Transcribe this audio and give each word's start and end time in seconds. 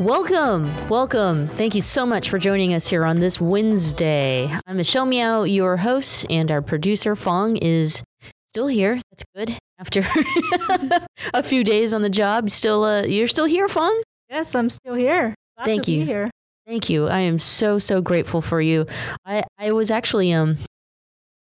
Welcome, 0.00 0.88
welcome. 0.90 1.46
Thank 1.46 1.74
you 1.74 1.80
so 1.80 2.04
much 2.04 2.28
for 2.28 2.38
joining 2.38 2.74
us 2.74 2.86
here 2.86 3.06
on 3.06 3.16
this 3.16 3.40
Wednesday. 3.40 4.54
I'm 4.66 4.76
Michelle 4.76 5.06
Meow, 5.06 5.44
your 5.44 5.78
host, 5.78 6.26
and 6.28 6.50
our 6.50 6.60
producer 6.60 7.16
Fong 7.16 7.56
is 7.56 8.02
still 8.48 8.66
here. 8.66 9.00
That's 9.10 9.24
good. 9.34 9.58
After 9.78 10.02
a 11.34 11.42
few 11.42 11.64
days 11.64 11.94
on 11.94 12.02
the 12.02 12.10
job, 12.10 12.50
still 12.50 12.84
uh, 12.84 13.04
you're 13.04 13.26
still 13.26 13.46
here, 13.46 13.68
Fong. 13.68 14.02
Yes, 14.28 14.54
I'm 14.54 14.68
still 14.68 14.94
here. 14.94 15.34
Glad 15.56 15.64
Thank 15.64 15.88
you. 15.88 16.04
here. 16.04 16.30
Thank 16.66 16.90
you. 16.90 17.06
I 17.08 17.20
am 17.20 17.38
so 17.38 17.78
so 17.78 18.02
grateful 18.02 18.42
for 18.42 18.60
you. 18.60 18.84
I 19.24 19.44
I 19.58 19.72
was 19.72 19.90
actually 19.90 20.30
um 20.30 20.58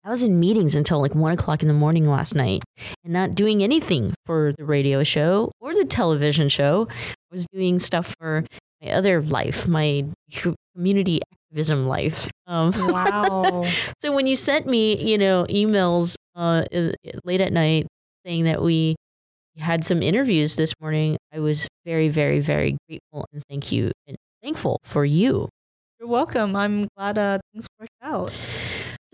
I 0.06 0.10
was 0.10 0.22
in 0.22 0.38
meetings 0.38 0.74
until 0.74 1.00
like 1.00 1.14
one 1.14 1.32
o'clock 1.32 1.62
in 1.62 1.68
the 1.68 1.74
morning 1.74 2.04
last 2.04 2.34
night 2.34 2.62
and 3.04 3.12
not 3.12 3.34
doing 3.34 3.62
anything 3.62 4.12
for 4.26 4.52
the 4.58 4.64
radio 4.66 5.02
show 5.02 5.50
or 5.60 5.72
the 5.72 5.86
television 5.86 6.50
show. 6.50 6.88
I 6.90 7.34
was 7.34 7.46
doing 7.50 7.78
stuff 7.78 8.14
for 8.20 8.44
my 8.82 8.90
other 8.90 9.22
life, 9.22 9.66
my 9.66 10.04
community 10.74 11.22
activism 11.32 11.86
life. 11.86 12.28
Um, 12.46 12.72
wow. 12.76 13.64
so 13.98 14.12
when 14.12 14.26
you 14.26 14.36
sent 14.36 14.66
me, 14.66 15.02
you 15.02 15.16
know, 15.16 15.46
emails 15.48 16.16
uh, 16.36 16.64
late 17.24 17.40
at 17.40 17.54
night 17.54 17.86
saying 18.26 18.44
that 18.44 18.60
we 18.60 18.96
had 19.56 19.86
some 19.86 20.02
interviews 20.02 20.56
this 20.56 20.74
morning, 20.82 21.16
I 21.32 21.40
was 21.40 21.66
very, 21.86 22.10
very, 22.10 22.40
very 22.40 22.76
grateful 22.88 23.24
and 23.32 23.42
thank 23.48 23.72
you 23.72 23.90
and 24.06 24.18
thankful 24.42 24.80
for 24.84 25.06
you. 25.06 25.48
You're 25.98 26.10
welcome. 26.10 26.54
I'm 26.56 26.88
glad 26.94 27.16
uh, 27.16 27.38
things 27.54 27.66
worked 27.80 27.92
out. 28.02 28.30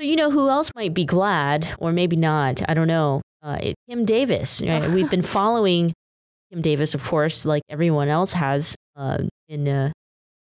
So 0.00 0.06
you 0.06 0.16
know 0.16 0.30
who 0.30 0.48
else 0.48 0.70
might 0.74 0.94
be 0.94 1.04
glad, 1.04 1.74
or 1.78 1.92
maybe 1.92 2.16
not? 2.16 2.62
I 2.66 2.72
don't 2.72 2.86
know. 2.86 3.20
Uh, 3.42 3.58
Kim 3.86 4.06
Davis. 4.06 4.62
Right? 4.62 4.88
We've 4.94 5.10
been 5.10 5.20
following 5.20 5.92
Kim 6.50 6.62
Davis, 6.62 6.94
of 6.94 7.04
course, 7.04 7.44
like 7.44 7.62
everyone 7.68 8.08
else 8.08 8.32
has 8.32 8.74
uh, 8.96 9.18
in 9.50 9.68
uh, 9.68 9.92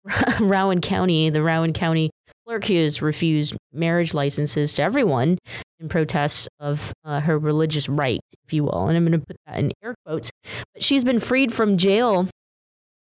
Rowan 0.40 0.82
County. 0.82 1.30
The 1.30 1.42
Rowan 1.42 1.72
County 1.72 2.10
clerk 2.46 2.66
has 2.66 3.00
refused 3.00 3.56
marriage 3.72 4.12
licenses 4.12 4.74
to 4.74 4.82
everyone 4.82 5.38
in 5.78 5.88
protest 5.88 6.46
of 6.60 6.92
uh, 7.06 7.20
her 7.20 7.38
religious 7.38 7.88
right, 7.88 8.20
if 8.46 8.52
you 8.52 8.64
will. 8.64 8.88
And 8.88 8.96
I'm 8.98 9.06
going 9.06 9.18
to 9.18 9.26
put 9.26 9.36
that 9.46 9.58
in 9.58 9.72
air 9.82 9.94
quotes. 10.04 10.30
But 10.74 10.84
she's 10.84 11.02
been 11.02 11.18
freed 11.18 11.50
from 11.50 11.78
jail 11.78 12.28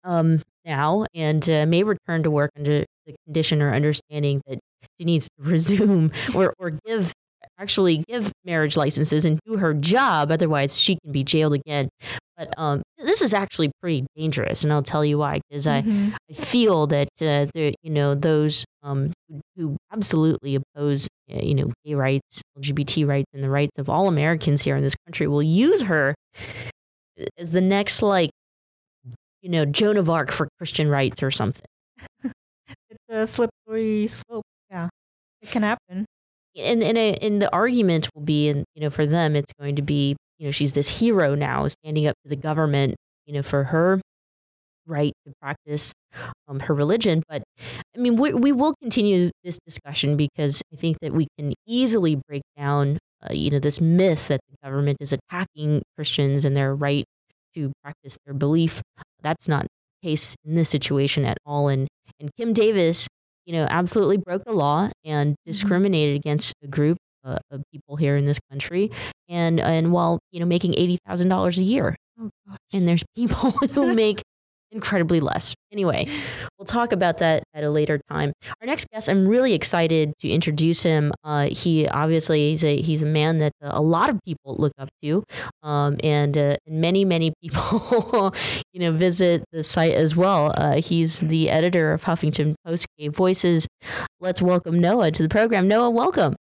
um, 0.04 0.44
now 0.64 1.08
and 1.16 1.50
uh, 1.50 1.66
may 1.66 1.82
return 1.82 2.22
to 2.22 2.30
work 2.30 2.52
under 2.56 2.86
the 3.08 3.16
condition 3.26 3.60
or 3.64 3.74
understanding 3.74 4.44
that 4.46 4.60
she 5.00 5.06
needs 5.06 5.28
to 5.38 5.50
resume 5.50 6.12
or, 6.36 6.54
or 6.60 6.72
give 6.86 7.14
actually 7.60 8.04
give 8.08 8.32
marriage 8.46 8.78
licenses 8.78 9.26
and 9.26 9.40
do 9.46 9.58
her 9.58 9.74
job 9.74 10.32
otherwise 10.32 10.80
she 10.80 10.98
can 11.04 11.12
be 11.12 11.24
jailed 11.24 11.54
again. 11.54 11.90
But 12.36 12.54
um, 12.58 12.84
this 13.00 13.22
is 13.22 13.34
actually 13.34 13.72
pretty 13.82 14.06
dangerous 14.16 14.64
and 14.64 14.74
i'll 14.74 14.84
tell 14.84 15.04
you 15.06 15.18
why 15.18 15.40
because 15.50 15.66
mm-hmm. 15.66 16.10
I, 16.14 16.18
I 16.30 16.34
feel 16.34 16.88
that 16.88 17.10
uh, 17.22 17.48
the, 17.54 17.74
you 17.82 17.90
know 17.90 18.16
those 18.16 18.66
um, 18.84 19.12
who, 19.30 19.42
who, 19.56 19.78
absolutely 19.92 20.56
oppose 20.56 21.08
uh, 21.34 21.40
you 21.42 21.56
know 21.56 21.72
gay 21.86 21.96
rights 21.96 22.42
lgbt 22.60 23.08
rights 23.08 23.28
and 23.34 23.44
the 23.44 23.50
rights 23.50 23.78
of 23.78 23.90
all 23.90 24.08
americans 24.08 24.62
here 24.62 24.76
in 24.76 24.84
this 24.84 24.96
country 25.06 25.28
will 25.28 25.44
use 25.44 25.84
her 25.84 26.14
as 27.38 27.52
the 27.52 27.62
next 27.62 28.02
like 28.02 28.30
you 29.42 29.50
know 29.50 29.66
joan 29.66 29.98
of 29.98 30.10
arc 30.10 30.32
for 30.32 30.48
christian 30.58 30.90
rights 30.90 31.24
or 31.24 31.32
something. 31.32 31.66
It's 32.90 33.00
a 33.10 33.26
slippery 33.28 34.08
slope 34.08 34.46
yeah, 34.70 34.90
it 35.42 35.52
can 35.52 35.64
happen. 35.64 36.06
And 36.58 36.84
and, 36.84 36.98
and 36.98 37.42
the 37.42 37.52
argument 37.52 38.10
will 38.16 38.24
be, 38.24 38.50
and 38.50 38.66
you 38.76 38.82
know, 38.82 38.90
for 38.90 39.06
them, 39.06 39.36
it's 39.36 39.54
going 39.60 39.76
to 39.76 39.82
be, 39.82 40.16
you 40.40 40.48
know, 40.48 40.52
she's 40.52 40.74
this 40.74 41.00
hero 41.00 41.36
now, 41.36 41.68
standing 41.68 42.08
up 42.08 42.16
to 42.24 42.30
the 42.30 42.36
government, 42.36 42.96
you 43.26 43.34
know, 43.34 43.44
for 43.44 43.66
her 43.66 44.02
right 44.88 45.14
to 45.26 45.34
practice 45.42 45.94
um, 46.48 46.62
her 46.62 46.74
religion. 46.74 47.24
But 47.30 47.44
I 47.96 48.00
mean, 48.00 48.16
we, 48.16 48.34
we 48.34 48.52
will 48.52 48.74
continue 48.82 49.32
this 49.44 49.60
discussion 49.66 50.18
because 50.18 50.62
I 50.74 50.78
think 50.78 50.98
that 51.02 51.14
we 51.14 51.28
can 51.38 51.54
easily 51.68 52.20
break 52.28 52.44
down, 52.58 52.98
uh, 53.24 53.34
you 53.34 53.52
know, 53.52 53.60
this 53.60 53.82
myth 53.82 54.30
that 54.30 54.40
the 54.50 54.56
government 54.68 54.98
is 55.00 55.14
attacking 55.14 55.84
Christians 55.96 56.46
and 56.46 56.56
their 56.56 56.74
right 56.74 57.06
to 57.56 57.72
practice 57.84 58.18
their 58.26 58.34
belief. 58.34 58.82
That's 59.22 59.48
not 59.48 59.64
the 59.64 60.10
case 60.10 60.36
in 60.46 60.56
this 60.56 60.70
situation 60.70 61.26
at 61.26 61.38
all. 61.46 61.68
And 61.68 61.88
and 62.20 62.32
Kim 62.36 62.54
Davis 62.54 63.08
you 63.48 63.54
know, 63.54 63.66
absolutely 63.70 64.18
broke 64.18 64.44
the 64.44 64.52
law 64.52 64.90
and 65.06 65.32
mm-hmm. 65.32 65.52
discriminated 65.52 66.18
against 66.18 66.54
a 66.62 66.68
group 66.68 66.98
uh, 67.24 67.40
of 67.50 67.64
people 67.72 67.96
here 67.96 68.18
in 68.18 68.26
this 68.26 68.40
country, 68.52 68.92
and 69.28 69.60
and 69.60 69.92
while 69.92 70.20
you 70.32 70.40
know 70.40 70.46
making 70.46 70.76
eighty 70.76 71.00
thousand 71.08 71.30
dollars 71.30 71.58
a 71.58 71.64
year, 71.64 71.96
oh, 72.20 72.30
and 72.74 72.88
there's 72.88 73.04
people 73.16 73.52
who 73.72 73.94
make 73.96 74.22
incredibly 74.72 75.20
less. 75.20 75.54
Anyway, 75.72 76.10
we'll 76.58 76.66
talk 76.66 76.92
about 76.92 77.18
that 77.18 77.44
at 77.54 77.64
a 77.64 77.70
later 77.70 78.00
time. 78.10 78.32
Our 78.62 78.68
next 78.68 78.88
guest, 78.92 79.10
I'm 79.10 79.28
really 79.28 79.54
excited 79.54 80.14
to 80.20 80.30
introduce 80.30 80.84
him. 80.84 81.12
Uh, 81.24 81.48
he 81.52 81.88
obviously 81.88 82.50
he's 82.50 82.64
a 82.64 82.82
he's 82.82 83.04
a 83.04 83.06
man 83.06 83.40
that 83.40 83.52
a 83.62 83.82
lot 83.82 84.10
of 84.10 84.20
people 84.26 84.56
look 84.58 84.74
up 84.80 84.90
to, 85.04 85.24
um, 85.64 85.98
and 86.04 86.38
uh, 86.38 86.58
many 86.68 87.06
many 87.06 87.34
people 87.42 88.34
you 88.74 88.80
know 88.80 88.92
visit 88.92 89.44
the 89.52 89.64
site 89.64 89.94
as 89.94 90.16
well. 90.16 90.54
Uh, 90.58 90.82
he's 90.82 91.20
the 91.20 91.50
editor 91.50 91.92
of 91.92 92.04
Huffington 92.04 92.56
Post 92.66 92.88
Gay 92.98 93.10
Voices. 93.10 93.68
Let's 94.20 94.42
welcome 94.42 94.80
Noah 94.80 95.12
to 95.12 95.24
the 95.24 95.30
program. 95.30 95.68
Noah, 95.68 95.90
welcome. 95.90 96.36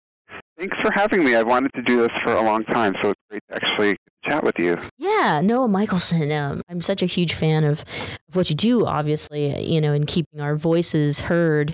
Thanks 0.60 0.78
for 0.82 0.92
having 0.94 1.24
me. 1.24 1.36
I've 1.36 1.48
wanted 1.48 1.72
to 1.74 1.82
do 1.82 2.02
this 2.02 2.12
for 2.24 2.34
a 2.34 2.42
long 2.42 2.64
time, 2.66 2.94
so 3.02 3.10
it's 3.10 3.22
great 3.30 3.42
to 3.50 3.56
actually 3.56 3.98
chat 4.24 4.44
with 4.44 4.58
you. 4.58 4.80
Yeah, 4.98 5.42
Noah 5.44 5.68
Michelson. 5.68 6.32
Um, 6.32 6.62
I'm 6.70 6.82
such 6.82 7.02
a 7.02 7.06
huge 7.06 7.34
fan 7.34 7.64
of, 7.64 7.84
of 8.30 8.36
what 8.36 8.50
you 8.50 8.56
do, 8.56 8.86
obviously, 8.86 9.64
you 9.64 9.82
know, 9.82 9.94
in 9.94 10.06
keeping 10.06 10.40
our 10.40 10.56
voices 10.56 11.22
heard. 11.22 11.74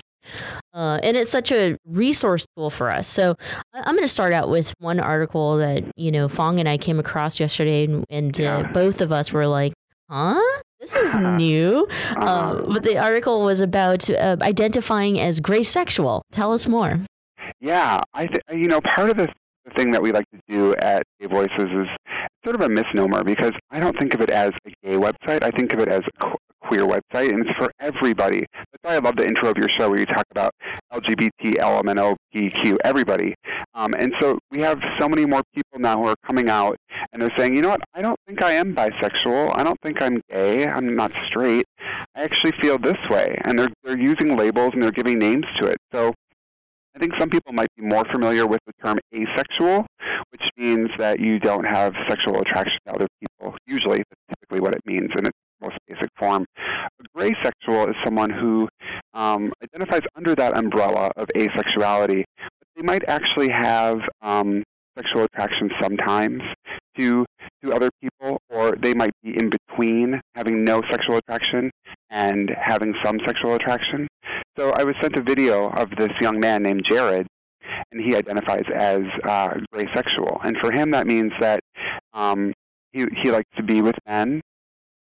Uh, 0.72 1.00
and 1.02 1.16
it's 1.16 1.30
such 1.30 1.50
a 1.50 1.76
resource 1.84 2.46
tool 2.56 2.70
for 2.70 2.90
us. 2.90 3.08
So 3.08 3.34
I'm 3.74 3.94
going 3.94 4.04
to 4.04 4.08
start 4.08 4.32
out 4.32 4.48
with 4.48 4.72
one 4.78 5.00
article 5.00 5.56
that, 5.58 5.84
you 5.96 6.12
know, 6.12 6.28
Fong 6.28 6.60
and 6.60 6.68
I 6.68 6.78
came 6.78 7.00
across 7.00 7.40
yesterday, 7.40 7.84
and, 7.84 8.04
and 8.10 8.38
uh, 8.38 8.42
yeah. 8.42 8.72
both 8.72 9.00
of 9.00 9.10
us 9.12 9.32
were 9.32 9.46
like, 9.46 9.72
huh? 10.08 10.40
This 10.78 10.94
is 10.94 11.14
new. 11.14 11.86
Uh-huh. 12.10 12.24
Uh, 12.24 12.72
but 12.72 12.84
the 12.84 12.96
article 12.96 13.42
was 13.42 13.60
about 13.60 14.08
uh, 14.08 14.36
identifying 14.40 15.20
as 15.20 15.38
gray 15.40 15.62
sexual. 15.62 16.22
Tell 16.32 16.54
us 16.54 16.66
more. 16.66 17.00
Yeah, 17.60 18.00
I 18.14 18.26
th- 18.26 18.42
you 18.50 18.66
know 18.66 18.80
part 18.80 19.10
of 19.10 19.18
the 19.18 19.28
thing 19.76 19.90
that 19.90 20.02
we 20.02 20.10
like 20.12 20.24
to 20.30 20.40
do 20.48 20.74
at 20.76 21.02
Gay 21.20 21.26
Voices 21.26 21.50
is 21.58 21.86
sort 22.44 22.56
of 22.56 22.62
a 22.62 22.68
misnomer 22.68 23.24
because 23.24 23.52
I 23.70 23.80
don't 23.80 23.98
think 23.98 24.14
of 24.14 24.20
it 24.20 24.30
as 24.30 24.52
a 24.66 24.70
gay 24.86 24.96
website. 24.96 25.42
I 25.42 25.50
think 25.50 25.72
of 25.72 25.80
it 25.80 25.88
as 25.88 26.00
a 26.20 26.34
queer 26.62 26.86
website, 26.86 27.32
and 27.32 27.46
it's 27.46 27.58
for 27.58 27.70
everybody. 27.80 28.40
That's 28.52 28.82
why 28.82 28.94
I 28.94 28.98
love 28.98 29.16
the 29.16 29.24
intro 29.24 29.50
of 29.50 29.56
your 29.56 29.68
show 29.78 29.90
where 29.90 29.98
you 29.98 30.06
talk 30.06 30.24
about 30.30 30.52
LGBT, 30.92 31.56
LMNOPQ, 31.58 32.76
everybody. 32.84 33.34
Um, 33.74 33.92
and 33.98 34.12
so 34.20 34.38
we 34.50 34.60
have 34.60 34.78
so 34.98 35.08
many 35.08 35.26
more 35.26 35.42
people 35.54 35.78
now 35.78 35.96
who 35.96 36.08
are 36.08 36.16
coming 36.26 36.48
out 36.48 36.76
and 37.12 37.20
they're 37.20 37.32
saying, 37.36 37.56
you 37.56 37.62
know 37.62 37.70
what, 37.70 37.82
I 37.94 38.02
don't 38.02 38.18
think 38.26 38.42
I 38.42 38.52
am 38.52 38.74
bisexual. 38.74 39.56
I 39.56 39.64
don't 39.64 39.78
think 39.82 40.02
I'm 40.02 40.20
gay. 40.30 40.66
I'm 40.66 40.94
not 40.94 41.12
straight. 41.28 41.64
I 42.14 42.22
actually 42.22 42.52
feel 42.60 42.78
this 42.78 42.98
way. 43.08 43.36
And 43.44 43.58
they're, 43.58 43.68
they're 43.84 43.98
using 43.98 44.36
labels 44.36 44.70
and 44.74 44.82
they're 44.82 44.90
giving 44.90 45.18
names 45.18 45.46
to 45.60 45.66
it. 45.68 45.78
So 45.92 46.14
I 46.94 46.98
think 46.98 47.12
some 47.18 47.30
people 47.30 47.52
might 47.52 47.68
be 47.76 47.84
more 47.84 48.04
familiar 48.10 48.46
with 48.46 48.60
the 48.66 48.72
term 48.82 48.98
asexual, 49.14 49.86
which 50.30 50.42
means 50.56 50.90
that 50.98 51.20
you 51.20 51.38
don't 51.38 51.64
have 51.64 51.94
sexual 52.08 52.40
attraction 52.40 52.78
to 52.86 52.94
other 52.94 53.06
people. 53.20 53.56
Usually, 53.66 53.98
that's 53.98 54.40
typically 54.40 54.60
what 54.60 54.74
it 54.74 54.82
means 54.84 55.10
in 55.16 55.26
its 55.26 55.38
most 55.60 55.78
basic 55.86 56.08
form. 56.18 56.44
A 56.58 57.04
gray 57.14 57.30
sexual 57.42 57.88
is 57.88 57.94
someone 58.04 58.30
who 58.30 58.68
um, 59.14 59.52
identifies 59.62 60.02
under 60.16 60.34
that 60.34 60.56
umbrella 60.56 61.12
of 61.16 61.28
asexuality, 61.36 62.24
but 62.38 62.68
they 62.76 62.82
might 62.82 63.02
actually 63.08 63.50
have 63.50 64.00
um, 64.22 64.62
sexual 64.96 65.24
attraction 65.24 65.70
sometimes 65.80 66.42
to 66.98 67.24
to 67.62 67.72
other 67.72 67.90
people, 68.00 68.38
or 68.48 68.74
they 68.82 68.94
might 68.94 69.12
be 69.22 69.36
in 69.38 69.50
between 69.50 70.20
having 70.34 70.64
no 70.64 70.82
sexual 70.90 71.18
attraction 71.18 71.70
and 72.08 72.50
having 72.58 72.94
some 73.04 73.18
sexual 73.26 73.54
attraction. 73.54 74.08
So 74.60 74.72
I 74.72 74.84
was 74.84 74.94
sent 75.00 75.16
a 75.16 75.22
video 75.22 75.70
of 75.70 75.88
this 75.96 76.10
young 76.20 76.38
man 76.38 76.62
named 76.62 76.84
Jared, 76.86 77.26
and 77.90 77.98
he 77.98 78.14
identifies 78.14 78.64
as 78.74 79.00
uh, 79.24 79.54
gray 79.72 79.86
sexual. 79.94 80.38
And 80.44 80.54
for 80.58 80.70
him, 80.70 80.90
that 80.90 81.06
means 81.06 81.32
that 81.40 81.60
um, 82.12 82.52
he 82.92 83.06
he 83.22 83.30
likes 83.30 83.48
to 83.56 83.62
be 83.62 83.80
with 83.80 83.94
men. 84.06 84.42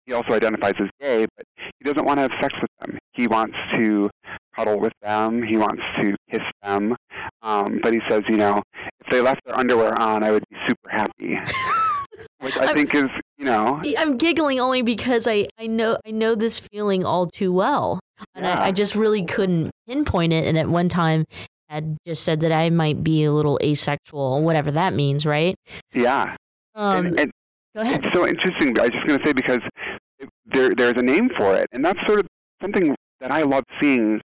He 0.08 0.14
also 0.14 0.34
identifies 0.34 0.74
as 0.80 0.90
gay, 1.00 1.28
but 1.38 1.46
he 1.78 1.84
doesn't 1.84 2.06
want 2.06 2.18
to 2.18 2.22
have 2.24 2.32
sex 2.42 2.56
with 2.60 2.72
them. 2.80 2.98
He 3.14 3.28
wants 3.28 3.56
to 3.78 4.10
cuddle 4.56 4.80
with 4.80 4.94
them. 5.04 5.44
He 5.44 5.58
wants 5.58 5.84
to 6.02 6.16
kiss 6.32 6.42
them. 6.64 6.96
Um, 7.44 7.80
but 7.84 7.94
he 7.94 8.02
says, 8.10 8.24
you 8.28 8.38
know, 8.38 8.64
if 9.02 9.12
they 9.12 9.22
left 9.22 9.42
their 9.46 9.56
underwear 9.56 9.94
on, 10.02 10.24
I 10.24 10.32
would 10.32 10.44
be 10.50 10.58
super 10.68 10.90
happy. 10.90 11.38
Which 12.40 12.58
I 12.58 12.66
I'm- 12.66 12.76
think 12.76 12.96
is, 12.96 13.06
you 13.38 13.46
know, 13.46 13.80
I'm 13.96 14.18
giggling 14.18 14.60
only 14.60 14.82
because 14.82 15.28
I, 15.28 15.48
I 15.60 15.68
know 15.68 16.00
I 16.04 16.10
know 16.10 16.34
this 16.34 16.60
feeling 16.60 17.06
all 17.06 17.28
too 17.28 17.54
well, 17.54 18.00
and 18.34 18.46
Yeah. 18.46 18.60
I, 18.60 18.68
I 18.68 18.72
just 18.72 18.96
really 18.96 19.24
couldn't 19.26 19.72
pinpoint 19.88 20.34
it. 20.34 20.46
And 20.48 20.58
at 20.58 20.68
one 20.68 20.90
time, 20.90 21.26
had 21.70 21.98
just 22.08 22.24
said 22.24 22.40
that 22.42 22.52
I 22.52 22.70
might 22.70 23.04
be 23.04 23.24
a 23.24 23.32
little 23.32 23.60
asexual, 23.62 24.42
whatever 24.44 24.72
that 24.72 24.94
means, 24.94 25.26
right? 25.26 25.56
yeah. 25.94 26.36
Um, 26.76 27.08
and, 27.08 27.20
and 27.20 27.32
go 27.76 27.82
ahead. 27.82 28.06
It's 28.06 28.14
so 28.16 28.28
interesting. 28.28 28.78
I 28.80 28.84
was 28.84 28.92
just 28.92 29.08
going 29.08 29.20
to 29.20 29.26
say 29.26 29.34
because 29.34 29.60
there 30.46 30.70
there's 30.76 30.96
a 30.98 31.02
name 31.02 31.30
for 31.38 31.56
it, 31.56 31.68
and 31.72 31.84
that's 31.84 32.00
sort 32.06 32.20
of 32.20 32.28
something 32.62 32.96
that 33.22 33.32
I 33.32 33.44
love 33.44 33.64
seeing. 33.82 34.22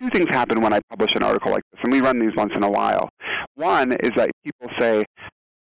Two 0.00 0.10
things 0.10 0.28
happen 0.30 0.60
when 0.60 0.72
I 0.72 0.80
publish 0.90 1.10
an 1.14 1.22
article 1.22 1.52
like 1.52 1.62
this, 1.72 1.80
and 1.84 1.92
we 1.92 2.00
run 2.00 2.18
these 2.18 2.34
once 2.36 2.52
in 2.56 2.62
a 2.64 2.70
while. 2.70 3.08
One 3.54 3.92
is 3.92 4.10
that 4.16 4.30
people 4.44 4.68
say, 4.80 5.04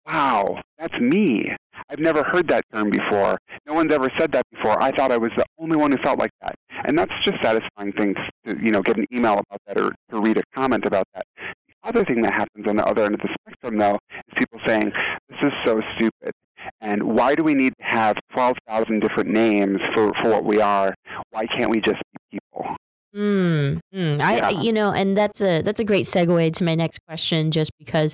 "Wow, 0.06 0.62
that's 0.78 0.94
me. 1.00 1.54
I've 1.90 1.98
never 1.98 2.22
heard 2.24 2.48
that 2.48 2.62
term 2.72 2.90
before. 2.90 3.38
No 3.66 3.74
one's 3.74 3.92
ever 3.92 4.08
said 4.18 4.32
that 4.32 4.44
before. 4.52 4.80
I 4.82 4.90
thought 4.92 5.12
I 5.12 5.16
was 5.18 5.32
the 5.36 5.44
only 5.58 5.76
one 5.76 5.90
who 5.92 5.98
felt 6.02 6.18
like 6.18 6.30
that." 6.42 6.54
And 6.84 6.98
that's 6.98 7.12
just 7.24 7.42
satisfying 7.42 7.92
thing 7.92 8.14
to 8.46 8.56
you 8.62 8.70
know 8.70 8.82
get 8.82 8.96
an 8.98 9.06
email 9.12 9.34
about 9.34 9.60
that 9.66 9.78
or 9.78 9.94
to 10.10 10.20
read 10.20 10.38
a 10.38 10.42
comment 10.54 10.84
about 10.84 11.06
that. 11.14 11.24
The 11.36 11.88
other 11.88 12.04
thing 12.04 12.22
that 12.22 12.32
happens 12.32 12.66
on 12.66 12.76
the 12.76 12.84
other 12.86 13.04
end 13.04 13.14
of 13.14 13.20
the 13.20 13.28
spectrum, 13.40 13.78
though, 13.78 13.98
is 14.12 14.34
people 14.38 14.60
saying, 14.66 14.92
"This 15.28 15.38
is 15.42 15.52
so 15.64 15.80
stupid." 15.96 16.32
And 16.80 17.02
why 17.16 17.34
do 17.34 17.44
we 17.44 17.54
need 17.54 17.72
to 17.78 17.84
have 17.84 18.16
12,000 18.34 19.00
different 19.00 19.30
names 19.30 19.78
for, 19.94 20.12
for 20.22 20.28
what 20.30 20.44
we 20.44 20.60
are? 20.60 20.92
Why 21.30 21.46
can't 21.46 21.70
we 21.70 21.80
just 21.80 22.02
be 22.30 22.38
people? 22.38 22.76
Mm, 23.16 23.78
mm. 23.94 24.20
I, 24.20 24.36
Yeah. 24.50 24.60
you 24.60 24.72
know, 24.72 24.92
and 24.92 25.16
that's 25.16 25.40
a 25.40 25.62
that's 25.62 25.80
a 25.80 25.84
great 25.84 26.04
segue 26.04 26.52
to 26.52 26.64
my 26.64 26.74
next 26.74 26.98
question, 27.06 27.50
just 27.52 27.70
because 27.78 28.12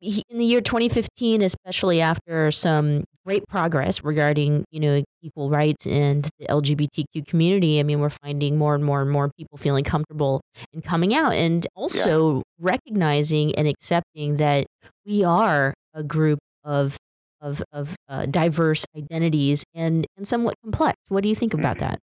he- 0.00 0.22
in 0.28 0.38
the 0.38 0.44
year 0.44 0.60
2015, 0.60 1.42
especially 1.42 2.00
after 2.00 2.50
some 2.50 3.04
great 3.24 3.46
progress 3.46 4.02
regarding 4.02 4.64
you 4.70 4.80
know 4.80 5.02
equal 5.22 5.50
rights 5.50 5.86
and 5.86 6.28
the 6.38 6.46
LGBTQ 6.46 7.26
community, 7.26 7.80
I 7.80 7.82
mean, 7.82 8.00
we're 8.00 8.10
finding 8.10 8.56
more 8.56 8.74
and 8.74 8.84
more 8.84 9.02
and 9.02 9.10
more 9.10 9.30
people 9.36 9.58
feeling 9.58 9.84
comfortable 9.84 10.40
in 10.72 10.82
coming 10.82 11.14
out, 11.14 11.32
and 11.32 11.66
also 11.74 12.42
recognizing 12.58 13.54
and 13.54 13.68
accepting 13.68 14.36
that 14.36 14.66
we 15.04 15.24
are 15.24 15.74
a 15.94 16.02
group 16.02 16.38
of 16.64 16.96
of 17.40 17.62
of 17.72 17.96
uh, 18.08 18.26
diverse 18.26 18.84
identities 18.96 19.64
and 19.74 20.06
and 20.16 20.26
somewhat 20.26 20.54
complex. 20.62 20.96
What 21.08 21.22
do 21.22 21.28
you 21.28 21.36
think 21.36 21.54
about 21.54 21.78
that? 21.78 21.98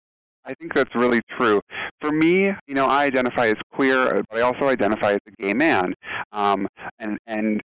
I 0.46 0.54
think 0.56 0.74
that's 0.74 0.94
really 0.94 1.22
true. 1.38 1.62
For 2.02 2.12
me, 2.12 2.52
you 2.68 2.74
know, 2.74 2.86
I 2.86 3.06
identify 3.06 3.48
as 3.48 3.56
queer, 3.72 4.24
but 4.30 4.40
I 4.40 4.42
also 4.42 4.68
identify 4.68 5.14
as 5.14 5.20
a 5.28 5.42
gay 5.42 5.54
man. 5.54 5.94
Um, 6.34 6.68
and, 7.00 7.18
and 7.28 7.62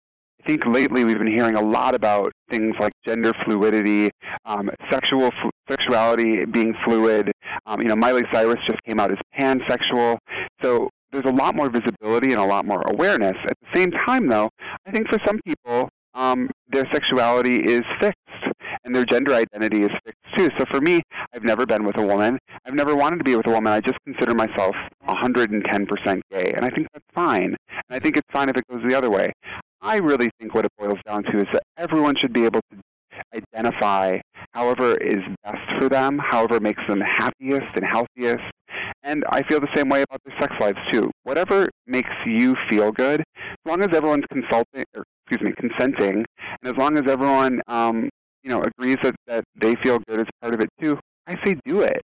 think 0.47 0.65
lately 0.67 1.05
we've 1.05 1.19
been 1.19 1.27
hearing 1.27 1.57
a 1.57 1.63
lot 1.63 1.95
about 1.95 2.33
things 2.51 2.75
like 2.79 2.93
gender 3.05 3.33
fluidity, 3.45 4.11
um, 4.45 4.71
sexual 4.91 5.31
flu- 5.43 5.51
sexuality 5.69 6.45
being 6.45 6.75
fluid. 6.85 7.33
Um, 7.67 7.81
you 7.83 7.89
know, 7.89 7.97
Miley 7.97 8.23
Cyrus 8.33 8.61
just 8.67 8.83
came 8.85 9.01
out 9.01 9.11
as 9.11 9.19
pansexual. 9.39 10.19
So 10.63 10.89
there's 11.13 11.25
a 11.25 11.33
lot 11.33 11.55
more 11.55 11.69
visibility 11.69 12.33
and 12.33 12.41
a 12.41 12.45
lot 12.45 12.65
more 12.65 12.83
awareness. 12.87 13.37
At 13.45 13.55
the 13.61 13.79
same 13.79 13.91
time, 14.07 14.29
though, 14.29 14.49
I 14.87 14.91
think 14.91 15.09
for 15.09 15.19
some 15.27 15.41
people, 15.45 15.89
um, 16.15 16.51
their 16.69 16.87
sexuality 16.93 17.57
is 17.57 17.83
fixed 18.01 18.17
and 18.85 18.95
their 18.95 19.05
gender 19.05 19.35
identity 19.35 19.83
is 19.83 19.91
fixed 20.05 20.23
too. 20.39 20.49
So 20.59 20.65
for 20.71 20.81
me, 20.81 21.03
I've 21.35 21.45
never 21.45 21.67
been 21.67 21.85
with 21.85 21.99
a 21.99 22.07
woman. 22.07 22.39
I've 22.65 22.75
never 22.75 22.95
wanted 22.95 23.19
to 23.19 23.25
be 23.25 23.37
with 23.37 23.47
a 23.47 23.51
woman. 23.51 23.73
I 23.73 23.81
just 23.81 23.99
consider 24.05 24.35
myself 24.35 24.75
110% 25.09 26.21
gay, 26.31 26.53
and 26.55 26.65
I 26.65 26.71
think 26.71 26.89
that's 26.93 27.05
fine. 27.15 27.57
And 27.69 27.91
I 27.91 27.99
think 27.99 28.17
it's 28.17 28.29
fine 28.33 28.49
if 28.49 28.57
it 28.57 28.65
goes 28.69 28.83
the 28.89 28.97
other 28.97 29.11
way. 29.11 29.33
I 29.87 29.99
really 29.99 30.31
think 30.41 30.53
what 30.53 30.65
it 30.65 30.73
boils 30.77 30.99
down 31.07 31.23
to 31.31 31.39
is 31.39 31.47
that 31.53 31.63
everyone 31.79 32.17
should 32.21 32.33
be 32.33 32.45
able 32.45 32.61
to 32.73 32.79
identify 33.33 34.19
however 34.53 34.97
is 34.97 35.23
best 35.45 35.59
for 35.79 35.89
them, 35.89 36.19
however 36.19 36.59
makes 36.59 36.83
them 36.89 37.01
happiest 37.01 37.69
and 37.77 37.85
healthiest. 37.85 38.43
And 39.05 39.23
I 39.31 39.45
feel 39.45 39.61
the 39.61 39.69
same 39.77 39.89
way 39.89 40.03
about 40.03 40.21
their 40.25 40.37
sex 40.41 40.53
lives 40.61 40.79
too. 40.93 41.09
Whatever 41.23 41.69
makes 41.87 42.11
you 42.27 42.57
feel 42.69 42.91
good, 42.91 43.21
as 43.21 43.57
long 43.65 43.81
as 43.81 43.95
everyone's 43.95 44.25
consulting, 44.33 44.85
or 44.97 45.05
excuse 45.29 45.49
me, 45.49 45.55
consenting, 45.57 46.25
and 46.39 46.65
as 46.65 46.77
long 46.77 46.99
as 46.99 47.05
everyone, 47.09 47.61
um, 47.69 48.09
you 48.43 48.51
know, 48.51 48.63
agrees 48.63 48.97
that, 49.05 49.15
that 49.29 49.45
they 49.61 49.77
feel 49.85 50.01
good 50.09 50.19
as 50.19 50.27
part 50.43 50.53
of 50.53 50.61
it 50.61 50.69
too, 50.81 50.99
I 51.29 51.37
say 51.45 51.57
do 51.65 51.83
it. 51.83 52.03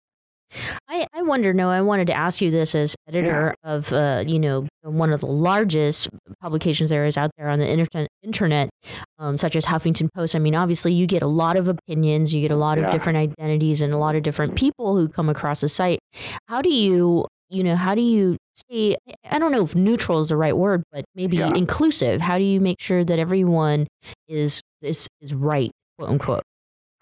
I, 0.88 1.06
I 1.12 1.22
wonder, 1.22 1.52
no, 1.52 1.68
I 1.68 1.80
wanted 1.80 2.06
to 2.06 2.16
ask 2.18 2.40
you 2.40 2.50
this 2.50 2.74
as 2.74 2.94
editor 3.08 3.54
of, 3.64 3.92
uh, 3.92 4.22
you 4.26 4.38
know, 4.38 4.66
one 4.82 5.12
of 5.12 5.20
the 5.20 5.26
largest 5.26 6.08
publications 6.40 6.88
there 6.88 7.04
is 7.06 7.16
out 7.16 7.30
there 7.36 7.48
on 7.48 7.58
the 7.58 7.66
internet, 7.68 8.08
internet 8.22 8.70
um, 9.18 9.36
such 9.38 9.56
as 9.56 9.66
Huffington 9.66 10.08
Post. 10.14 10.36
I 10.36 10.38
mean, 10.38 10.54
obviously, 10.54 10.92
you 10.92 11.06
get 11.06 11.22
a 11.22 11.26
lot 11.26 11.56
of 11.56 11.68
opinions, 11.68 12.32
you 12.32 12.40
get 12.40 12.50
a 12.52 12.56
lot 12.56 12.78
of 12.78 12.90
different 12.92 13.18
identities, 13.18 13.80
and 13.82 13.92
a 13.92 13.98
lot 13.98 14.14
of 14.14 14.22
different 14.22 14.54
people 14.54 14.96
who 14.96 15.08
come 15.08 15.28
across 15.28 15.60
the 15.62 15.68
site. 15.68 15.98
How 16.48 16.62
do 16.62 16.68
you, 16.70 17.26
you 17.50 17.64
know, 17.64 17.74
how 17.76 17.94
do 17.94 18.00
you 18.02 18.36
stay? 18.54 18.96
I 19.28 19.38
don't 19.38 19.50
know 19.52 19.64
if 19.64 19.74
neutral 19.74 20.20
is 20.20 20.28
the 20.28 20.36
right 20.36 20.56
word, 20.56 20.82
but 20.92 21.04
maybe 21.14 21.38
Yeah. 21.38 21.52
inclusive. 21.56 22.20
How 22.20 22.38
do 22.38 22.44
you 22.44 22.60
make 22.60 22.80
sure 22.80 23.04
that 23.04 23.18
everyone 23.18 23.88
is 24.28 24.60
is 24.82 25.08
is 25.20 25.34
right, 25.34 25.72
quote 25.98 26.10
unquote? 26.10 26.42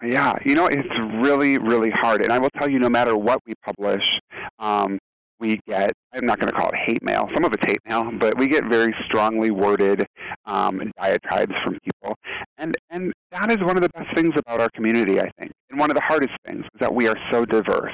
Yeah, 0.03 0.33
you 0.45 0.55
know, 0.55 0.67
it's 0.67 0.87
really, 1.23 1.57
really 1.57 1.89
hard. 1.89 2.21
And 2.21 2.31
I 2.31 2.39
will 2.39 2.49
tell 2.57 2.69
you, 2.69 2.79
no 2.79 2.89
matter 2.89 3.15
what 3.15 3.39
we 3.47 3.53
publish, 3.63 4.03
um, 4.59 4.99
we 5.39 5.59
get, 5.67 5.91
I'm 6.13 6.25
not 6.25 6.39
going 6.39 6.51
to 6.51 6.57
call 6.57 6.69
it 6.69 6.75
hate 6.85 7.03
mail. 7.03 7.27
Some 7.33 7.43
of 7.43 7.53
it's 7.53 7.65
hate 7.65 7.79
mail, 7.87 8.09
but 8.19 8.37
we 8.37 8.47
get 8.47 8.65
very 8.65 8.95
strongly 9.05 9.51
worded 9.51 10.05
um, 10.45 10.91
diatribes 10.97 11.53
from 11.63 11.77
people. 11.83 12.15
And, 12.57 12.75
and 12.89 13.13
that 13.31 13.51
is 13.51 13.57
one 13.59 13.75
of 13.75 13.83
the 13.83 13.89
best 13.89 14.15
things 14.15 14.33
about 14.37 14.61
our 14.61 14.69
community, 14.69 15.19
I 15.19 15.29
think. 15.39 15.51
And 15.69 15.79
one 15.79 15.89
of 15.89 15.95
the 15.95 16.03
hardest 16.03 16.33
things 16.45 16.61
is 16.61 16.79
that 16.79 16.93
we 16.93 17.07
are 17.07 17.17
so 17.31 17.45
diverse. 17.45 17.93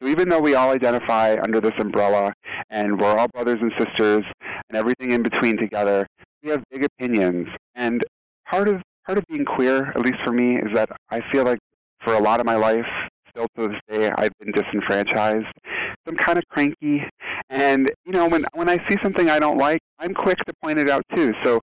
So 0.00 0.08
even 0.08 0.28
though 0.28 0.40
we 0.40 0.54
all 0.54 0.70
identify 0.70 1.36
under 1.42 1.60
this 1.60 1.74
umbrella 1.78 2.32
and 2.70 2.98
we're 2.98 3.18
all 3.18 3.28
brothers 3.28 3.58
and 3.60 3.72
sisters 3.78 4.24
and 4.68 4.76
everything 4.76 5.12
in 5.12 5.22
between 5.22 5.56
together, 5.56 6.06
we 6.42 6.50
have 6.50 6.62
big 6.70 6.84
opinions. 6.84 7.48
And 7.74 8.02
part 8.50 8.68
of 8.68 8.82
part 9.08 9.18
of 9.18 9.26
being 9.26 9.46
queer, 9.46 9.86
at 9.88 10.00
least 10.00 10.18
for 10.22 10.32
me, 10.32 10.56
is 10.56 10.68
that 10.74 10.90
I 11.10 11.22
feel 11.32 11.44
like 11.44 11.58
for 12.04 12.12
a 12.12 12.20
lot 12.20 12.40
of 12.40 12.46
my 12.46 12.56
life, 12.56 12.84
still 13.30 13.46
to 13.56 13.68
this 13.68 13.80
day, 13.90 14.12
I've 14.18 14.32
been 14.38 14.52
disenfranchised. 14.52 15.46
So 15.64 16.08
I'm 16.08 16.16
kind 16.16 16.38
of 16.38 16.44
cranky, 16.50 17.02
and 17.48 17.90
you 18.04 18.12
know, 18.12 18.28
when 18.28 18.44
when 18.52 18.68
I 18.68 18.76
see 18.88 18.96
something 19.02 19.30
I 19.30 19.38
don't 19.38 19.56
like, 19.56 19.80
I'm 19.98 20.12
quick 20.12 20.36
to 20.46 20.52
point 20.62 20.78
it 20.78 20.90
out 20.90 21.02
too. 21.14 21.32
So 21.42 21.60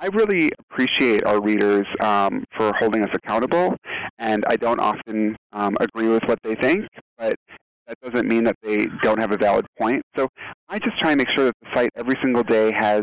I 0.00 0.06
really 0.06 0.50
appreciate 0.58 1.24
our 1.24 1.40
readers 1.40 1.86
um, 2.00 2.44
for 2.56 2.72
holding 2.78 3.04
us 3.04 3.10
accountable, 3.14 3.76
and 4.18 4.44
I 4.48 4.56
don't 4.56 4.80
often 4.80 5.36
um, 5.52 5.76
agree 5.80 6.08
with 6.08 6.24
what 6.26 6.40
they 6.42 6.56
think, 6.56 6.86
but 7.16 7.36
that 7.86 7.96
doesn't 8.02 8.28
mean 8.28 8.44
that 8.44 8.56
they 8.62 8.86
don't 9.02 9.20
have 9.20 9.30
a 9.30 9.36
valid 9.36 9.66
point. 9.80 10.02
So 10.16 10.28
I 10.68 10.80
just 10.80 10.98
try 10.98 11.12
and 11.12 11.18
make 11.18 11.28
sure 11.34 11.46
that 11.46 11.54
the 11.62 11.68
site 11.74 11.90
every 11.96 12.16
single 12.20 12.42
day 12.42 12.72
has 12.72 13.02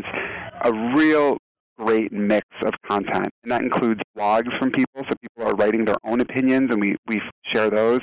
a 0.62 0.72
real 0.94 1.38
great 1.78 2.12
mix 2.12 2.46
of 2.62 2.72
content. 2.86 3.28
And 3.42 3.52
that 3.52 3.62
includes 3.62 4.00
blogs 4.16 4.56
from 4.58 4.70
people, 4.70 5.04
so 5.08 5.14
people 5.20 5.50
are 5.50 5.54
writing 5.54 5.84
their 5.84 5.96
own 6.04 6.20
opinions 6.20 6.70
and 6.70 6.80
we, 6.80 6.96
we 7.06 7.20
share 7.52 7.70
those. 7.70 8.00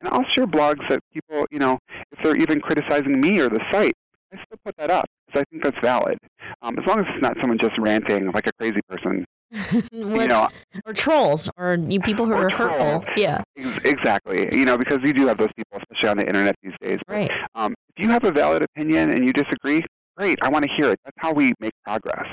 And 0.00 0.12
I'll 0.12 0.24
share 0.34 0.46
blogs 0.46 0.86
that 0.88 1.00
people, 1.12 1.46
you 1.50 1.58
know, 1.58 1.78
if 2.12 2.22
they're 2.22 2.36
even 2.36 2.60
criticizing 2.60 3.20
me 3.20 3.40
or 3.40 3.48
the 3.48 3.60
site, 3.72 3.94
I 4.32 4.36
still 4.36 4.58
put 4.64 4.76
that 4.76 4.90
up 4.90 5.06
because 5.26 5.42
I 5.42 5.44
think 5.50 5.64
that's 5.64 5.78
valid. 5.80 6.18
Um, 6.62 6.78
as 6.78 6.86
long 6.86 7.00
as 7.00 7.06
it's 7.08 7.22
not 7.22 7.36
someone 7.40 7.58
just 7.58 7.78
ranting 7.78 8.30
like 8.32 8.46
a 8.46 8.52
crazy 8.58 8.80
person. 8.88 9.24
you 9.92 10.04
know, 10.26 10.48
or 10.84 10.92
trolls, 10.92 11.48
or 11.56 11.74
you 11.88 12.00
people 12.00 12.26
who 12.26 12.32
are 12.32 12.50
hurtful. 12.50 13.04
Yeah, 13.16 13.42
Ex- 13.56 13.78
Exactly. 13.84 14.48
You 14.52 14.64
know, 14.64 14.76
because 14.76 14.98
you 15.04 15.12
do 15.12 15.28
have 15.28 15.38
those 15.38 15.52
people, 15.56 15.78
especially 15.78 16.08
on 16.08 16.16
the 16.16 16.26
internet 16.26 16.56
these 16.64 16.74
days. 16.80 16.98
But, 17.06 17.14
right. 17.14 17.30
Um, 17.54 17.74
if 17.96 18.04
you 18.04 18.10
have 18.10 18.24
a 18.24 18.32
valid 18.32 18.62
opinion 18.62 19.10
and 19.10 19.24
you 19.24 19.32
disagree, 19.32 19.84
great. 20.16 20.38
I 20.42 20.48
want 20.48 20.64
to 20.64 20.70
hear 20.76 20.90
it. 20.90 20.98
That's 21.04 21.16
how 21.18 21.32
we 21.32 21.52
make 21.60 21.72
progress. 21.84 22.26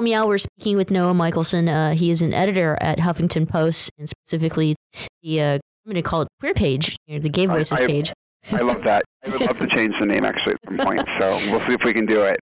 Me 0.00 0.14
out. 0.14 0.26
We're 0.28 0.38
speaking 0.38 0.76
with 0.76 0.90
Noah 0.90 1.14
Michelson. 1.14 1.68
Uh, 1.68 1.92
he 1.94 2.10
is 2.10 2.22
an 2.22 2.32
editor 2.32 2.78
at 2.80 2.98
Huffington 2.98 3.48
Post, 3.48 3.90
and 3.98 4.08
specifically 4.08 4.74
the 5.22 5.40
uh, 5.40 5.54
I'm 5.54 5.60
going 5.92 5.96
to 5.96 6.02
call 6.02 6.22
it 6.22 6.28
queer 6.40 6.54
page, 6.54 6.96
you 7.06 7.16
know, 7.16 7.22
the 7.22 7.28
Gay 7.28 7.46
Voices 7.46 7.78
I- 7.78 7.86
page. 7.86 8.12
I 8.50 8.60
love 8.60 8.82
that. 8.82 9.04
I 9.24 9.28
would 9.30 9.40
love 9.40 9.58
to 9.60 9.66
change 9.76 9.94
the 10.00 10.06
name 10.06 10.24
actually 10.24 10.54
at 10.54 10.58
some 10.66 10.76
point. 10.78 11.00
So 11.20 11.36
we'll 11.50 11.60
see 11.60 11.74
if 11.74 11.80
we 11.84 11.92
can 11.92 12.06
do 12.06 12.22
it. 12.22 12.38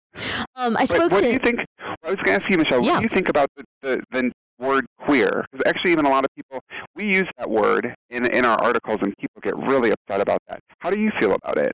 Um, 0.56 0.78
I 0.78 0.82
But 0.82 0.88
spoke 0.88 1.12
what 1.12 1.20
to. 1.20 1.26
do 1.26 1.32
you 1.34 1.40
think? 1.40 1.60
I 1.82 2.10
was 2.10 2.16
going 2.24 2.40
to 2.40 2.44
ask 2.44 2.50
you, 2.50 2.58
Michelle. 2.58 2.82
Yeah. 2.82 2.94
What 2.94 3.00
do 3.02 3.10
you 3.12 3.14
think 3.16 3.28
about 3.28 3.48
the, 3.58 3.64
the, 3.82 4.02
the 4.12 4.32
word 4.60 4.86
queer? 5.06 5.46
Actually, 5.66 5.92
even 5.94 6.06
a 6.06 6.10
lot 6.10 6.26
of 6.26 6.30
people 6.36 6.60
we 6.96 7.06
use 7.06 7.28
that 7.38 7.50
word 7.50 7.94
in 8.10 8.26
in 8.28 8.46
our 8.46 8.62
articles, 8.62 8.98
and 9.02 9.16
people 9.18 9.42
get 9.42 9.56
really 9.58 9.92
upset 9.92 10.22
about 10.22 10.40
that. 10.50 10.60
How 10.80 10.90
do 10.90 11.00
you 11.00 11.12
feel 11.20 11.34
about 11.34 11.58
it? 11.58 11.72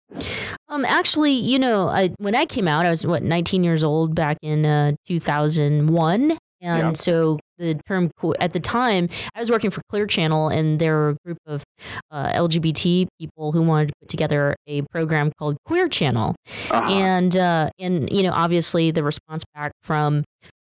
Um, 0.70 0.86
actually, 0.86 1.34
you 1.34 1.60
know, 1.60 1.88
I, 1.88 2.12
when 2.18 2.36
I 2.36 2.46
came 2.46 2.68
out, 2.68 2.86
I 2.86 2.90
was 2.90 3.06
what 3.06 3.22
19 3.24 3.64
years 3.64 3.84
old 3.84 4.16
back 4.16 4.38
in 4.42 4.66
uh, 4.66 4.94
2001, 5.08 6.32
and 6.32 6.38
Yeah. 6.62 6.94
so 6.94 7.40
the 7.58 7.80
term 7.88 8.12
at 8.42 8.52
the 8.52 8.60
time 8.60 9.08
I 9.34 9.40
was 9.40 9.50
working 9.50 9.70
for 9.72 9.82
Clear 9.90 10.06
Channel, 10.08 10.50
and 10.50 10.80
there 10.80 10.96
were 10.96 11.10
a 11.10 11.16
group 11.26 11.38
of 11.48 11.64
uh, 12.12 12.34
LGBT 12.34 13.08
people 13.20 13.52
who 13.54 13.62
wanted 13.62 13.90
to 13.90 13.94
put 14.02 14.10
together 14.10 14.56
a 14.68 14.82
program 14.92 15.32
called 15.40 15.56
Queer 15.66 15.88
Channel, 15.88 16.36
Uh-huh. 16.72 16.88
and 16.92 17.36
uh, 17.38 17.70
and 17.80 18.10
you 18.12 18.24
know, 18.24 18.32
obviously 18.34 18.92
the 18.92 19.04
response 19.04 19.44
back 19.54 19.72
from 19.84 20.24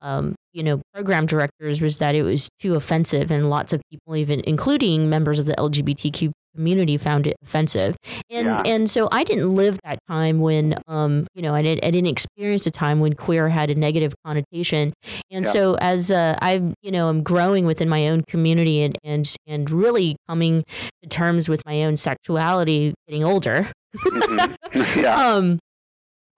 um, 0.03 0.35
you 0.53 0.63
know 0.63 0.81
program 0.95 1.25
directors 1.27 1.81
was 1.81 1.97
that 1.99 2.15
it 2.15 2.23
was 2.23 2.49
too 2.61 2.75
offensive, 2.75 3.31
and 3.31 3.49
lots 3.49 3.73
of 3.73 3.81
people, 3.91 4.17
even 4.17 4.41
including 4.47 5.09
members 5.09 5.39
of 5.39 5.47
the 5.47 5.55
LGBTQ 5.55 6.31
community, 6.55 6.99
found 6.99 7.27
it 7.27 7.35
offensive. 7.43 7.97
And 8.31 8.47
Yeah. 8.47 8.63
and 8.67 8.91
so 8.91 9.09
I 9.11 9.25
didn't 9.25 9.55
live 9.55 9.79
that 9.85 9.99
time 10.07 10.39
when 10.41 10.75
um 10.87 11.27
you 11.35 11.41
know 11.41 11.55
I 11.55 11.63
didn't 11.63 11.83
I 11.83 11.91
didn't 11.91 12.11
experience 12.11 12.67
a 12.67 12.71
time 12.71 13.01
when 13.01 13.15
queer 13.15 13.49
had 13.49 13.71
a 13.71 13.75
negative 13.75 14.13
connotation. 14.27 14.93
And 15.31 15.47
Yeah. 15.47 15.51
so 15.51 15.75
as 15.81 16.11
uh, 16.11 16.37
I 16.43 16.61
you 16.83 16.91
know 16.91 17.09
am 17.09 17.23
growing 17.23 17.65
within 17.65 17.89
my 17.89 18.09
own 18.09 18.23
community 18.29 18.83
and 18.83 18.99
and 19.03 19.27
and 19.47 19.71
really 19.71 20.17
coming 20.29 20.63
to 21.03 21.09
terms 21.09 21.49
with 21.49 21.63
my 21.65 21.85
own 21.85 21.97
sexuality, 21.97 22.93
getting 23.09 23.25
older. 23.25 23.71
Mhm. 23.97 24.57
yeah. 24.97 25.27
Um, 25.33 25.59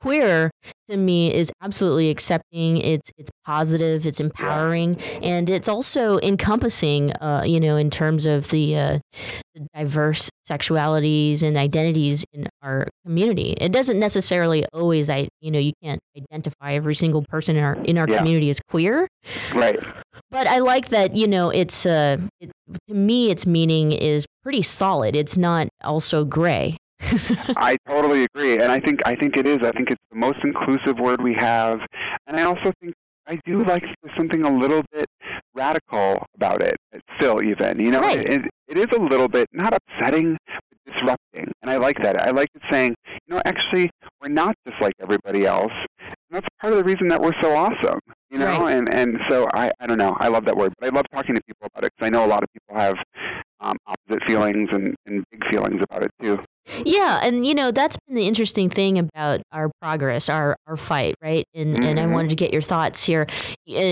queer 0.05 0.51
to 0.89 0.97
me 0.99 1.33
is 1.33 1.51
absolutely 1.63 2.11
accepting. 2.11 2.77
It's 2.77 3.11
it's 3.17 3.31
positive. 3.47 4.07
It's 4.07 4.21
empowering, 4.21 5.01
and 5.23 5.49
it's 5.49 5.69
also 5.69 6.19
encompassing. 6.21 7.13
Uh, 7.13 7.43
you 7.47 7.59
know, 7.59 7.77
in 7.77 7.89
terms 7.91 8.27
of 8.27 8.49
the, 8.49 8.77
uh, 8.77 8.99
the 9.55 9.67
diverse 9.75 10.29
sexualities 10.49 11.43
and 11.43 11.57
identities 11.57 12.25
in 12.35 12.49
our 12.63 12.87
community. 13.07 13.55
It 13.61 13.73
doesn't 13.73 13.99
necessarily 13.99 14.67
always. 14.75 15.09
I 15.09 15.29
you 15.41 15.51
know 15.51 15.59
you 15.59 15.73
can't 15.83 16.01
identify 16.17 16.75
every 16.75 16.95
single 16.95 17.25
person 17.29 17.57
in 17.57 17.65
our 17.65 17.75
in 17.85 17.97
our 17.99 18.09
Yeah. 18.09 18.19
community 18.19 18.51
as 18.51 18.61
queer. 18.69 19.09
Right. 19.55 19.79
But 20.31 20.47
I 20.49 20.59
like 20.59 20.89
that, 20.89 21.17
you 21.17 21.27
know, 21.27 21.49
it's 21.51 21.87
uh, 21.87 22.19
it, 22.41 22.51
to 22.89 22.95
me, 22.95 23.31
its 23.31 23.47
meaning 23.47 23.93
is 23.93 24.27
pretty 24.43 24.63
solid. 24.63 25.17
It's 25.17 25.37
not 25.39 25.69
also 25.83 26.25
gray. 26.25 26.77
I 27.57 27.77
totally 27.89 28.25
agree, 28.25 28.55
and 28.55 28.71
I 28.71 28.81
think 28.81 29.01
I 29.07 29.15
think 29.15 29.37
it 29.37 29.47
is. 29.47 29.59
I 29.63 29.73
think 29.73 29.91
it's 29.91 30.03
the 30.11 30.17
most 30.19 30.39
inclusive 30.45 30.99
word 30.99 31.23
we 31.23 31.35
have, 31.35 31.81
and 32.27 32.37
I 32.39 32.43
also 32.45 32.73
think 32.81 32.95
I 33.27 33.39
do 33.47 33.65
like 33.65 33.85
something 34.17 34.43
a 34.45 34.51
little 34.51 34.83
bit 34.93 35.07
radical 35.55 36.25
about 36.35 36.63
it. 36.63 36.77
Still, 37.19 37.43
even 37.43 37.81
you 37.81 37.91
know, 37.91 38.01
Right. 38.01 38.19
it, 38.25 38.43
it 38.69 38.79
is 38.79 38.87
a 38.97 39.01
little 39.01 39.29
bit 39.29 39.49
not 39.53 39.75
upsetting, 39.75 40.37
but 40.47 40.93
disrupting, 40.95 41.53
and 41.63 41.71
I 41.71 41.77
like 41.77 42.03
that. 42.03 42.21
I 42.21 42.31
like 42.31 42.49
it 42.55 42.63
saying, 42.71 42.95
you 43.27 43.35
know, 43.35 43.43
actually, 43.45 43.91
we're 44.21 44.29
not 44.29 44.55
just 44.67 44.81
like 44.81 44.95
everybody 45.01 45.47
else. 45.47 45.73
And 46.01 46.15
that's 46.31 46.47
part 46.61 46.73
of 46.73 46.79
the 46.79 46.85
reason 46.85 47.09
that 47.09 47.21
we're 47.21 47.41
so 47.43 47.55
awesome. 47.55 48.01
You 48.31 48.39
know, 48.39 48.47
Right. 48.47 48.75
and 48.77 48.93
and 48.93 49.19
so 49.29 49.49
I 49.55 49.71
I 49.81 49.87
don't 49.87 49.99
know. 49.99 50.17
I 50.19 50.29
love 50.29 50.45
that 50.47 50.57
word, 50.57 50.73
but 50.79 50.93
I 50.93 50.95
love 50.95 51.05
talking 51.15 51.35
to 51.35 51.41
people 51.47 51.69
about 51.73 51.85
it 51.85 51.93
because 51.97 52.07
I 52.07 52.11
know 52.11 52.25
a 52.25 52.29
lot 52.29 52.43
of 52.43 52.49
people 52.53 52.77
have 52.77 52.97
um, 53.65 53.77
opposite 53.87 54.23
feelings 54.27 54.69
and, 54.73 54.95
and 55.07 55.25
big 55.31 55.43
feelings 55.51 55.83
about 55.91 56.05
it 56.05 56.11
too. 56.23 56.39
Yeah, 56.87 57.21
and 57.23 57.47
you 57.47 57.55
know 57.55 57.71
that's 57.73 57.99
been 58.07 58.17
the 58.17 58.27
interesting 58.27 58.71
thing 58.71 58.99
about 58.99 59.43
our 59.53 59.71
progress, 59.83 60.31
our 60.31 60.57
our 60.67 60.79
fight, 60.79 61.15
right? 61.23 61.45
And 61.55 61.85
and 61.85 62.01
I 62.01 62.05
Mhm. 62.05 62.13
wanted 62.13 62.29
to 62.31 62.37
get 62.37 62.53
your 62.55 62.63
thoughts 62.63 63.05
here 63.05 63.27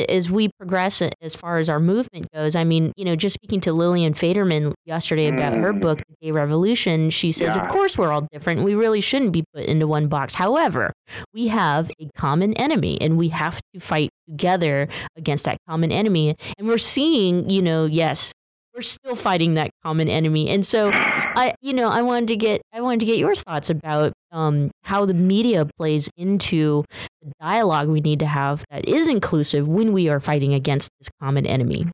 as 0.08 0.30
we 0.30 0.48
progress 0.58 1.02
as 1.20 1.34
far 1.34 1.58
as 1.58 1.68
our 1.68 1.80
movement 1.80 2.28
goes. 2.34 2.56
I 2.56 2.64
mean, 2.64 2.92
you 2.96 3.04
know, 3.04 3.14
just 3.14 3.34
speaking 3.34 3.60
to 3.62 3.74
Lillian 3.74 4.14
Faderman 4.14 4.72
yesterday 4.86 5.26
about 5.28 5.52
her 5.52 5.74
Mm. 5.74 5.80
book, 5.82 5.98
The 6.08 6.14
Gay 6.22 6.32
Revolution, 6.32 7.10
she 7.10 7.30
says, 7.30 7.56
Yeah. 7.56 7.62
"Of 7.62 7.68
course, 7.68 7.98
we're 7.98 8.10
all 8.10 8.26
different. 8.32 8.62
We 8.62 8.74
really 8.74 9.02
shouldn't 9.02 9.32
be 9.32 9.44
put 9.54 9.64
into 9.66 9.86
one 9.86 10.06
box. 10.08 10.36
However, 10.36 10.92
we 11.34 11.48
have 11.48 11.90
a 12.00 12.08
common 12.16 12.54
enemy, 12.54 12.96
and 13.02 13.18
we 13.18 13.28
have 13.28 13.60
to 13.74 13.80
fight 13.80 14.08
together 14.26 14.88
against 15.14 15.44
that 15.44 15.58
common 15.68 15.92
enemy. 15.92 16.36
And 16.58 16.68
we're 16.68 16.78
seeing, 16.78 17.50
you 17.50 17.60
know, 17.60 17.84
yes." 17.84 18.32
We're 18.74 18.82
still 18.82 19.14
fighting 19.14 19.54
that 19.54 19.70
common 19.84 20.08
enemy, 20.08 20.48
and 20.48 20.64
so 20.64 20.90
I, 20.94 21.54
you 21.60 21.74
know, 21.74 21.90
I 21.90 22.02
wanted 22.02 22.28
to 22.28 22.36
get, 22.36 22.62
I 22.72 22.80
wanted 22.80 23.00
to 23.00 23.06
get 23.06 23.18
your 23.18 23.34
thoughts 23.34 23.68
about 23.68 24.12
um, 24.30 24.70
how 24.84 25.04
the 25.04 25.14
media 25.14 25.66
plays 25.78 26.08
into 26.16 26.84
the 27.20 27.32
dialogue 27.40 27.88
we 27.88 28.00
need 28.00 28.18
to 28.20 28.26
have 28.26 28.64
that 28.70 28.88
is 28.88 29.08
inclusive 29.08 29.68
when 29.68 29.92
we 29.92 30.08
are 30.08 30.20
fighting 30.20 30.54
against 30.54 30.90
this 30.98 31.10
common 31.20 31.46
enemy. 31.46 31.86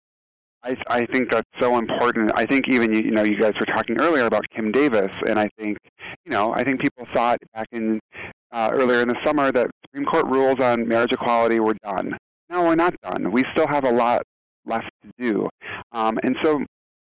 I, 0.63 0.77
I 0.89 1.07
think 1.07 1.31
that's 1.31 1.49
so 1.61 1.79
important. 1.79 2.33
I 2.35 2.45
think 2.45 2.69
even 2.69 2.93
you, 2.93 3.03
you 3.03 3.11
know 3.11 3.23
you 3.23 3.41
guys 3.41 3.53
were 3.59 3.67
talking 3.67 4.01
earlier 4.01 4.27
about 4.27 4.45
Kim 4.55 4.73
Davis, 4.73 5.11
and 5.27 5.39
I 5.39 5.49
think 5.59 5.79
you 6.25 6.33
know 6.33 6.53
I 6.53 6.65
think 6.65 6.81
people 6.81 7.07
thought 7.15 7.39
back 7.55 7.67
in 7.73 8.01
uh, 8.53 8.71
earlier 8.73 9.01
in 9.01 9.09
the 9.09 9.17
summer 9.25 9.53
that 9.53 9.71
Supreme 9.87 10.07
Court 10.07 10.27
rules 10.27 10.61
on 10.61 10.87
marriage 10.87 11.13
equality 11.13 11.61
were 11.61 11.77
done. 11.85 12.17
No, 12.51 12.63
we're 12.63 12.75
not 12.75 12.95
done. 13.03 13.31
We 13.31 13.45
still 13.53 13.67
have 13.69 13.85
a 13.85 13.91
lot 13.91 14.23
left 14.69 14.91
to 15.03 15.11
do, 15.19 15.49
um, 15.93 16.19
and 16.23 16.37
so 16.43 16.65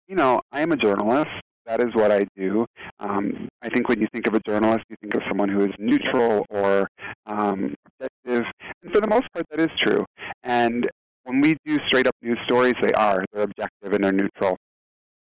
you 0.09 0.17
know 0.17 0.41
I 0.53 0.61
am 0.61 0.73
a 0.73 0.77
journalist. 0.77 1.31
That 1.67 1.81
is 1.81 1.93
what 1.95 2.13
I 2.13 2.27
do. 2.37 2.65
Um, 3.01 3.49
I 3.61 3.69
think 3.69 3.89
when 3.89 4.01
you 4.01 4.07
think 4.13 4.29
of 4.29 4.35
a 4.35 4.41
journalist, 4.47 4.85
you 4.89 4.97
think 5.01 5.15
of 5.15 5.23
someone 5.29 5.49
who 5.49 5.65
is 5.65 5.73
neutral 5.79 6.47
or 6.49 6.89
um, 7.27 7.75
objective, 8.01 8.45
and 8.83 8.93
for 8.93 9.01
the 9.01 9.09
most 9.09 9.27
part, 9.33 9.47
that 9.51 9.61
is 9.61 9.71
true. 9.85 10.05
And 10.45 10.89
when 11.25 11.41
we 11.41 11.57
do 11.65 11.79
straight 11.89 12.07
up 12.07 12.15
news 12.23 12.39
stories, 12.45 12.75
they 12.81 12.93
are. 12.93 13.25
They're 13.33 13.43
objective 13.43 13.93
and 13.93 14.05
they're 14.05 14.13
neutral. 14.13 14.57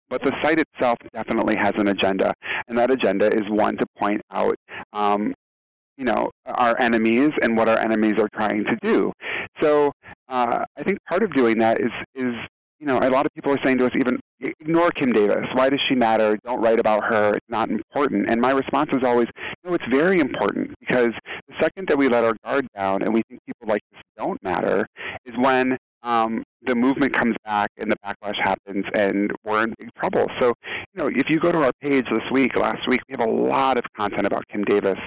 But 0.09 0.25
the 0.25 0.33
site 0.43 0.59
itself 0.59 0.99
definitely 1.13 1.57
has 1.57 1.73
an 1.77 1.89
agenda, 1.89 2.35
and 2.67 2.77
that 2.79 2.91
agenda 2.91 3.27
is 3.33 3.49
one 3.49 3.77
to 3.77 3.87
point 3.97 4.21
out, 4.33 4.57
um, 4.93 5.33
you 5.97 6.05
know, 6.05 6.31
our 6.47 6.75
enemies 6.81 7.31
and 7.43 7.57
what 7.57 7.69
our 7.69 7.79
enemies 7.79 8.15
are 8.19 8.29
trying 8.35 8.65
to 8.65 8.77
do. 8.83 9.13
So 9.61 9.93
uh, 10.29 10.65
I 10.77 10.83
think 10.83 10.99
part 11.09 11.23
of 11.23 11.33
doing 11.35 11.59
that 11.59 11.81
is 11.81 11.91
is 12.15 12.35
you 12.79 12.87
know 12.87 12.99
a 12.99 13.11
lot 13.11 13.27
of 13.27 13.33
people 13.35 13.53
are 13.53 13.59
saying 13.65 13.79
to 13.79 13.87
us 13.87 13.93
even 13.99 14.19
ignore 14.41 14.91
Kim 14.91 15.13
Davis. 15.13 15.47
Why 15.55 15.69
does 15.69 15.81
she 15.89 15.95
matter? 15.95 16.39
Don't 16.45 16.61
write 16.61 16.81
about 16.81 17.05
her. 17.05 17.35
It's 17.35 17.47
not 17.49 17.71
important. 17.71 18.31
And 18.31 18.41
my 18.41 18.53
response 18.53 18.91
is 18.93 19.03
always, 19.05 19.29
no, 19.65 19.75
it's 19.75 19.85
very 19.91 20.21
important 20.21 20.75
because 20.81 21.11
the 21.49 21.55
second 21.61 21.89
that 21.89 21.99
we 21.99 22.09
let 22.09 22.25
our 22.25 22.35
guard 22.45 22.67
down 22.75 23.03
and 23.03 23.13
we 23.13 23.23
think 23.29 23.41
people 23.47 23.69
like 23.69 23.83
this 23.93 24.01
don't 24.17 24.43
matter 24.43 24.87
is 25.27 25.35
when 25.37 25.77
um, 26.03 26.43
the 26.63 26.75
movement 26.75 27.13
comes 27.13 27.37
back 27.45 27.69
and 27.77 27.91
the 27.91 27.97
backlash 28.05 28.37
happens 28.43 28.85
and 28.97 29.31
we're 29.45 29.65
in 29.65 29.75
big 29.79 29.91
trouble. 29.95 30.27
So, 30.41 30.55
you 30.95 31.03
know, 31.03 31.09
if 31.09 31.29
you 31.29 31.39
go 31.39 31.53
to 31.53 31.59
our 31.65 31.73
page 31.83 32.07
this 32.11 32.25
week, 32.33 32.57
last 32.57 32.89
week, 32.89 33.01
we 33.09 33.17
have 33.19 33.27
a 33.27 33.31
lot 33.31 33.77
of 33.77 33.85
content 33.97 34.27
about 34.27 34.45
Kim 34.51 34.65
Davis. 34.65 34.99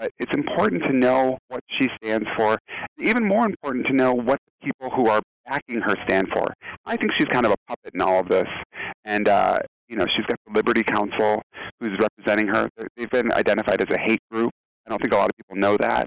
But 0.00 0.12
it's 0.18 0.32
important 0.32 0.82
to 0.84 0.94
know 0.94 1.36
what 1.48 1.60
she 1.78 1.88
stands 2.02 2.26
for. 2.34 2.58
Even 2.98 3.22
more 3.22 3.44
important 3.44 3.86
to 3.88 3.92
know 3.92 4.14
what 4.14 4.40
the 4.46 4.66
people 4.66 4.90
who 4.96 5.08
are 5.08 5.20
backing 5.46 5.82
her 5.82 5.94
stand 6.08 6.28
for. 6.34 6.46
I 6.86 6.96
think 6.96 7.12
she's 7.18 7.28
kind 7.28 7.44
of 7.44 7.52
a 7.52 7.56
puppet 7.68 7.92
in 7.94 8.00
all 8.00 8.20
of 8.20 8.28
this. 8.28 8.48
And, 9.04 9.28
uh, 9.28 9.58
you 9.88 9.96
know, 9.96 10.06
she's 10.16 10.24
got 10.24 10.38
the 10.46 10.54
Liberty 10.54 10.82
Counsel 10.82 11.42
who's 11.80 11.98
representing 12.00 12.48
her. 12.48 12.70
They've 12.96 13.10
been 13.10 13.30
identified 13.32 13.82
as 13.82 13.94
a 13.94 14.00
hate 14.00 14.20
group. 14.30 14.50
I 14.86 14.90
don't 14.90 15.02
think 15.02 15.12
a 15.12 15.16
lot 15.16 15.28
of 15.28 15.36
people 15.36 15.56
know 15.56 15.76
that. 15.76 16.06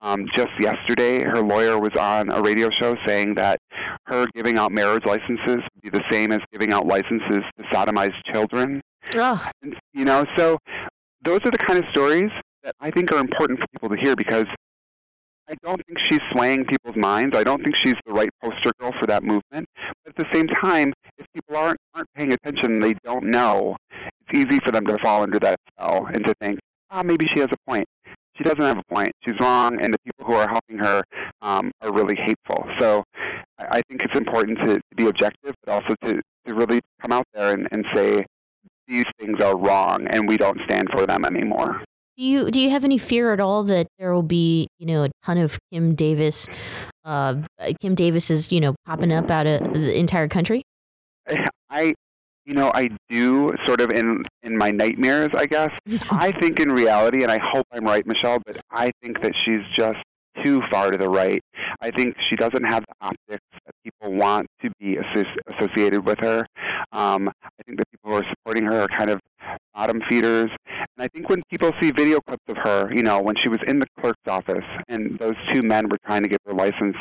Um, 0.00 0.24
just 0.34 0.48
yesterday, 0.58 1.22
her 1.22 1.42
lawyer 1.42 1.78
was 1.78 1.92
on 2.00 2.30
a 2.30 2.40
radio 2.40 2.70
show 2.80 2.96
saying 3.06 3.34
that 3.34 3.58
her 4.06 4.26
giving 4.34 4.56
out 4.56 4.72
marriage 4.72 5.04
licenses 5.04 5.56
would 5.56 5.82
be 5.82 5.90
the 5.90 6.02
same 6.10 6.32
as 6.32 6.40
giving 6.50 6.72
out 6.72 6.86
licenses 6.86 7.42
to 7.58 7.64
sodomize 7.72 8.14
children. 8.32 8.80
Ugh. 9.14 9.52
And, 9.62 9.76
you 9.92 10.06
know, 10.06 10.24
so 10.38 10.58
those 11.22 11.40
are 11.44 11.50
the 11.50 11.58
kind 11.58 11.78
of 11.78 11.84
stories 11.90 12.30
that 12.64 12.74
I 12.80 12.90
think 12.90 13.12
are 13.12 13.18
important 13.18 13.60
for 13.60 13.66
people 13.72 13.90
to 13.90 13.96
hear 13.96 14.16
because 14.16 14.46
I 15.48 15.54
don't 15.62 15.80
think 15.86 15.98
she's 16.10 16.20
swaying 16.32 16.64
people's 16.64 16.96
minds. 16.96 17.36
I 17.36 17.44
don't 17.44 17.62
think 17.62 17.76
she's 17.84 17.94
the 18.06 18.14
right 18.14 18.30
poster 18.42 18.72
girl 18.80 18.92
for 18.98 19.06
that 19.06 19.22
movement. 19.22 19.68
But 20.04 20.16
at 20.16 20.16
the 20.16 20.24
same 20.34 20.48
time, 20.62 20.92
if 21.18 21.26
people 21.34 21.56
aren't 21.56 21.78
aren't 21.94 22.08
paying 22.16 22.32
attention, 22.32 22.80
they 22.80 22.94
don't 23.04 23.26
know. 23.26 23.76
It's 24.26 24.38
easy 24.38 24.58
for 24.64 24.72
them 24.72 24.86
to 24.86 24.96
fall 25.02 25.22
under 25.22 25.38
that 25.40 25.58
spell 25.70 26.06
and 26.06 26.24
to 26.26 26.34
think, 26.40 26.58
ah, 26.90 27.02
maybe 27.02 27.26
she 27.34 27.40
has 27.40 27.50
a 27.52 27.70
point. 27.70 27.84
She 28.36 28.42
doesn't 28.42 28.62
have 28.62 28.78
a 28.78 28.94
point. 28.94 29.12
She's 29.24 29.38
wrong, 29.38 29.80
and 29.80 29.92
the 29.92 29.98
people 30.04 30.26
who 30.26 30.32
are 30.32 30.48
helping 30.48 30.78
her 30.78 31.02
um, 31.42 31.70
are 31.82 31.92
really 31.92 32.16
hateful. 32.16 32.66
So 32.80 33.04
I, 33.58 33.78
I 33.78 33.82
think 33.88 34.02
it's 34.02 34.18
important 34.18 34.58
to, 34.60 34.74
to 34.76 34.96
be 34.96 35.06
objective, 35.06 35.54
but 35.64 35.72
also 35.72 35.94
to, 36.04 36.20
to 36.46 36.54
really 36.54 36.80
come 37.00 37.12
out 37.12 37.26
there 37.34 37.52
and, 37.52 37.68
and 37.70 37.84
say 37.94 38.24
these 38.88 39.04
things 39.20 39.40
are 39.42 39.56
wrong, 39.56 40.06
and 40.08 40.26
we 40.26 40.36
don't 40.36 40.58
stand 40.64 40.88
for 40.92 41.06
them 41.06 41.24
anymore. 41.24 41.84
Do 42.16 42.24
you 42.24 42.50
do 42.50 42.60
you 42.60 42.70
have 42.70 42.84
any 42.84 42.98
fear 42.98 43.32
at 43.32 43.40
all 43.40 43.64
that 43.64 43.88
there 43.98 44.14
will 44.14 44.22
be 44.22 44.68
you 44.78 44.86
know 44.86 45.04
a 45.04 45.10
ton 45.24 45.38
of 45.38 45.58
Kim 45.72 45.94
Davis, 45.94 46.46
uh, 47.04 47.36
Kim 47.80 47.94
Davis 47.94 48.30
is 48.30 48.52
you 48.52 48.60
know 48.60 48.74
popping 48.86 49.12
up 49.12 49.30
out 49.30 49.46
of 49.46 49.72
the 49.72 49.98
entire 49.98 50.28
country? 50.28 50.62
I 51.70 51.94
you 52.46 52.54
know, 52.54 52.70
I 52.74 52.90
do 53.08 53.52
sort 53.66 53.80
of 53.80 53.90
in 53.90 54.22
in 54.42 54.56
my 54.56 54.70
nightmares, 54.70 55.30
I 55.34 55.46
guess. 55.46 55.70
I 56.10 56.32
think 56.40 56.60
in 56.60 56.70
reality, 56.70 57.22
and 57.22 57.32
I 57.32 57.38
hope 57.42 57.66
I'm 57.72 57.84
right, 57.84 58.06
Michelle, 58.06 58.38
but 58.46 58.58
I 58.70 58.92
think 59.02 59.22
that 59.22 59.32
she's 59.44 59.62
just 59.76 59.98
too 60.44 60.62
far 60.70 60.90
to 60.90 60.98
the 60.98 61.08
right. 61.08 61.40
I 61.80 61.90
think 61.90 62.16
she 62.28 62.36
doesn't 62.36 62.64
have 62.64 62.82
the 62.82 62.94
optics 63.00 63.44
that 63.64 63.74
people 63.84 64.14
want 64.14 64.46
to 64.62 64.70
be 64.80 64.96
associated 64.96 66.04
with 66.04 66.18
her. 66.20 66.44
Um, 66.92 67.28
I 67.42 67.62
think 67.64 67.78
the 67.78 67.84
people 67.92 68.10
who 68.10 68.16
are 68.16 68.26
supporting 68.30 68.64
her 68.64 68.80
are 68.80 68.88
kind 68.88 69.10
of 69.10 69.20
bottom 69.74 70.00
feeders. 70.08 70.50
And 70.68 71.04
I 71.04 71.08
think 71.08 71.28
when 71.28 71.42
people 71.50 71.72
see 71.80 71.90
video 71.90 72.20
clips 72.20 72.44
of 72.48 72.56
her, 72.58 72.92
you 72.94 73.02
know, 73.02 73.20
when 73.20 73.34
she 73.42 73.48
was 73.48 73.58
in 73.66 73.80
the 73.80 73.86
clerk's 74.00 74.20
office 74.26 74.64
and 74.88 75.18
those 75.18 75.34
two 75.52 75.62
men 75.62 75.88
were 75.88 75.98
trying 76.06 76.22
to 76.22 76.28
get 76.28 76.38
her 76.46 76.52
license, 76.52 76.96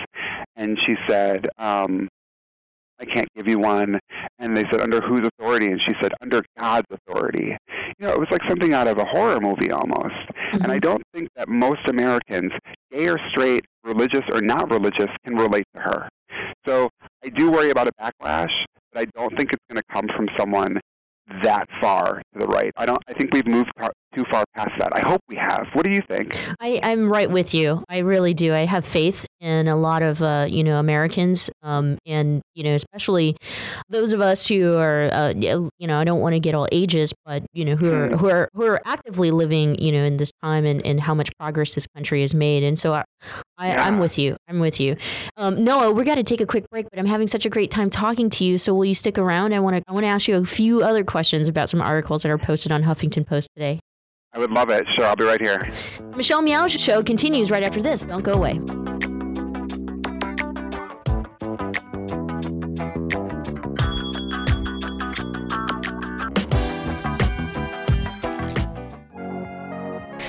and 0.55 0.77
she 0.85 0.95
said, 1.07 1.47
um, 1.57 2.07
I 2.99 3.05
can't 3.05 3.27
give 3.35 3.47
you 3.47 3.59
one. 3.59 3.99
And 4.39 4.55
they 4.55 4.63
said, 4.71 4.81
under 4.81 5.01
whose 5.01 5.21
authority? 5.21 5.67
And 5.67 5.79
she 5.85 5.93
said, 6.01 6.13
under 6.21 6.41
God's 6.57 6.87
authority. 6.91 7.57
You 7.99 8.07
know, 8.07 8.13
it 8.13 8.19
was 8.19 8.29
like 8.31 8.41
something 8.47 8.73
out 8.73 8.87
of 8.87 8.97
a 8.97 9.05
horror 9.05 9.39
movie 9.39 9.71
almost. 9.71 10.05
Mm-hmm. 10.05 10.63
And 10.63 10.71
I 10.71 10.79
don't 10.79 11.03
think 11.13 11.29
that 11.35 11.49
most 11.49 11.81
Americans, 11.87 12.51
gay 12.91 13.09
or 13.09 13.19
straight, 13.29 13.65
religious 13.83 14.21
or 14.31 14.41
not 14.41 14.71
religious, 14.71 15.09
can 15.25 15.35
relate 15.35 15.65
to 15.75 15.81
her. 15.81 16.09
So 16.65 16.89
I 17.23 17.29
do 17.29 17.51
worry 17.51 17.71
about 17.71 17.87
a 17.87 17.91
backlash, 18.01 18.51
but 18.91 19.01
I 19.01 19.05
don't 19.15 19.35
think 19.37 19.51
it's 19.51 19.63
going 19.69 19.81
to 19.81 19.93
come 19.93 20.07
from 20.15 20.29
someone 20.37 20.79
that 21.43 21.67
far 21.81 22.21
to 22.33 22.39
the 22.39 22.47
right. 22.47 22.71
I 22.75 22.85
don't. 22.85 23.01
I 23.07 23.13
think 23.13 23.33
we've 23.33 23.47
moved 23.47 23.71
too 24.15 24.25
far 24.29 24.43
past 24.55 24.71
that. 24.79 24.95
I 24.95 24.99
hope 24.99 25.21
we 25.27 25.35
have. 25.35 25.67
What 25.73 25.85
do 25.85 25.91
you 25.91 26.01
think? 26.07 26.37
I, 26.59 26.79
I'm 26.83 27.09
right 27.09 27.29
with 27.29 27.53
you. 27.53 27.83
I 27.89 27.99
really 27.99 28.33
do. 28.33 28.53
I 28.53 28.65
have 28.65 28.85
faith 28.85 29.25
in 29.43 29.67
a 29.67 29.75
lot 29.75 30.01
of 30.01 30.21
uh, 30.21 30.47
you 30.49 30.63
know 30.63 30.79
Americans, 30.79 31.49
um, 31.61 31.97
and 32.05 32.41
you 32.55 32.63
know 32.63 32.73
especially 32.73 33.35
those 33.89 34.13
of 34.13 34.21
us 34.21 34.47
who 34.47 34.75
are 34.77 35.09
uh, 35.11 35.33
you 35.35 35.69
know 35.81 35.99
I 35.99 36.05
don't 36.05 36.21
want 36.21 36.33
to 36.33 36.39
get 36.39 36.55
all 36.55 36.67
ages, 36.71 37.13
but 37.25 37.43
you 37.53 37.65
know 37.65 37.75
who 37.75 37.91
are 37.91 38.09
who 38.15 38.29
are 38.29 38.49
who 38.53 38.65
are 38.65 38.81
actively 38.85 39.31
living 39.31 39.77
you 39.79 39.91
know 39.91 40.03
in 40.03 40.17
this 40.17 40.31
time 40.41 40.65
and, 40.65 40.83
and 40.85 41.01
how 41.01 41.13
much 41.13 41.29
progress 41.37 41.75
this 41.75 41.85
country 41.93 42.21
has 42.21 42.33
made. 42.33 42.63
And 42.63 42.79
so 42.79 42.93
I, 42.93 43.03
I 43.57 43.67
yeah. 43.67 43.85
I'm 43.85 43.99
with 43.99 44.17
you. 44.17 44.37
I'm 44.47 44.59
with 44.59 44.79
you. 44.79 44.95
Um, 45.35 45.63
Noah, 45.63 45.91
we're 45.91 46.05
got 46.05 46.15
to 46.15 46.23
take 46.23 46.41
a 46.41 46.45
quick 46.45 46.63
break, 46.71 46.87
but 46.89 46.97
I'm 46.97 47.05
having 47.05 47.27
such 47.27 47.45
a 47.45 47.49
great 47.49 47.69
time 47.69 47.89
talking 47.89 48.29
to 48.31 48.45
you. 48.45 48.57
So 48.57 48.73
will 48.73 48.85
you 48.85 48.95
stick 48.95 49.17
around? 49.17 49.53
I 49.53 49.59
want 49.59 49.75
to 49.75 49.83
I 49.87 49.91
want 49.91 50.05
to 50.05 50.09
ask 50.09 50.27
you 50.27 50.37
a 50.37 50.45
few 50.45 50.83
other 50.83 51.03
questions 51.03 51.49
about 51.49 51.69
some 51.69 51.81
articles 51.81 52.23
that 52.23 52.29
are 52.29 52.37
posted 52.37 52.71
on 52.71 52.83
Huffington 52.83 53.27
Post 53.27 53.49
today. 53.55 53.81
I 54.31 54.39
would 54.39 54.51
love 54.51 54.69
it. 54.69 54.85
so 54.97 55.03
I'll 55.03 55.15
be 55.15 55.25
right 55.25 55.41
here. 55.41 55.69
Michelle 56.15 56.41
Meow 56.41 56.67
Show 56.67 57.03
continues 57.03 57.51
right 57.51 57.61
after 57.61 57.81
this. 57.81 58.01
Don't 58.01 58.23
go 58.23 58.33
away. 58.33 58.59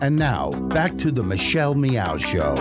And 0.00 0.16
now, 0.16 0.50
back 0.68 0.96
to 0.98 1.10
the 1.10 1.22
Michelle 1.22 1.74
Meow 1.74 2.16
Show. 2.16 2.54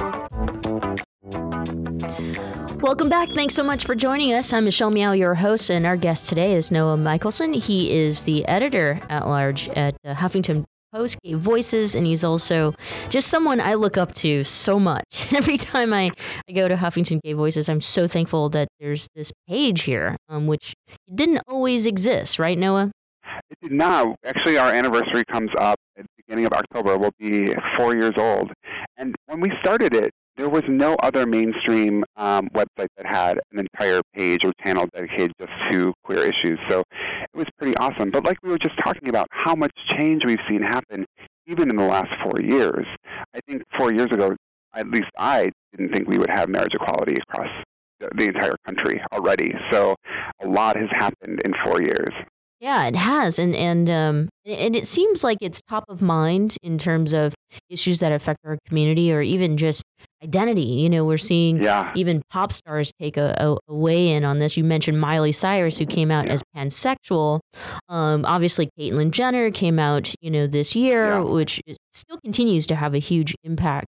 Welcome 2.82 3.08
back. 3.08 3.30
Thanks 3.30 3.54
so 3.54 3.64
much 3.64 3.86
for 3.86 3.96
joining 3.96 4.34
us. 4.34 4.52
I'm 4.52 4.66
Michelle 4.66 4.92
Meow, 4.92 5.14
your 5.14 5.36
host, 5.36 5.70
and 5.70 5.86
our 5.86 5.96
guest 5.96 6.28
today 6.28 6.54
is 6.56 6.72
Noah 6.72 6.98
Michelson. 6.98 7.54
He 7.54 7.94
is 7.98 8.24
the 8.24 8.46
editor 8.46 9.00
at 9.10 9.26
large 9.26 9.70
at 9.70 9.96
uh, 10.04 10.14
Huffington 10.14 10.66
Post, 10.94 11.18
Gay 11.24 11.36
Voices, 11.36 11.96
and 11.96 12.06
he's 12.06 12.26
also 12.26 12.76
just 13.08 13.30
someone 13.30 13.62
I 13.62 13.76
look 13.76 13.96
up 13.96 14.14
to 14.16 14.44
so 14.44 14.78
much. 14.78 15.32
Every 15.34 15.58
time 15.58 15.94
I, 15.94 16.12
I 16.50 16.52
go 16.52 16.68
to 16.68 16.76
Huffington 16.76 17.22
Gay 17.22 17.32
Voices, 17.32 17.70
I'm 17.70 17.82
so 17.82 18.10
thankful 18.10 18.50
that 18.50 18.68
there's 18.82 19.08
this 19.16 19.32
page 19.48 19.84
here, 19.84 20.18
um, 20.28 20.48
which 20.48 20.74
didn't 21.16 21.42
always 21.48 21.86
exist, 21.86 22.40
right, 22.40 22.58
Noah? 22.58 22.92
It 23.54 23.70
did 23.70 23.78
not. 23.78 24.16
Actually, 24.26 24.58
our 24.58 24.72
anniversary 24.72 25.24
comes 25.32 25.52
up 25.60 25.80
at 25.96 26.06
the 26.06 26.24
beginning 26.26 26.46
of 26.46 26.54
October. 26.54 26.98
We'll 26.98 27.12
be 27.20 27.54
four 27.78 27.96
years 27.96 28.14
old. 28.18 28.52
And 28.98 29.14
when 29.28 29.42
we 29.42 29.52
started 29.62 29.96
it, 29.96 30.10
there 30.38 30.50
was 30.50 30.64
no 30.68 30.96
other 31.04 31.28
mainstream 31.28 32.04
um, 32.16 32.50
website 32.56 32.88
that 32.98 33.06
had 33.06 33.40
an 33.52 33.60
entire 33.60 34.02
page 34.16 34.44
or 34.44 34.54
channel 34.66 34.88
dedicated 34.92 35.34
just 35.40 35.52
to 35.72 35.94
queer 36.04 36.24
issues. 36.24 36.58
So 36.68 36.80
it 36.80 37.38
was 37.38 37.46
pretty 37.60 37.78
awesome. 37.78 38.10
But 38.10 38.26
like 38.26 38.38
we 38.42 38.50
were 38.50 38.58
just 38.58 38.76
talking 38.84 39.08
about, 39.08 39.28
how 39.30 39.54
much 39.54 39.72
change 39.92 40.24
we've 40.26 40.40
seen 40.50 40.64
happen 40.64 41.06
even 41.46 41.70
in 41.70 41.76
the 41.76 41.86
last 41.86 42.10
four 42.24 42.42
years. 42.42 42.88
I 43.36 43.40
think 43.48 43.62
four 43.78 43.94
years 43.94 44.08
ago, 44.12 44.36
at 44.74 44.90
least 44.90 45.12
I 45.16 45.52
didn't 45.78 45.94
think 45.94 46.08
we 46.08 46.18
would 46.18 46.32
have 46.32 46.50
marriage 46.50 46.74
equality 46.74 47.18
across 47.30 47.50
the 48.00 48.26
entire 48.26 48.56
country 48.66 49.00
already. 49.12 49.54
So 49.72 49.96
a 50.44 50.48
lot 50.48 50.76
has 50.76 50.90
happened 50.92 51.42
in 51.46 51.54
four 51.64 51.84
years. 51.84 52.10
Yeah, 52.64 52.86
it 52.86 52.96
has, 52.96 53.40
and 53.40 53.54
and 53.54 53.90
um, 53.90 54.30
and 54.46 54.74
it 54.74 54.88
seems 54.88 55.22
like 55.22 55.38
it's 55.42 55.62
top 55.62 55.84
of 55.90 56.02
mind 56.02 56.56
in 56.64 56.78
terms 56.78 57.12
of 57.12 57.34
issues 57.70 58.00
that 58.00 58.14
affect 58.14 58.40
our 58.46 58.58
community, 58.66 59.12
or 59.12 59.22
even 59.22 59.58
just 59.58 59.84
identity. 60.24 60.62
You 60.62 60.90
know, 60.90 61.04
we're 61.04 61.18
seeing 61.18 61.62
yeah. 61.62 61.92
even 61.94 62.22
pop 62.30 62.54
stars 62.54 62.94
take 62.98 63.18
a, 63.18 63.36
a, 63.38 63.58
a, 63.68 63.76
weigh 63.76 64.08
in 64.14 64.24
on 64.24 64.40
this. 64.40 64.56
You 64.56 64.64
mentioned 64.64 64.98
Miley 64.98 65.34
Cyrus, 65.34 65.78
who 65.78 65.86
came 65.86 66.10
out 66.10 66.28
yeah. 66.28 66.32
as 66.32 66.44
pansexual. 66.56 67.42
Um, 67.90 68.24
obviously, 68.24 68.70
Caitlyn 68.80 69.12
Jenner 69.12 69.52
came 69.52 69.78
out, 69.78 70.16
you 70.22 70.32
know, 70.32 70.48
this 70.48 70.74
year, 70.74 71.16
yeah. 71.16 71.20
which 71.20 71.60
still 71.92 72.18
continues 72.22 72.66
to 72.68 72.76
have 72.76 72.94
a 72.94 73.00
huge 73.00 73.36
impact 73.44 73.88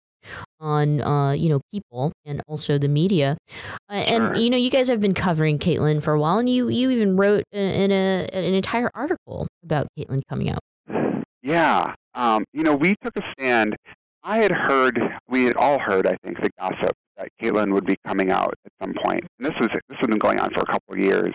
on 0.60 1.00
uh, 1.00 1.32
you 1.32 1.48
know 1.48 1.60
people 1.72 2.12
and 2.24 2.42
also 2.46 2.78
the 2.78 2.88
media. 2.88 3.36
Uh, 3.88 3.94
and 3.94 4.36
you 4.36 4.50
know, 4.50 4.56
you 4.56 4.70
guys 4.70 4.88
have 4.88 5.00
been 5.00 5.14
covering 5.14 5.58
Caitlyn 5.58 6.02
for 6.02 6.12
a 6.12 6.20
while, 6.20 6.38
and 6.38 6.48
you 6.48 6.68
you 6.68 6.90
even 6.90 7.16
wrote 7.16 7.44
in 7.52 7.90
a, 7.90 8.28
an 8.32 8.54
entire 8.54 8.90
article 8.94 9.46
about 9.64 9.88
Caitlyn 9.98 10.22
coming 10.28 10.50
out. 10.50 10.60
Yeah, 11.42 11.94
um, 12.14 12.44
you 12.52 12.62
know, 12.62 12.74
we 12.74 12.94
took 13.02 13.16
a 13.16 13.22
stand. 13.32 13.76
I 14.22 14.38
had 14.38 14.52
heard, 14.52 14.98
we 15.28 15.44
had 15.44 15.56
all 15.56 15.78
heard, 15.78 16.06
I 16.06 16.16
think, 16.24 16.40
the 16.40 16.48
gossip 16.58 16.94
that 17.18 17.28
Caitlyn 17.42 17.72
would 17.74 17.84
be 17.84 17.96
coming 18.06 18.30
out 18.30 18.54
at 18.64 18.72
some 18.80 18.94
point. 19.04 19.20
And 19.38 19.46
this 19.46 19.52
was 19.60 19.68
this 19.88 19.98
has 19.98 20.08
been 20.08 20.18
going 20.18 20.40
on 20.40 20.50
for 20.54 20.60
a 20.60 20.66
couple 20.66 20.94
of 20.94 20.98
years. 20.98 21.34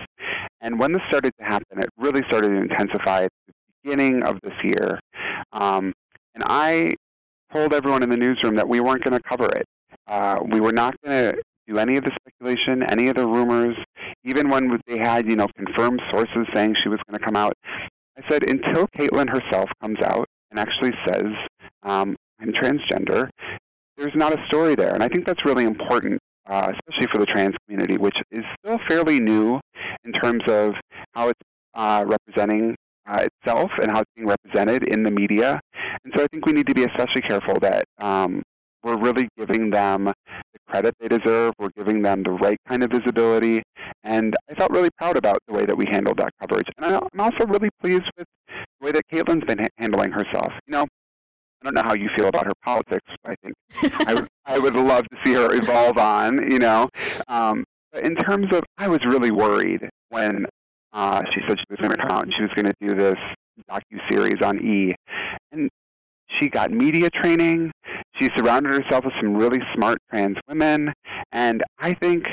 And 0.62 0.79
when 0.79 0.93
this 0.93 1.01
started 1.08 1.32
to 1.39 1.45
happen, 1.45 1.79
it 1.79 1.89
really 1.97 2.21
started 2.27 2.49
to 2.49 2.55
intensify 2.55 3.25
at 3.25 3.32
the 3.47 3.53
beginning 3.84 4.23
of 4.23 4.39
this 4.43 4.53
year. 4.63 4.99
Um, 5.53 5.93
and 6.36 6.43
I 6.47 6.93
told 7.54 7.74
everyone 7.74 8.04
in 8.04 8.10
the 8.10 8.18
newsroom 8.18 8.56
that 8.56 8.68
we 8.68 8.80
weren't 8.80 9.04
going 9.04 9.18
to 9.20 9.24
cover 9.28 9.46
it. 9.46 9.66
Uh, 10.08 10.40
we 10.52 10.60
were 10.60 10.72
not 10.72 10.96
going 11.04 11.34
to 11.34 11.42
do 11.68 11.78
any 11.78 11.98
of 11.98 12.04
the 12.04 12.12
speculation, 12.20 12.84
any 12.84 13.08
of 13.08 13.16
the 13.16 13.28
rumors, 13.28 13.76
even 14.24 14.50
when 14.50 14.80
they 14.88 14.98
had, 14.98 15.30
you 15.30 15.36
know, 15.36 15.48
confirmed 15.56 16.02
sources 16.12 16.48
saying 16.54 16.76
she 16.84 16.90
was 16.90 17.00
going 17.08 17.20
to 17.20 17.26
come 17.26 17.36
out. 17.36 17.54
I 18.18 18.28
said, 18.30 18.50
until 18.50 18.88
Caitlyn 18.98 19.30
herself 19.30 19.70
comes 19.82 20.00
out 20.04 20.28
and 20.52 20.60
actually 20.60 20.92
says, 21.08 21.28
um, 21.84 22.16
I'm 22.42 22.52
transgender, 22.52 23.30
there's 23.98 24.16
not 24.16 24.34
a 24.34 24.46
story 24.48 24.76
there. 24.76 24.94
And 24.94 25.04
I 25.04 25.08
think 25.08 25.26
that's 25.26 25.46
really 25.46 25.66
important, 25.66 26.20
uh, 26.48 26.72
especially 26.74 27.08
for 27.12 27.20
the 27.20 27.26
trans 27.26 27.56
community, 27.66 27.98
which 27.98 28.16
is 28.32 28.44
still 28.60 28.80
fairly 28.88 29.20
new 29.20 29.60
in 30.04 30.12
terms 30.14 30.42
of 30.48 30.74
how 31.14 31.30
it's 31.30 31.40
uh, 31.76 32.06
representing 32.08 32.76
uh, 33.10 33.26
itself 33.26 33.72
and 33.82 33.91
how 33.91 34.02
it's 34.02 34.12
being 34.15 34.28
represented 34.28 34.84
in 34.84 35.04
the 35.04 35.12
media. 35.12 35.60
And 36.04 36.13
so 36.15 36.24
I 36.24 36.28
think 36.32 36.45
we 36.45 36.54
need 36.54 36.67
to 36.67 36.76
be 36.76 36.84
especially 36.84 37.22
careful 37.22 37.60
that 37.62 37.86
um, 38.00 38.43
we're 38.84 38.98
really 38.98 39.28
giving 39.38 39.72
them 39.72 40.06
the 40.06 40.60
credit 40.69 40.93
they 41.00 41.08
deserve. 41.08 41.54
We're 41.60 41.72
giving 41.76 42.02
them 42.02 42.24
the 42.24 42.32
right 42.32 42.58
kind 42.67 42.84
of 42.84 42.91
visibility. 42.91 43.63
And 44.04 44.36
I 44.50 44.56
felt 44.56 44.72
really 44.72 44.89
proud 44.98 45.17
about 45.17 45.39
the 45.48 45.54
way 45.54 45.65
that 45.65 45.76
we 45.76 45.86
handled 45.91 46.17
that 46.17 46.32
coverage. 46.39 46.67
And 46.78 46.95
I'm 46.95 47.19
also 47.19 47.45
really 47.45 47.69
pleased 47.82 48.10
with 48.17 48.28
the 48.48 48.86
way 48.86 48.91
that 48.91 49.04
Caitlyn's 49.12 49.45
been 49.45 49.60
ha- 49.60 49.67
handling 49.78 50.12
herself. 50.12 50.54
You 50.67 50.74
know, 50.74 50.84
I 50.84 51.65
don't 51.65 51.74
know 51.74 51.84
how 51.84 51.93
you 51.93 52.10
feel 52.15 52.28
about 52.28 52.45
her 52.45 52.54
politics. 52.63 53.12
But 53.24 53.32
I 53.32 53.36
think 53.43 53.56
I, 54.08 54.13
would, 54.13 54.28
I 54.45 54.60
would 54.60 54.76
love 54.76 55.06
to 55.10 55.17
see 55.26 55.34
her 55.34 55.54
evolve 55.54 55.98
on, 55.98 56.50
you 56.50 56.60
know. 56.60 56.88
Um, 57.28 57.63
but 57.91 58.06
in 58.06 58.15
terms 58.15 58.54
of, 58.54 58.63
I 58.78 58.88
was 58.88 59.04
really 59.04 59.32
worried 59.32 59.89
when 60.10 60.45
uh, 60.93 61.21
she 61.34 61.41
said 61.47 61.58
she 61.60 61.65
was 61.69 61.80
going 61.80 61.91
to 61.91 61.97
come 61.97 62.12
out 62.12 62.23
and 62.23 62.34
she 62.36 62.41
was 62.41 62.52
going 62.56 62.65
to 62.65 62.73
do 62.82 62.95
this 62.95 63.15
docu-series 63.69 64.41
on 64.43 64.60
E. 64.60 64.93
And 65.52 65.69
she 66.39 66.49
got 66.49 66.71
media 66.71 67.10
training. 67.10 67.71
She 68.19 68.30
surrounded 68.38 68.73
herself 68.73 69.06
with 69.06 69.13
some 69.21 69.36
really 69.36 69.60
smart 69.75 69.97
trans 70.10 70.38
women. 70.47 70.93
And 71.32 71.63
I 71.80 71.93
think, 71.93 72.28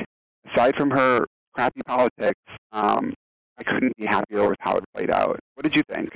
aside 0.52 0.74
from 0.76 0.90
her 0.90 1.24
crappy 1.54 1.80
politics, 1.86 2.40
um, 2.72 3.14
I 3.58 3.62
couldn't 3.64 3.96
be 3.96 4.06
happier 4.06 4.48
with 4.48 4.58
how 4.60 4.76
it 4.76 4.84
played 4.94 5.10
out. 5.10 5.38
What 5.54 5.62
did 5.62 5.74
you 5.74 5.82
think? 5.92 6.10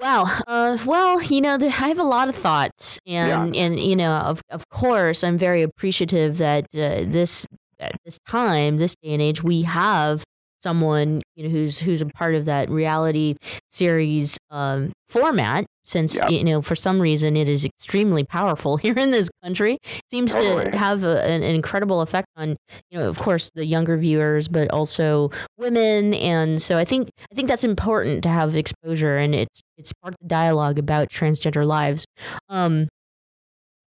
Wow. 0.00 0.26
Uh, 0.46 0.78
well, 0.84 1.22
you 1.22 1.40
know, 1.40 1.56
the, 1.56 1.66
I 1.66 1.88
have 1.88 1.98
a 1.98 2.04
lot 2.04 2.28
of 2.28 2.34
thoughts, 2.36 2.98
and 3.06 3.54
Yeah. 3.54 3.62
and 3.62 3.78
you 3.80 3.96
know, 3.96 4.12
of 4.18 4.40
of 4.50 4.68
course, 4.68 5.24
I'm 5.24 5.38
very 5.38 5.62
appreciative 5.62 6.38
that 6.38 6.64
uh, 6.74 7.02
this 7.04 7.46
at 7.80 7.92
this 8.04 8.18
time, 8.28 8.76
this 8.78 8.94
day 9.02 9.10
and 9.12 9.22
age, 9.22 9.42
we 9.42 9.62
have 9.62 10.24
someone 10.60 11.22
you 11.36 11.44
know 11.44 11.50
who's 11.50 11.78
who's 11.78 12.02
a 12.02 12.06
part 12.06 12.34
of 12.34 12.44
that 12.46 12.68
reality 12.70 13.36
series 13.70 14.38
um, 14.50 14.92
format. 15.08 15.64
Since 15.84 16.16
Yeah. 16.16 16.28
you 16.28 16.44
know, 16.44 16.60
for 16.60 16.76
some 16.76 17.00
reason, 17.00 17.34
it 17.34 17.48
is 17.48 17.64
extremely 17.64 18.22
powerful 18.22 18.76
here 18.84 18.98
in 18.98 19.10
this 19.10 19.30
country. 19.42 19.78
Seems 20.10 20.34
Totally. 20.34 20.70
to 20.70 20.76
have 20.76 21.02
a, 21.02 21.22
an, 21.24 21.42
an 21.42 21.54
incredible 21.54 22.02
effect 22.02 22.26
on 22.36 22.56
you 22.90 22.98
know, 22.98 23.08
of 23.08 23.18
course, 23.18 23.50
the 23.54 23.64
younger 23.64 23.96
viewers, 23.96 24.48
but 24.48 24.70
also 24.70 25.30
women. 25.56 26.12
And 26.12 26.60
so 26.60 26.76
I 26.76 26.84
think 26.84 27.08
I 27.32 27.34
think 27.34 27.48
that's 27.48 27.64
important 27.64 28.22
to 28.24 28.28
have 28.28 28.54
exposure, 28.54 29.16
and 29.16 29.34
it's 29.34 29.62
it's 29.78 29.92
part 30.02 30.12
of 30.12 30.18
the 30.20 30.28
dialogue 30.28 30.78
about 30.78 31.08
transgender 31.08 31.64
lives. 31.66 32.04
Um, 32.50 32.88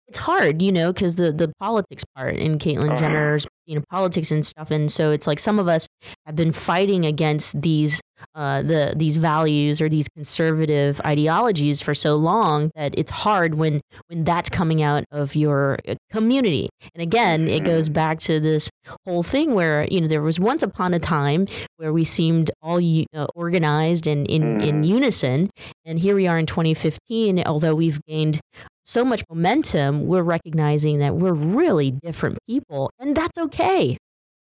it's 0.09 0.19
hard, 0.19 0.63
you 0.63 0.73
know, 0.73 0.93
because 0.93 1.17
the 1.17 1.33
the 1.33 1.53
politics 1.61 2.05
part 2.17 2.37
in 2.37 2.59
Caitlyn 2.59 2.89
Uh-huh. 2.91 2.99
Jenner's 2.99 3.47
you 3.67 3.77
know 3.77 3.85
politics 3.91 4.31
and 4.31 4.45
stuff, 4.45 4.71
and 4.71 4.91
so 4.91 5.11
it's 5.11 5.27
like 5.27 5.39
some 5.39 5.59
of 5.59 5.69
us 5.69 5.87
have 6.27 6.37
been 6.37 6.53
fighting 6.53 7.05
against 7.07 7.61
these 7.63 8.01
uh, 8.35 8.63
the 8.63 8.95
these 8.97 9.17
values 9.17 9.81
or 9.81 9.89
these 9.89 10.09
conservative 10.09 11.01
ideologies 11.07 11.83
for 11.83 11.95
so 11.95 12.17
long 12.17 12.71
that 12.75 12.95
it's 12.97 13.11
hard 13.11 13.55
when 13.55 13.81
when 14.09 14.25
that's 14.25 14.49
coming 14.49 14.83
out 14.83 15.05
of 15.11 15.37
your 15.37 15.79
uh, 15.89 15.95
community. 16.11 16.69
And 16.95 17.03
again, 17.03 17.49
it 17.49 17.65
goes 17.65 17.89
back 17.89 18.19
to 18.21 18.41
this 18.41 18.71
whole 19.07 19.23
thing 19.23 19.55
where 19.55 19.87
you 19.91 20.01
know 20.01 20.09
there 20.09 20.23
was 20.23 20.41
once 20.41 20.63
upon 20.63 20.95
a 20.95 20.99
time 20.99 21.47
where 21.77 21.93
we 21.93 22.05
seemed 22.05 22.51
all 22.63 22.81
uh, 23.15 23.27
organized 23.35 24.07
and 24.07 24.27
in 24.27 24.61
in 24.61 24.83
unison, 24.83 25.51
and 25.85 25.99
here 25.99 26.15
we 26.15 26.27
are 26.27 26.39
in 26.39 26.47
2015. 26.47 27.43
Although 27.45 27.75
we've 27.75 28.01
gained 28.07 28.41
so 28.85 29.05
much 29.05 29.23
momentum, 29.29 30.07
we're 30.07 30.23
recognizing 30.23 30.99
that 30.99 31.15
we're 31.15 31.35
really 31.35 31.91
different 31.91 32.39
people, 32.49 32.91
and 32.99 33.17
that's 33.17 33.39
okay. 33.39 33.99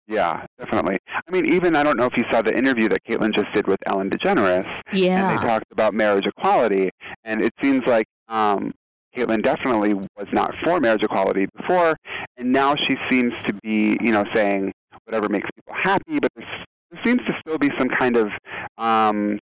Yeah, 0.08 0.46
definitely. 0.58 0.98
I 1.08 1.30
mean, 1.30 1.52
even 1.52 1.74
I 1.74 1.82
don't 1.82 1.96
know 1.96 2.06
if 2.06 2.16
you 2.16 2.24
saw 2.30 2.40
the 2.42 2.56
interview 2.56 2.88
that 2.88 3.04
Caitlyn 3.04 3.34
just 3.34 3.52
did 3.54 3.66
with 3.66 3.78
Ellen 3.86 4.08
DeGeneres. 4.10 4.66
Yeah. 4.92 5.30
And 5.30 5.38
they 5.38 5.42
talked 5.46 5.70
about 5.72 5.94
marriage 5.94 6.26
equality, 6.26 6.90
and 7.24 7.42
it 7.42 7.52
seems 7.62 7.82
like 7.86 8.06
um, 8.28 8.72
Caitlyn 9.16 9.42
definitely 9.42 9.94
was 9.94 10.28
not 10.32 10.52
for 10.64 10.78
marriage 10.78 11.02
equality 11.02 11.46
before, 11.56 11.96
and 12.36 12.52
now 12.52 12.74
she 12.76 12.96
seems 13.10 13.32
to 13.46 13.54
be, 13.62 13.96
you 14.00 14.12
know, 14.12 14.24
saying 14.34 14.72
whatever 15.04 15.28
makes 15.28 15.48
people 15.56 15.74
happy. 15.82 16.20
But 16.20 16.30
there's, 16.36 16.48
there 16.92 17.00
seems 17.04 17.20
to 17.26 17.32
still 17.40 17.58
be 17.58 17.70
some 17.78 17.88
kind 17.88 18.16
of 18.16 18.28
um, 18.78 19.38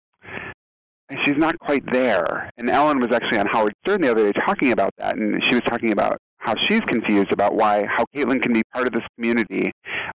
she's 1.24 1.36
not 1.36 1.58
quite 1.58 1.84
there. 1.92 2.50
And 2.58 2.68
Ellen 2.68 2.98
was 2.98 3.08
actually 3.12 3.38
on 3.38 3.46
Howard 3.46 3.74
Stern 3.84 4.02
the 4.02 4.10
other 4.10 4.30
day 4.30 4.40
talking 4.46 4.72
about 4.72 4.90
that, 4.98 5.16
and 5.16 5.40
she 5.48 5.54
was 5.54 5.62
talking 5.68 5.92
about 5.92 6.18
how 6.48 6.54
she's 6.66 6.80
confused 6.88 7.30
about 7.30 7.54
why 7.54 7.84
how 7.86 8.04
Caitlyn 8.16 8.40
can 8.40 8.54
be 8.54 8.62
part 8.72 8.86
of 8.86 8.94
this 8.94 9.02
community 9.16 9.70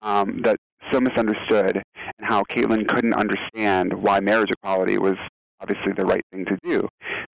um, 0.03 0.43
that's 0.45 0.62
so 0.93 1.01
misunderstood, 1.01 1.83
and 2.19 2.29
how 2.29 2.43
Caitlyn 2.45 2.87
couldn't 2.87 3.14
understand 3.14 3.95
why 3.95 4.21
marriage 4.21 4.51
equality 4.51 4.99
was 4.99 5.17
obviously 5.61 5.93
the 5.97 6.05
right 6.05 6.21
thing 6.31 6.45
to 6.45 6.59
do. 6.62 6.87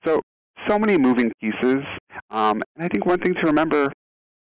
So 0.06 0.20
so 0.68 0.78
many 0.78 0.96
moving 0.96 1.32
pieces, 1.40 1.82
um, 2.30 2.62
and 2.76 2.84
I 2.84 2.88
think 2.88 3.04
one 3.04 3.18
thing 3.18 3.34
to 3.34 3.46
remember 3.46 3.92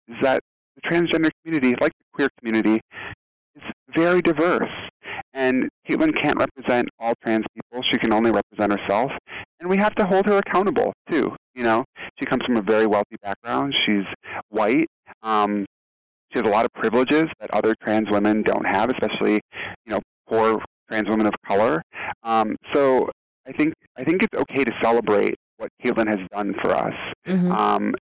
is 0.07 0.15
that 0.21 0.39
the 0.77 0.89
transgender 0.89 1.31
community, 1.43 1.75
like 1.81 1.91
the 1.91 2.05
queer 2.13 2.29
community, 2.39 2.79
is 3.55 3.63
very 3.93 4.21
diverse. 4.21 4.71
And 5.33 5.67
Caitlyn 5.89 6.13
can't 6.23 6.37
represent 6.39 6.87
all 6.97 7.13
trans 7.21 7.45
people. 7.53 7.83
She 7.91 7.99
can 7.99 8.13
only 8.13 8.31
represent 8.31 8.79
herself. 8.79 9.11
And 9.59 9.69
we 9.69 9.77
have 9.77 9.93
to 9.95 10.05
hold 10.05 10.25
her 10.27 10.37
accountable, 10.37 10.93
too. 11.11 11.35
You 11.59 11.65
know, 11.65 11.83
she 12.17 12.25
comes 12.25 12.45
from 12.45 12.55
a 12.55 12.61
very 12.61 12.87
wealthy 12.87 13.17
background. 13.21 13.75
She's 13.85 14.05
white. 14.47 14.87
Um, 15.23 15.65
she 16.31 16.39
has 16.39 16.47
a 16.47 16.49
lot 16.49 16.63
of 16.63 16.71
privileges 16.71 17.25
that 17.41 17.51
other 17.51 17.75
trans 17.83 18.09
women 18.09 18.43
don't 18.43 18.65
have, 18.65 18.89
especially, 18.89 19.41
you 19.85 19.91
know, 19.91 19.99
poor 20.29 20.63
trans 20.87 21.09
women 21.09 21.27
of 21.27 21.33
color. 21.45 21.81
Um, 22.23 22.55
so 22.73 23.09
I 23.45 23.51
think 23.51 23.73
I 23.97 24.05
think 24.05 24.23
it's 24.23 24.39
okay 24.39 24.63
to 24.63 24.71
celebrate 24.81 25.35
what 25.57 25.69
Caitlyn 25.83 26.07
has 26.07 26.25
done 26.31 26.53
for 26.61 26.71
us, 26.73 26.93
Mhm. 27.27 27.51
um, 27.59 27.93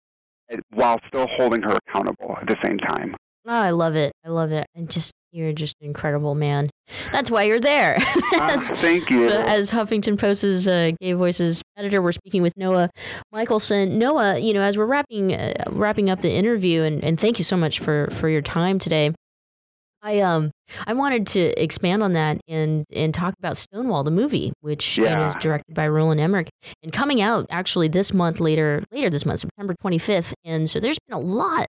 while 0.75 0.99
still 1.09 1.27
holding 1.39 1.63
her 1.63 1.79
accountable 1.89 2.37
at 2.39 2.47
the 2.49 2.57
same 2.63 2.77
time. 2.77 3.17
Oh, 3.47 3.53
I 3.53 3.71
love 3.71 3.95
it. 3.95 4.13
I 4.25 4.29
love 4.31 4.51
it. 4.53 4.67
And 4.75 4.91
just 4.91 5.13
you're 5.33 5.53
just 5.53 5.75
an 5.81 5.87
incredible 5.89 6.35
man. 6.35 6.71
That's 7.13 7.31
why 7.31 7.43
you're 7.45 7.61
there. 7.61 7.97
As- 8.41 8.69
thank 8.71 9.11
you. 9.11 9.29
As 9.31 9.71
Huffington 9.71 10.19
Post's 10.19 10.67
uh, 10.67 10.93
Gay 11.01 11.13
Voices 11.13 11.61
editor, 11.77 12.01
we're 12.01 12.13
speaking 12.13 12.43
with 12.43 12.55
Noah 12.57 12.89
Michelson. 13.33 13.99
Noah, 13.99 14.39
you 14.39 14.55
know, 14.55 14.63
as 14.63 14.79
we're 14.79 14.87
wrapping 14.87 15.35
uh, 15.35 15.53
wrapping 15.69 16.09
up 16.11 16.23
the 16.23 16.33
interview, 16.33 16.83
and, 16.83 17.05
and 17.05 17.21
thank 17.21 17.39
you 17.39 17.45
so 17.45 17.57
much 17.57 17.81
for 17.81 18.09
for 18.13 18.29
your 18.29 18.43
time 18.43 18.79
today. 18.79 19.13
I 20.03 20.21
um 20.21 20.51
I 20.87 20.93
wanted 20.95 21.27
to 21.29 21.63
expand 21.63 22.03
on 22.03 22.13
that 22.15 22.41
and 22.49 22.85
and 22.93 23.13
talk 23.13 23.35
about 23.39 23.57
Stonewall 23.57 24.05
the 24.05 24.11
movie, 24.11 24.53
which 24.61 24.97
Yeah. 24.99 25.27
is 25.29 25.35
directed 25.37 25.75
by 25.75 25.87
Roland 25.89 26.21
Emmerich 26.21 26.49
and 26.83 26.93
coming 26.93 27.21
out 27.21 27.47
actually 27.51 27.89
this 27.89 28.13
month 28.15 28.39
later 28.41 28.85
later 28.93 29.11
this 29.11 29.27
month 29.27 29.41
September 29.41 29.75
25th. 29.85 30.33
And 30.45 30.71
so 30.71 30.81
there's 30.81 30.99
been 31.09 31.17
a 31.17 31.21
lot 31.21 31.67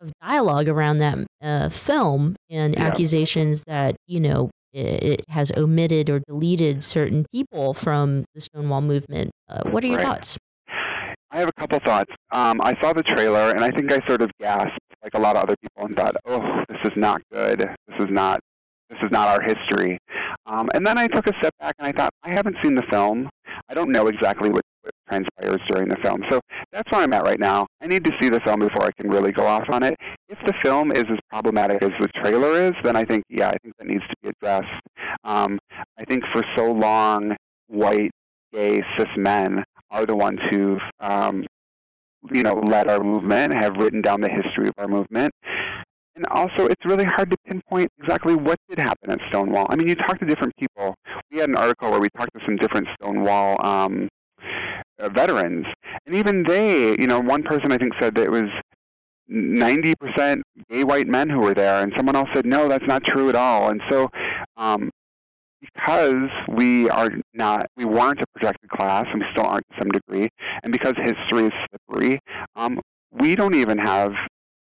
of 0.00 0.12
dialogue 0.22 0.68
around 0.68 0.98
that 0.98 1.18
uh, 1.42 1.68
film 1.68 2.36
and 2.50 2.74
Yeah. 2.76 2.84
accusations 2.86 3.64
that 3.66 3.96
you 4.06 4.20
know 4.20 4.50
it, 4.72 5.02
it 5.02 5.24
has 5.30 5.50
omitted 5.56 6.10
or 6.10 6.20
deleted 6.20 6.82
certain 6.84 7.24
people 7.32 7.72
from 7.74 8.24
the 8.34 8.40
Stonewall 8.40 8.82
movement. 8.82 9.30
Uh, 9.48 9.62
what 9.70 9.82
are 9.84 9.86
your 9.86 9.96
Right. 9.96 10.06
thoughts? 10.06 10.36
I 11.30 11.38
have 11.40 11.48
a 11.48 11.52
couple 11.60 11.78
thoughts. 11.80 12.12
Um, 12.30 12.60
I 12.62 12.78
saw 12.80 12.92
the 12.92 13.02
trailer, 13.02 13.50
and 13.50 13.64
I 13.64 13.70
think 13.70 13.92
I 13.92 13.98
sort 14.06 14.22
of 14.22 14.30
gasped, 14.40 14.78
like 15.02 15.14
a 15.14 15.18
lot 15.18 15.36
of 15.36 15.42
other 15.42 15.56
people, 15.60 15.86
and 15.86 15.96
thought, 15.96 16.14
"Oh, 16.24 16.62
this 16.68 16.78
is 16.84 16.92
not 16.96 17.20
good. 17.32 17.60
This 17.60 17.98
is 17.98 18.06
not. 18.10 18.40
This 18.88 18.98
is 19.02 19.10
not 19.10 19.28
our 19.28 19.42
history." 19.42 19.98
Um, 20.46 20.68
and 20.74 20.86
then 20.86 20.96
I 20.96 21.08
took 21.08 21.26
a 21.26 21.32
step 21.38 21.52
back, 21.58 21.74
and 21.78 21.86
I 21.88 21.92
thought, 21.92 22.10
"I 22.22 22.30
haven't 22.32 22.56
seen 22.62 22.74
the 22.76 22.84
film. 22.90 23.28
I 23.68 23.74
don't 23.74 23.90
know 23.90 24.06
exactly 24.06 24.48
what, 24.48 24.62
what 24.75 24.75
transpires 25.08 25.60
during 25.68 25.88
the 25.88 25.96
film. 26.02 26.22
So 26.30 26.40
that's 26.72 26.90
where 26.90 27.02
I'm 27.02 27.12
at 27.12 27.24
right 27.24 27.40
now. 27.40 27.66
I 27.80 27.86
need 27.86 28.04
to 28.04 28.12
see 28.20 28.28
the 28.28 28.40
film 28.40 28.60
before 28.60 28.84
I 28.84 28.90
can 28.92 29.10
really 29.10 29.32
go 29.32 29.46
off 29.46 29.64
on 29.70 29.82
it. 29.82 29.96
If 30.28 30.38
the 30.46 30.54
film 30.62 30.92
is 30.92 31.04
as 31.10 31.18
problematic 31.30 31.82
as 31.82 31.90
the 32.00 32.08
trailer 32.08 32.62
is, 32.62 32.72
then 32.82 32.96
I 32.96 33.04
think, 33.04 33.24
yeah, 33.28 33.48
I 33.48 33.56
think 33.62 33.74
that 33.78 33.86
needs 33.86 34.04
to 34.08 34.16
be 34.22 34.30
addressed. 34.30 34.82
Um, 35.24 35.58
I 35.98 36.04
think 36.04 36.24
for 36.32 36.42
so 36.56 36.72
long, 36.72 37.36
white, 37.68 38.10
gay, 38.52 38.82
cis 38.96 39.08
men 39.16 39.64
are 39.90 40.06
the 40.06 40.16
ones 40.16 40.40
who've, 40.50 40.80
um, 41.00 41.44
you 42.32 42.42
know, 42.42 42.54
led 42.54 42.88
our 42.88 43.02
movement, 43.02 43.54
have 43.54 43.76
written 43.76 44.02
down 44.02 44.20
the 44.20 44.28
history 44.28 44.68
of 44.68 44.74
our 44.78 44.88
movement. 44.88 45.32
And 46.16 46.24
also, 46.30 46.66
it's 46.66 46.84
really 46.84 47.04
hard 47.04 47.30
to 47.30 47.36
pinpoint 47.46 47.90
exactly 48.00 48.34
what 48.34 48.58
did 48.70 48.78
happen 48.78 49.10
at 49.10 49.20
Stonewall. 49.28 49.66
I 49.68 49.76
mean, 49.76 49.86
you 49.86 49.94
talk 49.94 50.18
to 50.20 50.24
different 50.24 50.56
people. 50.56 50.94
We 51.30 51.38
had 51.38 51.50
an 51.50 51.56
article 51.56 51.90
where 51.90 52.00
we 52.00 52.08
talked 52.16 52.32
to 52.38 52.44
some 52.44 52.56
different 52.56 52.88
Stonewall 52.98 53.64
um, 53.64 54.08
veterans, 54.98 55.66
and 56.06 56.14
even 56.14 56.42
they, 56.44 56.90
you 56.98 57.06
know, 57.06 57.20
one 57.20 57.42
person 57.42 57.72
I 57.72 57.78
think 57.78 57.92
said 58.00 58.14
that 58.14 58.24
it 58.24 58.30
was 58.30 58.50
90% 59.30 60.42
gay 60.70 60.84
white 60.84 61.06
men 61.06 61.28
who 61.28 61.40
were 61.40 61.54
there, 61.54 61.82
and 61.82 61.92
someone 61.96 62.16
else 62.16 62.28
said, 62.34 62.46
no, 62.46 62.68
that's 62.68 62.86
not 62.86 63.02
true 63.04 63.28
at 63.28 63.34
all. 63.34 63.70
And 63.70 63.80
so, 63.90 64.08
um, 64.56 64.90
because 65.60 66.28
we 66.48 66.88
are 66.90 67.10
not, 67.34 67.66
we 67.76 67.84
weren't 67.84 68.20
a 68.20 68.26
protected 68.34 68.70
class, 68.70 69.06
and 69.10 69.20
we 69.20 69.26
still 69.32 69.46
aren't 69.46 69.66
to 69.70 69.76
some 69.80 69.90
degree, 69.90 70.28
and 70.62 70.72
because 70.72 70.94
history 70.96 71.46
is 71.46 71.52
slippery, 71.70 72.20
um, 72.54 72.80
we 73.10 73.34
don't 73.34 73.54
even 73.54 73.78
have 73.78 74.12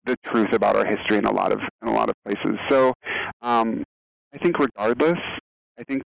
the 0.06 0.16
truth 0.24 0.52
about 0.52 0.76
our 0.76 0.84
history 0.84 1.18
in 1.18 1.26
a 1.26 1.32
lot 1.32 1.52
of 1.52 1.60
in 1.82 1.88
a 1.88 1.92
lot 1.92 2.08
of 2.08 2.14
places. 2.24 2.58
So, 2.70 2.94
um, 3.42 3.84
I 4.34 4.38
think 4.38 4.58
regardless, 4.58 5.18
I 5.78 5.84
think 5.84 6.02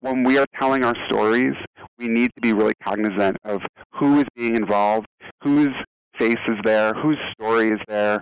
when 0.00 0.24
we 0.24 0.38
are 0.38 0.46
telling 0.58 0.84
our 0.84 0.94
stories, 1.08 1.54
we 2.00 2.08
need 2.08 2.30
to 2.34 2.40
be 2.40 2.52
really 2.52 2.72
cognizant 2.82 3.36
of 3.44 3.60
who 3.92 4.18
is 4.18 4.24
being 4.34 4.56
involved, 4.56 5.06
whose 5.42 5.74
face 6.18 6.38
is 6.48 6.56
there, 6.64 6.94
whose 6.94 7.18
story 7.32 7.68
is 7.68 7.80
there. 7.86 8.20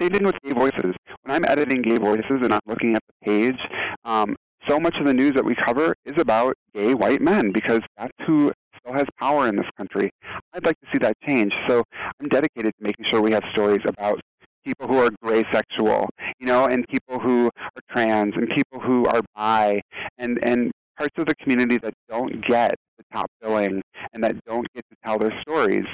Same 0.00 0.10
thing 0.10 0.24
with 0.24 0.36
gay 0.42 0.52
voices. 0.52 0.94
When 1.22 1.34
I'm 1.34 1.44
editing 1.44 1.82
gay 1.82 1.98
voices 1.98 2.40
and 2.42 2.52
I'm 2.52 2.60
looking 2.66 2.94
at 2.96 3.02
the 3.06 3.30
page, 3.30 3.58
um, 4.04 4.36
so 4.68 4.80
much 4.80 4.96
of 4.98 5.06
the 5.06 5.14
news 5.14 5.32
that 5.34 5.44
we 5.44 5.54
cover 5.54 5.94
is 6.04 6.14
about 6.18 6.54
gay 6.74 6.94
white 6.94 7.20
men 7.20 7.52
because 7.52 7.80
that's 7.98 8.12
who 8.26 8.52
still 8.80 8.94
has 8.94 9.06
power 9.20 9.48
in 9.48 9.56
this 9.56 9.66
country. 9.76 10.10
I'd 10.54 10.64
like 10.64 10.78
to 10.80 10.86
see 10.92 10.98
that 10.98 11.14
change. 11.26 11.52
So 11.68 11.82
I'm 12.20 12.28
dedicated 12.28 12.72
to 12.78 12.84
making 12.84 13.06
sure 13.10 13.20
we 13.20 13.32
have 13.32 13.42
stories 13.52 13.80
about 13.86 14.20
people 14.64 14.86
who 14.86 14.98
are 14.98 15.10
gray 15.22 15.44
sexual, 15.52 16.08
you 16.38 16.46
know, 16.46 16.66
and 16.66 16.86
people 16.88 17.18
who 17.18 17.46
are 17.46 17.82
trans, 17.90 18.34
and 18.36 18.48
people 18.48 18.80
who 18.80 19.06
are 19.06 19.22
bi, 19.34 19.80
and 20.18 20.38
and 20.42 20.70
parts 20.98 21.14
of 21.16 21.26
the 21.26 21.34
community 21.36 21.78
that 21.78 21.94
don't 22.08 22.44
get 22.46 22.74
the 22.98 23.04
top 23.12 23.30
billing 23.40 23.80
and 24.12 24.24
that 24.24 24.34
don't 24.44 24.66
get 24.74 24.84
to 24.90 24.96
tell 25.04 25.18
their 25.18 25.32
stories, 25.40 25.84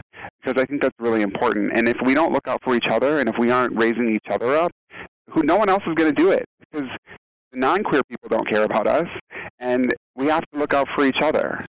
because 0.42 0.60
I 0.60 0.64
think 0.64 0.82
that's 0.82 0.94
really 0.98 1.22
important. 1.22 1.72
And 1.76 1.88
if 1.88 1.96
we 2.04 2.14
don't 2.14 2.32
look 2.32 2.48
out 2.48 2.60
for 2.64 2.74
each 2.74 2.86
other, 2.90 3.18
and 3.18 3.28
if 3.28 3.36
we 3.38 3.50
aren't 3.50 3.76
raising 3.78 4.10
each 4.10 4.30
other 4.30 4.56
up, 4.56 4.72
who 5.30 5.42
no 5.42 5.56
one 5.56 5.68
else 5.68 5.82
is 5.86 5.94
going 5.94 6.12
to 6.12 6.22
do 6.22 6.30
it, 6.30 6.44
because 6.60 6.88
the 7.52 7.58
non-queer 7.58 8.02
people 8.08 8.28
don't 8.28 8.48
care 8.48 8.64
about 8.64 8.86
us, 8.86 9.06
and 9.58 9.94
we 10.16 10.26
have 10.26 10.44
to 10.52 10.58
look 10.58 10.72
out 10.72 10.88
for 10.94 11.04
each 11.04 11.20
other. 11.22 11.64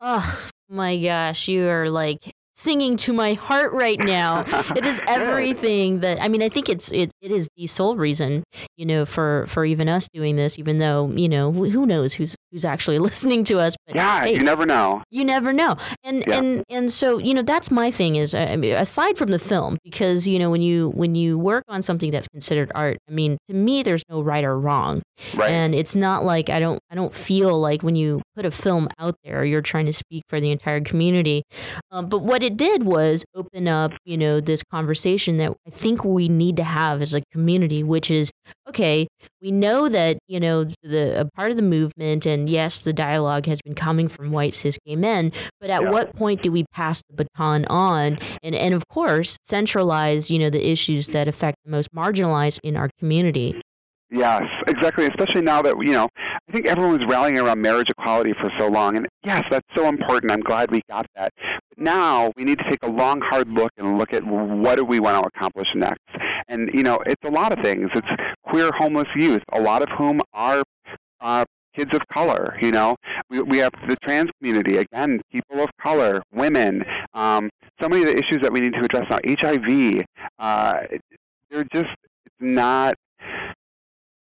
Oh 0.00 0.48
my 0.68 0.98
gosh, 0.98 1.48
you 1.48 1.68
are 1.68 1.90
like 1.90 2.32
singing 2.54 2.96
to 2.98 3.12
my 3.12 3.34
heart 3.34 3.72
right 3.72 3.98
now. 3.98 4.44
it 4.76 4.84
is 4.84 5.00
everything 5.06 6.00
that 6.00 6.22
I 6.22 6.28
mean. 6.28 6.42
I 6.42 6.48
think 6.48 6.68
it's 6.68 6.90
it, 6.90 7.10
it 7.20 7.30
is 7.30 7.48
the 7.56 7.66
sole 7.66 7.96
reason, 7.96 8.44
you 8.76 8.86
know, 8.86 9.04
for 9.04 9.46
for 9.48 9.64
even 9.64 9.88
us 9.88 10.08
doing 10.12 10.36
this. 10.36 10.58
Even 10.58 10.78
though 10.78 11.10
you 11.14 11.28
know 11.28 11.52
who 11.52 11.86
knows 11.86 12.14
who's 12.14 12.36
who's 12.50 12.64
actually 12.64 12.98
listening 13.08 13.44
to 13.44 13.58
us. 13.58 13.74
But 13.86 13.96
yeah, 13.96 14.24
hey, 14.24 14.34
you 14.34 14.40
never 14.40 14.66
know. 14.66 15.02
You 15.10 15.24
never 15.24 15.52
know. 15.52 15.76
And 16.04 16.24
yeah. 16.26 16.38
and 16.38 16.64
and 16.68 16.90
so 16.90 17.18
you 17.18 17.34
know 17.34 17.42
that's 17.42 17.70
my 17.70 17.90
thing 17.90 18.16
is 18.16 18.34
I 18.34 18.56
mean, 18.56 18.74
aside 18.74 19.16
from 19.16 19.30
the 19.30 19.38
film 19.38 19.78
because 19.84 20.26
you 20.26 20.38
know 20.38 20.50
when 20.50 20.62
you 20.62 20.90
when 20.90 21.14
you 21.14 21.38
work 21.38 21.64
on 21.68 21.82
something 21.82 22.10
that's 22.10 22.28
considered 22.28 22.70
art. 22.74 22.98
I 23.08 23.12
mean, 23.12 23.38
to 23.48 23.54
me, 23.54 23.82
there's 23.82 24.02
no 24.08 24.22
right 24.22 24.44
or 24.44 24.58
wrong. 24.58 25.02
Right. 25.34 25.50
And 25.50 25.74
it's 25.74 25.94
not 25.94 26.24
like 26.24 26.50
I 26.50 26.60
don't 26.60 26.80
I 26.90 26.94
don't 26.94 27.12
feel 27.12 27.58
like 27.60 27.82
when 27.82 27.96
you 27.96 28.22
put 28.34 28.46
a 28.46 28.50
film 28.50 28.88
out 28.98 29.14
there, 29.24 29.44
you're 29.44 29.62
trying 29.62 29.86
to 29.86 29.92
speak 29.92 30.24
for 30.28 30.40
the 30.40 30.50
entire 30.50 30.80
community. 30.80 31.42
Um, 31.90 32.08
but 32.08 32.22
what 32.22 32.41
it 32.44 32.56
did 32.56 32.84
was 32.84 33.24
open 33.34 33.68
up, 33.68 33.92
you 34.04 34.16
know, 34.16 34.40
this 34.40 34.62
conversation 34.70 35.36
that 35.38 35.52
I 35.66 35.70
think 35.70 36.04
we 36.04 36.28
need 36.28 36.56
to 36.56 36.64
have 36.64 37.00
as 37.02 37.14
a 37.14 37.22
community, 37.32 37.82
which 37.82 38.10
is 38.10 38.30
okay. 38.68 39.06
We 39.40 39.50
know 39.50 39.88
that 39.88 40.18
you 40.28 40.40
know 40.40 40.64
the 40.82 41.20
a 41.20 41.24
part 41.36 41.50
of 41.50 41.56
the 41.56 41.62
movement, 41.62 42.26
and 42.26 42.48
yes, 42.48 42.80
the 42.80 42.92
dialogue 42.92 43.46
has 43.46 43.60
been 43.62 43.74
coming 43.74 44.08
from 44.08 44.30
white 44.30 44.54
cis 44.54 44.78
gay 44.86 44.96
men. 44.96 45.32
But 45.60 45.70
at 45.70 45.82
Yeah. 45.82 45.90
what 45.90 46.14
point 46.14 46.42
do 46.42 46.50
we 46.52 46.64
pass 46.72 47.02
the 47.08 47.14
baton 47.24 47.64
on, 47.66 48.18
and 48.42 48.54
and 48.54 48.74
of 48.74 48.86
course 48.88 49.36
centralize, 49.44 50.30
you 50.30 50.38
know, 50.38 50.50
the 50.50 50.70
issues 50.70 51.08
that 51.08 51.28
affect 51.28 51.58
the 51.64 51.70
most 51.70 51.88
marginalized 51.94 52.58
in 52.62 52.76
our 52.76 52.90
community? 52.98 53.60
Yes, 54.12 54.42
exactly. 54.68 55.06
Especially 55.06 55.40
now 55.40 55.62
that 55.62 55.74
you 55.80 55.94
know, 55.94 56.06
I 56.16 56.52
think 56.52 56.66
everyone 56.66 56.98
was 56.98 57.08
rallying 57.08 57.38
around 57.38 57.62
marriage 57.62 57.88
equality 57.88 58.34
for 58.38 58.50
so 58.58 58.68
long, 58.68 58.98
and 58.98 59.08
yes, 59.24 59.42
that's 59.50 59.66
so 59.74 59.88
important. 59.88 60.30
I'm 60.30 60.42
glad 60.42 60.70
we 60.70 60.82
got 60.90 61.06
that. 61.16 61.32
But 61.70 61.78
now 61.78 62.30
we 62.36 62.44
need 62.44 62.58
to 62.58 62.68
take 62.68 62.80
a 62.82 62.90
long, 62.90 63.22
hard 63.22 63.48
look 63.48 63.72
and 63.78 63.96
look 63.96 64.12
at 64.12 64.22
what 64.22 64.76
do 64.76 64.84
we 64.84 65.00
want 65.00 65.22
to 65.22 65.30
accomplish 65.34 65.68
next. 65.74 66.02
And 66.48 66.68
you 66.74 66.82
know, 66.82 66.98
it's 67.06 67.26
a 67.26 67.30
lot 67.30 67.56
of 67.56 67.64
things. 67.64 67.88
It's 67.94 68.06
queer 68.44 68.70
homeless 68.76 69.08
youth, 69.16 69.42
a 69.50 69.60
lot 69.60 69.80
of 69.80 69.88
whom 69.96 70.20
are 70.34 70.62
uh, 71.22 71.46
kids 71.74 71.94
of 71.94 72.06
color. 72.12 72.58
You 72.60 72.70
know, 72.70 72.96
we 73.30 73.40
we 73.40 73.58
have 73.58 73.72
the 73.88 73.96
trans 74.02 74.28
community 74.38 74.76
again, 74.76 75.22
people 75.32 75.62
of 75.62 75.70
color, 75.82 76.22
women. 76.34 76.84
Um, 77.14 77.48
so 77.80 77.88
many 77.88 78.02
of 78.02 78.08
the 78.08 78.18
issues 78.18 78.42
that 78.42 78.52
we 78.52 78.60
need 78.60 78.74
to 78.74 78.84
address 78.84 79.06
now. 79.08 79.20
HIV. 79.26 80.04
Uh, 80.38 80.80
they're 81.50 81.64
just 81.72 81.94
it's 82.26 82.34
not 82.40 82.94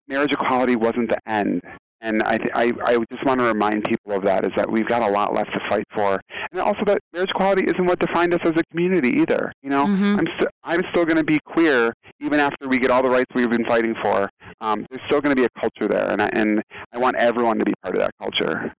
marriage 0.07 0.31
equality 0.31 0.75
wasn't 0.75 1.09
the 1.09 1.17
end. 1.27 1.61
And 2.01 2.21
I, 2.23 2.37
th- 2.37 2.51
I, 2.53 2.71
I 2.85 2.97
just 3.11 3.25
want 3.25 3.39
to 3.39 3.45
remind 3.47 3.83
people 3.85 4.11
of 4.11 4.23
that 4.25 4.45
is 4.45 4.51
that 4.57 4.69
we've 4.69 4.87
got 4.87 5.01
a 5.01 5.07
lot 5.07 5.33
left 5.33 5.51
to 5.53 5.59
fight 5.69 5.85
for, 5.95 6.19
and 6.51 6.61
also 6.61 6.81
that 6.85 6.99
marriage 7.13 7.31
equality 7.31 7.63
isn't 7.65 7.83
what 7.83 7.97
defined 7.97 8.31
us 8.33 8.41
as 8.43 8.51
a 8.57 8.63
community 8.69 9.09
either. 9.21 9.51
You 9.63 9.71
know, 9.71 9.83
I'm 9.85 10.27
st- 10.37 10.49
I'm 10.63 10.81
still 10.91 11.05
going 11.05 11.17
to 11.17 11.23
be 11.23 11.39
queer 11.45 11.93
even 12.19 12.39
after 12.39 12.67
we 12.67 12.77
get 12.77 12.91
all 12.91 13.01
the 13.01 13.09
rights 13.09 13.31
we've 13.33 13.49
been 13.49 13.65
fighting 13.65 13.95
for. 14.03 14.29
Um, 14.61 14.85
there's 14.91 15.01
still 15.07 15.19
going 15.21 15.35
to 15.35 15.41
be 15.41 15.45
a 15.45 15.59
culture 15.59 15.87
there, 15.87 16.11
and 16.11 16.21
I, 16.21 16.29
and 16.33 16.61
I 16.93 16.99
want 16.99 17.15
everyone 17.15 17.57
to 17.59 17.65
be 17.65 17.73
part 17.81 17.95
of 17.95 18.01
that 18.01 18.11
culture. 18.21 18.71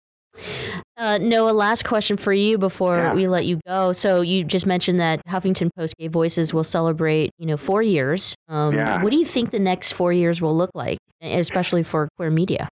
Uh, 0.99 1.19
Noah, 1.21 1.51
last 1.53 1.85
question 1.85 2.17
for 2.19 2.33
you 2.33 2.59
before 2.59 2.99
Yeah. 2.99 3.15
we 3.15 3.27
let 3.27 3.47
you 3.47 3.59
go. 3.67 3.93
So 3.93 4.21
you 4.21 4.45
just 4.45 4.67
mentioned 4.67 5.01
that 5.01 5.25
Huffington 5.27 5.71
Post 5.77 5.95
Gay 5.99 6.09
Voices 6.09 6.53
will 6.55 6.65
celebrate, 6.65 7.31
you 7.39 7.47
know, 7.47 7.57
four 7.57 7.83
years. 7.83 8.35
Um, 8.49 8.75
Yeah. 8.75 9.03
What 9.03 9.11
do 9.11 9.17
you 9.17 9.25
think 9.25 9.51
the 9.51 9.59
next 9.59 9.93
four 9.93 10.13
years 10.13 10.41
will 10.41 10.55
look 10.57 10.71
like, 10.75 10.99
especially 11.27 11.83
for 11.83 12.09
queer 12.17 12.31
media? 12.31 12.69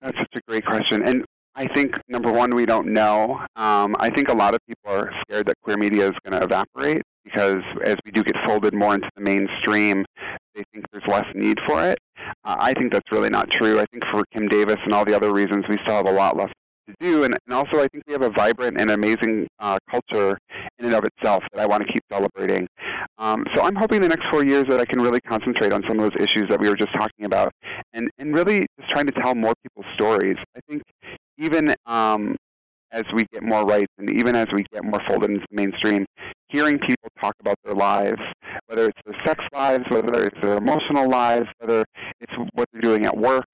That's 0.00 0.16
such 0.16 0.34
a 0.36 0.40
great 0.48 0.64
question. 0.64 1.02
And 1.06 1.24
I 1.54 1.66
think, 1.66 1.96
number 2.08 2.30
one, 2.30 2.54
we 2.54 2.66
don't 2.66 2.88
know. 2.88 3.40
Um, 3.56 3.96
I 3.98 4.10
think 4.10 4.28
a 4.28 4.34
lot 4.34 4.54
of 4.54 4.60
people 4.68 4.92
are 4.92 5.10
scared 5.22 5.46
that 5.46 5.56
queer 5.62 5.78
media 5.78 6.06
is 6.08 6.14
going 6.22 6.38
to 6.38 6.44
evaporate 6.44 7.02
because 7.24 7.62
as 7.82 7.96
we 8.04 8.12
do 8.12 8.22
get 8.22 8.36
folded 8.46 8.74
more 8.74 8.94
into 8.94 9.08
the 9.16 9.22
mainstream, 9.22 10.04
they 10.54 10.64
think 10.72 10.84
there's 10.92 11.06
less 11.08 11.26
need 11.34 11.58
for 11.66 11.82
it. 11.82 11.98
Uh, 12.44 12.56
I 12.58 12.72
think 12.74 12.92
that's 12.92 13.10
really 13.10 13.30
not 13.30 13.50
true. 13.50 13.80
I 13.80 13.86
think 13.90 14.04
for 14.10 14.22
Kim 14.32 14.48
Davis 14.48 14.76
and 14.84 14.92
all 14.92 15.04
the 15.04 15.16
other 15.16 15.32
reasons, 15.32 15.64
we 15.68 15.78
still 15.82 15.96
have 15.96 16.06
a 16.06 16.12
lot 16.12 16.36
left 16.36 16.52
to 16.88 16.94
do. 17.00 17.24
And, 17.24 17.36
and 17.46 17.54
also, 17.54 17.80
I 17.80 17.88
think 17.88 18.04
we 18.06 18.12
have 18.12 18.22
a 18.22 18.30
vibrant 18.30 18.80
and 18.80 18.90
amazing 18.90 19.46
uh, 19.58 19.78
culture 19.90 20.38
in 20.78 20.86
and 20.86 20.94
of 20.94 21.04
itself 21.04 21.42
that 21.52 21.60
I 21.60 21.66
want 21.66 21.86
to 21.86 21.92
keep 21.92 22.02
celebrating. 22.10 22.66
Um, 23.18 23.44
so 23.54 23.62
I'm 23.62 23.74
hoping 23.74 24.00
the 24.00 24.08
next 24.08 24.24
four 24.30 24.44
years 24.44 24.64
that 24.68 24.80
I 24.80 24.84
can 24.84 25.00
really 25.00 25.20
concentrate 25.20 25.72
on 25.72 25.82
some 25.88 25.98
of 25.98 26.10
those 26.10 26.20
issues 26.20 26.48
that 26.50 26.60
we 26.60 26.68
were 26.68 26.76
just 26.76 26.92
talking 26.92 27.24
about 27.24 27.52
and, 27.92 28.10
and 28.18 28.34
really 28.34 28.60
just 28.78 28.90
trying 28.92 29.06
to 29.06 29.12
tell 29.22 29.34
more 29.34 29.54
people's 29.62 29.92
stories. 29.94 30.36
I 30.56 30.60
think 30.68 30.82
even 31.38 31.74
um, 31.86 32.36
as 32.92 33.04
we 33.14 33.26
get 33.32 33.42
more 33.42 33.64
rights 33.64 33.92
and 33.98 34.10
even 34.10 34.36
as 34.36 34.46
we 34.52 34.64
get 34.72 34.84
more 34.84 35.00
folded 35.08 35.30
into 35.30 35.46
the 35.50 35.56
mainstream, 35.56 36.06
hearing 36.48 36.78
people 36.78 37.08
talk 37.20 37.34
about 37.40 37.56
their 37.64 37.74
lives, 37.74 38.20
whether 38.66 38.86
it's 38.86 39.00
their 39.04 39.16
sex 39.26 39.44
lives, 39.52 39.84
whether 39.88 40.24
it's 40.24 40.40
their 40.40 40.56
emotional 40.56 41.08
lives, 41.08 41.46
whether 41.58 41.84
it's 42.20 42.32
what 42.54 42.68
they're 42.72 42.82
doing 42.82 43.06
at 43.06 43.16
work, 43.16 43.45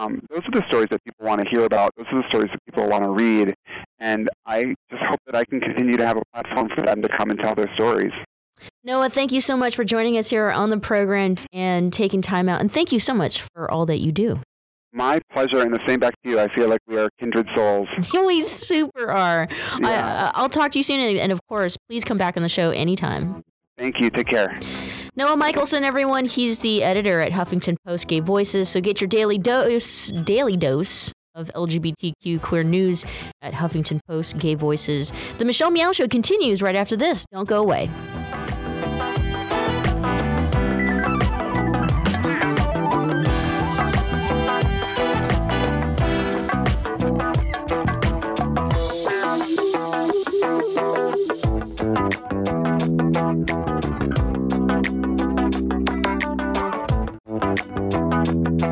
um, 0.00 0.22
those 0.30 0.40
are 0.46 0.60
the 0.60 0.64
stories 0.68 0.88
that 0.90 1.04
people 1.04 1.26
want 1.26 1.42
to 1.42 1.48
hear 1.50 1.64
about. 1.64 1.92
Those 1.96 2.06
are 2.10 2.22
the 2.22 2.28
stories 2.28 2.50
that 2.50 2.64
people 2.64 2.88
want 2.88 3.04
to 3.04 3.10
read. 3.10 3.54
And 3.98 4.30
I 4.46 4.74
just 4.90 5.02
hope 5.08 5.20
that 5.26 5.34
I 5.34 5.44
can 5.44 5.60
continue 5.60 5.96
to 5.96 6.06
have 6.06 6.16
a 6.16 6.22
platform 6.32 6.70
for 6.74 6.82
them 6.82 7.02
to 7.02 7.08
come 7.08 7.30
and 7.30 7.38
tell 7.38 7.54
their 7.54 7.70
stories. 7.74 8.12
Noah, 8.82 9.10
thank 9.10 9.30
you 9.30 9.40
so 9.40 9.56
much 9.56 9.76
for 9.76 9.84
joining 9.84 10.16
us 10.16 10.30
here 10.30 10.50
on 10.50 10.70
the 10.70 10.78
program 10.78 11.36
and 11.52 11.92
taking 11.92 12.22
time 12.22 12.48
out. 12.48 12.60
And 12.60 12.72
thank 12.72 12.92
you 12.92 12.98
so 12.98 13.12
much 13.12 13.42
for 13.54 13.70
all 13.70 13.84
that 13.86 13.98
you 13.98 14.10
do. 14.10 14.40
My 14.92 15.20
pleasure, 15.32 15.60
and 15.60 15.72
the 15.72 15.80
same 15.86 16.00
back 16.00 16.14
to 16.24 16.30
you. 16.30 16.40
I 16.40 16.48
feel 16.48 16.68
like 16.68 16.80
we 16.88 16.98
are 16.98 17.08
kindred 17.20 17.46
souls. 17.54 17.88
we 18.26 18.40
super 18.40 19.10
are. 19.12 19.48
I, 19.74 20.32
I'll 20.34 20.48
talk 20.48 20.72
to 20.72 20.78
you 20.78 20.82
soon. 20.82 21.18
And 21.18 21.30
of 21.30 21.40
course, 21.46 21.76
please 21.88 22.04
come 22.04 22.18
back 22.18 22.36
on 22.36 22.42
the 22.42 22.48
show 22.48 22.70
anytime. 22.70 23.44
Thank 23.78 24.00
you. 24.00 24.10
Take 24.10 24.26
care. 24.26 24.58
Noah 25.20 25.36
Michelson, 25.36 25.84
everyone, 25.84 26.24
he's 26.24 26.60
the 26.60 26.82
editor 26.82 27.20
at 27.20 27.30
Huffington 27.30 27.76
Post 27.84 28.08
Gay 28.08 28.20
Voices. 28.20 28.70
So 28.70 28.80
get 28.80 29.02
your 29.02 29.08
daily 29.08 29.36
dose, 29.36 30.06
daily 30.06 30.56
dose 30.56 31.12
of 31.34 31.50
LGBTQ 31.54 32.40
queer 32.40 32.64
news 32.64 33.04
at 33.42 33.52
Huffington 33.52 34.00
Post 34.08 34.38
Gay 34.38 34.54
Voices. 34.54 35.12
The 35.36 35.44
Michelle 35.44 35.70
Meow 35.70 35.92
Show 35.92 36.08
continues 36.08 36.62
right 36.62 36.74
after 36.74 36.96
this. 36.96 37.26
Don't 37.30 37.46
go 37.46 37.60
away. 37.60 37.90
I'm 58.62 58.68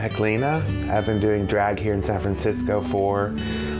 Heklina. 0.00 0.62
I've 0.88 1.04
been 1.04 1.20
doing 1.20 1.44
drag 1.44 1.78
here 1.78 1.92
in 1.92 2.02
San 2.02 2.18
Francisco 2.18 2.80
for 2.80 3.36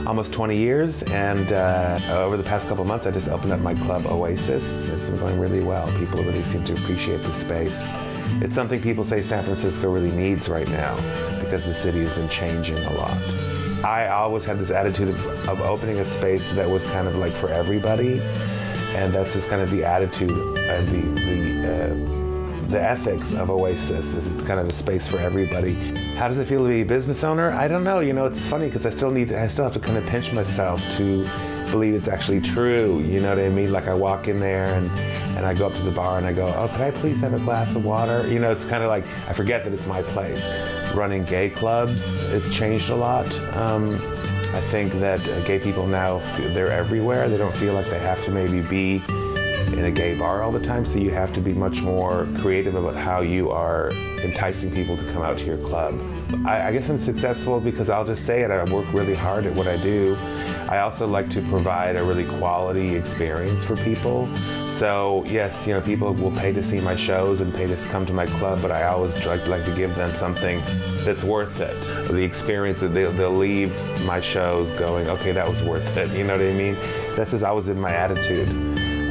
almost 0.07 0.35
20 0.35 0.59
years, 0.59 1.03
and 1.05 1.51
uh, 1.53 1.99
over 2.11 2.37
the 2.37 2.43
past 2.43 2.69
couple 2.69 2.85
months, 2.85 3.07
I 3.07 3.13
just 3.13 3.29
opened 3.29 3.53
up 3.53 3.61
my 3.61 3.75
club 3.75 4.05
Oasis. 4.07 4.89
It's 4.89 5.05
been 5.05 5.17
going 5.17 5.41
really 5.41 5.63
well. 5.63 5.87
People 5.99 6.23
really 6.23 6.43
seem 6.43 6.65
to 6.65 6.75
appreciate 6.75 7.23
the 7.23 7.33
space. 7.33 7.81
It's 8.43 8.55
something 8.55 8.81
people 8.83 9.05
say 9.05 9.23
San 9.23 9.43
Francisco 9.43 9.91
really 9.91 10.13
needs 10.13 10.51
right 10.51 10.69
now 10.69 10.97
because 11.41 11.65
the 11.65 11.73
city 11.73 12.01
has 12.01 12.13
been 12.13 12.29
changing 12.29 12.77
a 12.77 12.93
lot. 12.93 13.52
I 13.85 14.09
always 14.09 14.45
had 14.45 14.59
this 14.59 14.71
attitude 14.71 15.09
of, 15.09 15.49
of 15.49 15.61
opening 15.61 15.99
a 15.99 16.05
space 16.05 16.53
that 16.53 16.69
was 16.69 16.85
kind 16.91 17.09
of 17.09 17.17
like 17.17 17.33
for 17.33 17.49
everybody, 17.49 18.21
and 18.95 19.13
that's 19.13 19.33
just 19.33 19.51
kind 19.51 19.61
of 19.61 19.71
the 19.71 19.85
attitude 19.85 20.31
and 20.31 20.89
the 20.89 21.21
the 21.23 21.73
uh, 21.75 22.69
the 22.69 22.81
ethics 22.81 23.35
of 23.35 23.51
Oasis 23.51 24.15
is 24.15 24.29
it's 24.29 24.43
kind 24.43 24.61
of 24.61 24.69
a 24.69 24.73
space 24.73 25.09
for 25.09 25.19
everybody. 25.19 25.75
How 26.15 26.29
does 26.29 26.39
it 26.39 26.47
feel 26.47 26.63
to 26.63 26.69
be 26.69 26.83
a 26.83 26.85
business 26.85 27.25
owner? 27.25 27.51
I 27.51 27.69
don't 27.69 27.85
know. 27.85 28.01
You 28.01 28.13
know, 28.13 28.25
it's 28.25 28.47
funny 28.47 28.67
because 28.67 28.87
I 28.87 28.91
still 28.91 29.11
need 29.11 29.33
I 29.33 29.49
still 29.49 29.65
have 29.65 29.75
to 29.75 29.81
kind 29.81 29.99
of 29.99 30.07
pinch 30.07 30.33
myself 30.33 30.81
to 30.97 31.25
believe 31.73 31.95
it's 31.95 32.07
actually 32.07 32.41
true. 32.41 33.01
You 33.01 33.21
know 33.21 33.31
what 33.31 33.41
I 33.41 33.49
mean? 33.49 33.73
Like 33.73 33.89
I 33.89 33.95
walk 33.95 34.29
in 34.29 34.39
there 34.39 34.67
and 34.77 34.89
and 35.37 35.45
I 35.45 35.55
go 35.55 35.67
up 35.67 35.75
to 35.75 35.83
the 35.83 35.91
bar 35.91 36.19
and 36.19 36.27
I 36.27 36.33
go, 36.33 36.47
oh, 36.47 36.69
could 36.69 36.83
I 36.83 36.93
please 36.93 37.21
have 37.23 37.33
a 37.33 37.39
glass 37.41 37.75
of 37.75 37.85
water? 37.85 38.29
You 38.29 38.39
know, 38.39 38.53
it's 38.53 38.67
kind 38.67 38.85
of 38.85 38.91
like 38.91 39.05
I 39.27 39.33
forget 39.33 39.65
that 39.65 39.73
it's 39.73 39.87
my 39.87 40.03
place. 40.03 40.41
Running 40.95 41.25
gay 41.25 41.51
clubs, 41.51 42.23
it's 42.25 42.55
changed 42.55 42.91
a 42.91 42.95
lot. 42.95 43.27
Um, 43.57 43.95
I 44.55 44.61
think 44.61 44.93
that 45.01 45.21
gay 45.47 45.59
people 45.59 45.87
now, 45.87 46.19
they're 46.53 46.71
everywhere. 46.71 47.29
They 47.29 47.39
don't 47.39 47.55
feel 47.55 47.73
like 47.73 47.89
they 47.89 47.99
have 47.99 48.23
to 48.27 48.31
maybe 48.31 48.61
be 48.61 49.03
in 49.73 49.87
a 49.87 49.91
gay 49.91 50.17
bar 50.19 50.43
all 50.43 50.53
the 50.53 50.65
time, 50.65 50.85
so 50.85 50.99
you 50.99 51.11
have 51.11 51.33
to 51.33 51.41
be 51.41 51.55
much 51.55 51.81
more 51.81 52.29
creative 52.39 52.75
about 52.75 52.95
how 52.95 53.23
you 53.23 53.51
are 53.51 53.91
enticing 54.23 54.71
people 54.71 54.99
to 54.99 55.13
come 55.13 55.23
out 55.23 55.39
to 55.39 55.47
your 55.47 55.57
club. 55.57 55.99
I, 56.45 56.69
I, 56.69 56.73
guess 56.73 56.89
I'm 56.89 56.99
successful 56.99 57.61
because 57.61 57.89
I'll 57.89 58.05
just 58.05 58.27
say 58.27 58.43
it, 58.43 58.51
I 58.51 58.65
work 58.73 58.93
really 58.93 59.15
hard 59.15 59.47
at 59.47 59.55
what 59.55 59.69
I 59.69 59.77
do. 59.77 60.17
I 60.69 60.79
also 60.79 61.07
like 61.07 61.29
to 61.31 61.43
provide 61.43 61.97
a 61.97 62.03
really 62.03 62.25
quality 62.25 62.95
experience 62.95 63.63
for 63.63 63.77
people. 63.77 64.27
So 64.73 65.25
yes, 65.27 65.67
you 65.67 65.75
know, 65.75 65.81
people 65.81 66.15
will 66.15 66.33
pay 66.33 66.53
to 66.53 66.63
see 66.63 66.81
my 66.81 66.97
shows 66.97 67.41
and 67.41 67.55
pay 67.55 67.67
to 67.67 67.77
come 67.89 68.07
to 68.07 68.13
my 68.13 68.27
club, 68.27 68.63
but 68.63 68.71
I 68.71 68.85
always 68.85 69.25
like, 69.27 69.47
like 69.47 69.65
to 69.67 69.75
give 69.75 69.95
them 69.95 70.15
something 70.15 70.61
that's 71.05 71.25
worth 71.25 71.61
it. 71.61 71.79
The 72.09 72.25
experience 72.25 72.81
that 72.81 72.89
they'll, 72.89 73.13
they'll 73.13 73.31
leave 73.31 73.73
my 74.05 74.21
shows 74.21 74.73
going, 74.73 75.09
okay, 75.11 75.33
that 75.33 75.49
was 75.49 75.63
worth 75.63 75.97
it. 75.97 76.11
You 76.17 76.25
know 76.25 76.37
what 76.37 76.47
I 76.47 76.53
mean? 76.53 76.75
That's 77.17 77.33
just 77.33 77.45
always 77.45 77.67
been 77.67 77.81
my 77.81 77.93
attitude 77.93 78.49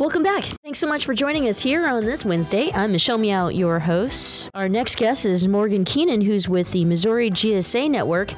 Welcome 0.00 0.22
back. 0.22 0.44
Thanks 0.64 0.78
so 0.78 0.86
much 0.86 1.04
for 1.04 1.12
joining 1.12 1.46
us 1.46 1.60
here 1.60 1.86
on 1.86 2.06
this 2.06 2.24
Wednesday. 2.24 2.72
I'm 2.72 2.92
Michelle 2.92 3.18
Meow, 3.18 3.48
your 3.48 3.80
host. 3.80 4.48
Our 4.54 4.66
next 4.66 4.96
guest 4.96 5.26
is 5.26 5.46
Morgan 5.46 5.84
Keenan, 5.84 6.22
who's 6.22 6.48
with 6.48 6.72
the 6.72 6.86
Missouri 6.86 7.30
GSA 7.30 7.90
Network, 7.90 8.32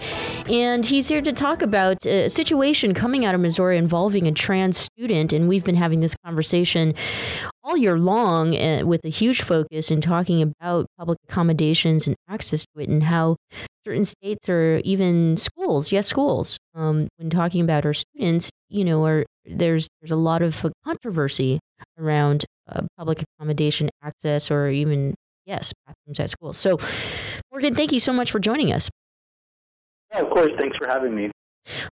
and 0.51 0.85
he's 0.85 1.07
here 1.07 1.23
to 1.23 1.33
talk 1.33 1.63
about 1.63 2.05
a 2.05 2.29
situation 2.29 2.95
coming 2.95 3.25
out 3.25 3.37
of 3.37 3.41
Missouri 3.41 3.79
involving 3.79 4.27
a 4.27 4.33
trans 4.33 4.77
student. 4.77 5.33
And 5.33 5.49
we've 5.49 5.63
been 5.63 5.77
having 5.77 6.01
this 6.01 6.17
conversation 6.25 6.97
all 7.63 7.77
year 7.77 7.97
long 7.97 8.57
uh, 8.57 8.83
with 8.85 9.05
a 9.05 9.09
huge 9.09 9.43
focus 9.43 9.89
in 9.89 10.01
talking 10.01 10.43
about 10.43 10.87
public 10.99 11.19
accommodations 11.29 12.09
and 12.09 12.17
access 12.29 12.67
to 12.75 12.83
it 12.83 12.89
and 12.89 13.05
how 13.05 13.37
certain 13.87 14.05
states 14.05 14.49
or 14.49 14.79
even 14.85 15.37
schools, 15.37 15.93
yes, 15.93 16.09
schools, 16.09 16.59
um, 16.75 17.07
when 17.19 17.31
talking 17.31 17.61
about 17.61 17.87
our 17.87 17.93
students, 17.93 18.51
you 18.73 18.85
know, 18.85 19.05
are 19.05 19.25
there's 19.45 19.89
there's 20.01 20.13
a 20.13 20.17
lot 20.17 20.43
of 20.43 20.67
controversy 20.85 21.61
around 21.99 22.45
uh, 22.69 22.83
public 22.97 23.23
accommodation 23.23 23.91
access 24.03 24.51
or 24.51 24.69
even 24.69 25.15
yes 25.45 25.73
bathrooms 25.87 26.21
at 26.21 26.31
schools. 26.31 26.57
So, 26.57 26.79
Morgan, 27.51 27.75
thank 27.75 27.93
you 27.93 28.01
so 28.01 28.13
much 28.13 28.31
for 28.31 28.39
joining 28.39 28.73
us. 28.73 28.91
Yeah, 30.13 30.21
of 30.21 30.31
course. 30.31 30.51
Thanks 30.59 30.77
for 30.77 30.89
having 30.89 31.15
me. 31.15 31.31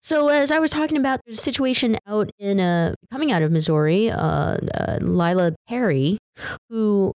So, 0.03 0.29
as 0.29 0.51
I 0.51 0.59
was 0.59 0.71
talking 0.71 0.99
about, 0.99 1.21
there's 1.25 1.39
a 1.39 1.43
situation 1.43 1.97
out 2.07 2.31
in 2.39 2.61
uh, 2.61 2.95
coming 3.11 3.33
out 3.33 3.43
of 3.43 3.51
Missouri. 3.51 4.11
Uh, 4.11 4.59
uh, 4.75 4.99
Lila 5.01 5.55
Perry, 5.69 6.19
who 6.69 7.13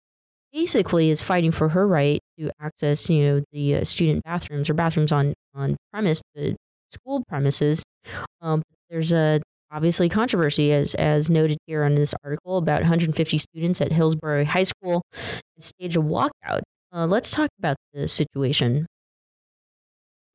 basically 0.52 1.10
is 1.10 1.20
fighting 1.20 1.50
for 1.50 1.70
her 1.70 1.86
right 1.86 2.20
to 2.38 2.50
access, 2.60 3.10
you 3.10 3.24
know, 3.24 3.44
the 3.52 3.76
uh, 3.76 3.84
student 3.84 4.22
bathrooms 4.24 4.70
or 4.70 4.74
bathrooms 4.74 5.12
on 5.12 5.34
on 5.54 5.76
premise, 5.92 6.22
the 6.34 6.56
school 6.90 7.22
premises. 7.28 7.82
Um, 8.40 8.62
there's 8.90 9.12
a 9.12 9.40
obviously 9.70 10.08
controversy 10.08 10.72
as 10.72 10.94
as 10.94 11.28
noted 11.28 11.58
here 11.66 11.84
on 11.84 11.94
this 11.94 12.14
article 12.24 12.58
about 12.58 12.80
150 12.80 13.38
students 13.38 13.80
at 13.80 13.92
Hillsboro 13.92 14.44
High 14.44 14.62
School 14.62 15.02
staged 15.58 15.96
a 15.96 16.00
walkout. 16.00 16.60
Uh, 16.92 17.06
let's 17.06 17.30
talk 17.30 17.48
about 17.58 17.76
the 17.92 18.08
situation. 18.08 18.86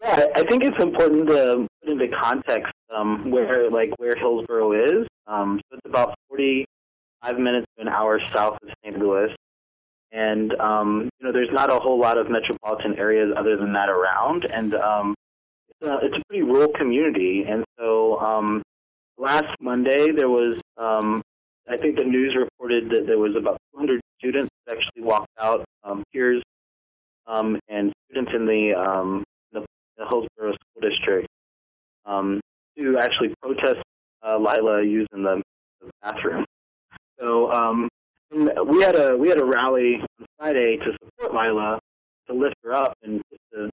Yeah, 0.02 0.26
I 0.36 0.44
think 0.44 0.64
it's 0.64 0.82
important 0.82 1.28
to 1.28 1.68
put 1.82 1.92
into 1.92 2.08
context 2.08 2.74
um, 2.96 3.32
where 3.32 3.70
like 3.70 3.92
where 3.98 4.16
Hillsboro 4.16 5.02
is. 5.02 5.08
Um, 5.28 5.62
so 5.70 5.78
it's 5.78 5.88
about 5.88 6.16
45 6.30 7.40
minutes 7.40 7.68
to 7.78 7.84
an 7.84 7.88
hour 7.88 8.20
south 8.34 8.58
of 8.64 8.70
St. 8.84 8.98
Louis, 8.98 9.30
and 10.12 10.54
um, 10.60 11.10
you 11.20 11.28
know 11.28 11.32
there's 11.32 11.52
not 11.52 11.72
a 11.72 11.80
whole 11.80 12.00
lot 12.00 12.18
of 12.18 12.30
metropolitan 12.30 12.98
areas 12.98 13.32
other 13.38 13.56
than 13.56 13.74
that 13.74 13.90
around, 13.90 14.46
and 14.52 14.74
um, 15.84 16.00
it's, 16.02 16.15
a, 16.15 16.22
pretty 16.28 16.44
rural 16.44 16.72
community. 16.78 17.46
And 17.48 17.63
so 17.80 18.20
um, 18.20 18.62
last 19.17 19.56
Monday 19.60 20.12
there 20.12 20.30
was 20.30 20.60
um, 20.78 21.22
I 21.70 21.78
think 21.78 21.98
the 21.98 22.04
news 22.04 22.36
reported 22.38 22.89
that 22.89 23.06
there 23.08 23.20
was 23.20 23.36
about 23.38 23.58
200 23.74 24.02
students 24.17 24.50
that 24.65 24.78
actually 24.78 25.04
walked 25.04 25.32
out, 25.39 25.63
um, 25.84 26.04
peers 26.12 26.41
um, 27.28 27.60
and 27.70 27.94
students 28.10 28.32
in 28.36 28.46
the 28.46 28.74
um, 28.74 29.24
the 30.02 30.08
Hillsboro 30.08 30.54
School 30.54 30.89
District 30.89 31.28
um, 32.06 32.41
to 32.78 32.98
actually 32.98 33.34
protest 33.41 33.82
uh, 34.26 34.38
Lila 34.38 34.84
using 34.84 35.24
the, 35.24 35.41
the 35.80 35.89
bathroom. 36.02 36.46
So 37.20 37.52
um, 37.52 37.89
we 38.32 38.82
had 38.82 38.96
a 38.96 39.15
we 39.15 39.30
had 39.30 39.39
a 39.39 39.46
rally 39.46 40.02
on 40.20 40.26
Friday 40.38 40.78
to 40.78 40.91
support 41.04 41.34
Lila, 41.34 41.80
to 42.28 42.34
lift 42.34 42.56
her 42.63 42.74
up 42.74 42.94
and 43.04 43.22
to 43.54 43.70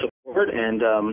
support. 0.00 0.50
And 0.50 0.82
um, 0.82 1.12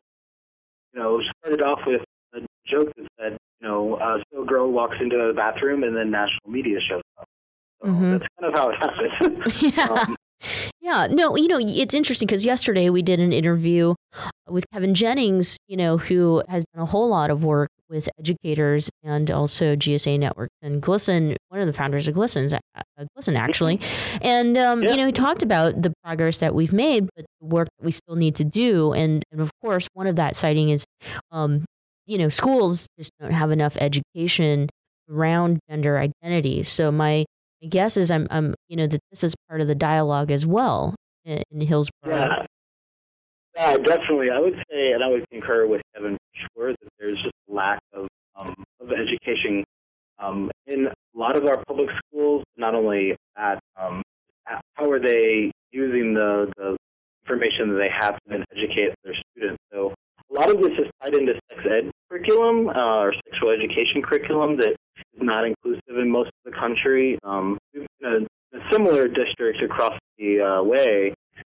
you 0.94 1.00
know, 1.02 1.20
started 1.40 1.62
off 1.62 1.80
with 1.86 2.02
a 2.36 2.40
joke 2.68 2.92
that 2.98 3.08
said, 3.20 3.38
you 3.62 3.68
know, 3.68 3.96
uh, 3.96 4.18
so 4.32 4.46
girl 4.46 4.72
walks 4.72 4.98
into 5.00 5.18
the 5.18 5.34
bathroom 5.36 5.84
and 5.84 5.96
then 5.96 6.12
national 6.12 6.50
media 6.50 6.80
shows 6.88 7.02
up. 7.20 7.28
So 7.82 7.90
mm-hmm. 7.90 8.12
that's 8.12 8.26
kind 8.40 8.54
of 8.54 8.60
how 8.60 8.70
it 8.70 8.76
happened. 8.76 9.62
yeah. 9.78 10.04
Um, 10.08 10.16
yeah, 10.82 11.08
no, 11.10 11.36
you 11.38 11.48
know, 11.48 11.60
it's 11.62 11.94
interesting 11.94 12.26
because 12.26 12.44
yesterday 12.44 12.90
we 12.90 13.02
did 13.02 13.20
an 13.20 13.32
interview 13.32 13.96
with 14.50 14.66
Kevin 14.74 14.94
Jennings, 14.94 15.58
you 15.68 15.78
know, 15.78 15.98
who 15.98 16.44
has 16.50 16.66
done 16.74 16.84
a 16.84 16.86
whole 16.86 17.08
lot 17.08 17.30
of 17.30 17.44
work 17.44 17.70
with 17.90 18.10
educators 18.20 18.90
and 19.04 19.32
also 19.32 19.76
GSA 19.76 20.20
Network 20.20 20.50
and 20.62 20.82
GLSEN, 20.82 21.36
one 21.50 21.62
of 21.62 21.68
the 21.68 21.74
founders 21.74 22.08
of 22.08 22.16
GLSEN, 22.16 22.54
uh, 22.76 22.82
GLSEN 23.18 23.38
actually. 23.38 23.80
And, 24.22 24.58
um, 24.58 24.84
yeah. 24.84 24.92
you 24.92 24.98
know, 24.98 25.06
he 25.06 25.12
talked 25.12 25.44
about 25.44 25.82
the 25.82 25.94
progress 26.04 26.40
that 26.40 26.56
we've 26.56 26.74
made, 26.74 27.10
but 27.16 27.26
work 27.46 27.68
that 27.78 27.86
we 27.86 27.92
still 27.92 28.16
need 28.16 28.36
to 28.36 28.44
do. 28.44 28.94
And, 28.94 29.24
and 29.32 29.42
of 29.42 29.52
course, 29.62 29.88
one 29.94 30.08
of 30.08 30.16
that 30.16 30.36
citing 30.36 30.70
is, 30.70 30.86
um, 31.32 31.66
you 32.06 32.18
know, 32.18 32.30
schools 32.30 32.88
just 32.98 33.12
don't 33.20 33.32
have 33.32 33.52
enough 33.52 33.78
education 33.80 34.70
around 35.10 35.60
gender 35.70 35.98
identity. 35.98 36.64
So 36.64 36.92
my 36.92 37.26
my 37.62 37.70
guess 37.70 37.96
is 37.96 38.12
I'm, 38.12 38.28
I'm, 38.30 38.56
you 38.68 38.76
know, 38.76 38.88
that 38.88 39.00
this 39.10 39.24
is 39.24 39.36
part 39.48 39.62
of 39.62 39.68
the 39.68 39.76
dialogue 39.76 40.32
as 40.32 40.46
well 40.46 40.96
in, 41.24 41.42
in 41.50 41.62
Hillsboro. 41.62 42.14
Yeah. 42.14 42.46
yeah, 43.56 43.78
definitely. 43.78 44.30
I 44.32 44.40
would 44.40 44.56
say, 44.70 44.92
and 44.92 45.04
I 45.04 45.08
would 45.08 45.26
concur 45.32 45.66
with 45.66 45.82
Kevin 45.96 46.18
for 46.18 46.48
sure, 46.56 46.72
that 46.72 46.90
there's 47.00 47.22
just 47.22 47.34
lack 47.48 47.80
of, 47.94 48.08
um, 48.36 48.54
of 48.82 48.92
education 48.92 49.64
um, 50.20 50.52
in 50.68 50.88
a 50.88 50.94
lot 51.18 51.38
of 51.38 51.46
our 51.46 51.64
public 51.66 51.90
schools. 52.06 52.44
Not 52.58 52.76
only 52.76 53.16
that, 53.38 53.60
um, 53.80 54.02
how 54.74 54.92
are 54.92 55.00
they 55.00 55.52
using 55.72 56.14
the, 56.14 56.52
the 56.58 56.76
information 57.26 57.70
that 57.70 57.80
they 57.80 57.90
have 57.90 58.16
to 58.16 58.22
then 58.28 58.44
educate 58.52 58.94
their 59.04 59.16
students? 59.32 59.62
So 59.72 59.94
a 60.30 60.34
lot 60.34 60.50
of 60.50 60.58
this 60.62 60.74
is 60.80 60.88
tied 61.02 61.14
into 61.14 61.34
sex 61.50 61.62
ed 61.66 61.92
curriculum 62.10 62.70
uh, 62.70 63.04
or 63.04 63.14
sexual 63.30 63.50
education 63.52 64.02
curriculum 64.02 64.58
that 64.58 64.76
is 64.96 65.22
not 65.22 65.46
inclusive 65.46 65.98
in 65.98 66.10
most 66.10 66.28
of 66.28 66.52
the 66.52 66.58
country. 66.58 67.18
Um, 67.24 67.58
in 67.74 67.86
a, 68.04 68.58
a 68.58 68.62
similar 68.72 69.08
district 69.08 69.62
across 69.64 69.98
the 70.18 70.42
uh, 70.42 70.64
way, 70.64 71.14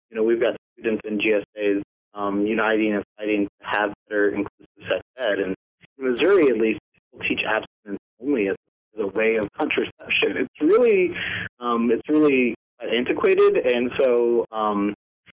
you 0.09 0.17
know, 0.17 0.23
we've 0.23 0.41
got 0.41 0.55
students 0.73 1.01
in 1.05 1.19
GSAs 1.19 1.81
um, 2.13 2.45
uniting 2.45 2.95
and 2.95 3.03
fighting 3.17 3.47
to 3.47 3.67
have 3.67 3.93
better 4.07 4.29
inclusive 4.29 4.67
sex 4.89 5.01
ed. 5.17 5.39
And 5.39 5.55
in 5.97 6.11
Missouri, 6.11 6.49
at 6.49 6.57
least, 6.57 6.79
people 6.93 7.27
teach 7.27 7.41
abstinence 7.45 7.99
only 8.21 8.47
as, 8.47 8.55
as 8.95 9.03
a 9.03 9.07
way 9.07 9.35
of 9.35 9.47
contraception. 9.57 10.37
It's 10.37 10.61
really, 10.61 11.13
um, 11.59 11.91
it's 11.91 12.07
really 12.09 12.55
antiquated, 12.81 13.57
and 13.57 13.91
so 13.99 14.45
um, 14.51 14.93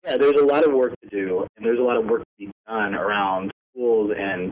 yeah, 0.04 0.16
there's 0.16 0.40
a 0.40 0.44
lot 0.44 0.66
of 0.66 0.72
work 0.72 0.94
to 1.02 1.08
do, 1.08 1.46
and 1.56 1.66
there's 1.66 1.78
a 1.78 1.82
lot 1.82 1.96
of 1.96 2.06
work 2.06 2.20
to 2.20 2.46
be 2.46 2.50
done 2.66 2.94
around 2.94 3.52
schools, 3.72 4.12
and 4.16 4.50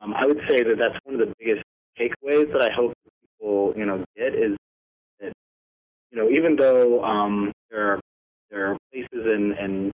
um, 0.00 0.14
I 0.14 0.26
would 0.26 0.40
say 0.48 0.58
that 0.62 0.76
that's 0.78 0.98
one 1.04 1.20
of 1.20 1.26
the 1.26 1.34
biggest 1.38 1.64
takeaways 1.98 2.52
that 2.52 2.62
I 2.62 2.72
hope 2.74 2.92
people, 3.44 3.74
you 3.76 3.86
know, 3.86 4.04
get 4.16 4.34
is 4.34 4.56
that, 5.20 5.32
you 6.10 6.18
know, 6.18 6.28
even 6.30 6.56
though 6.56 7.02
um, 7.04 7.52
there 7.70 7.92
are 7.92 8.00
there 8.50 8.70
are 8.70 8.76
places 8.92 9.08
and, 9.12 9.52
and 9.52 9.92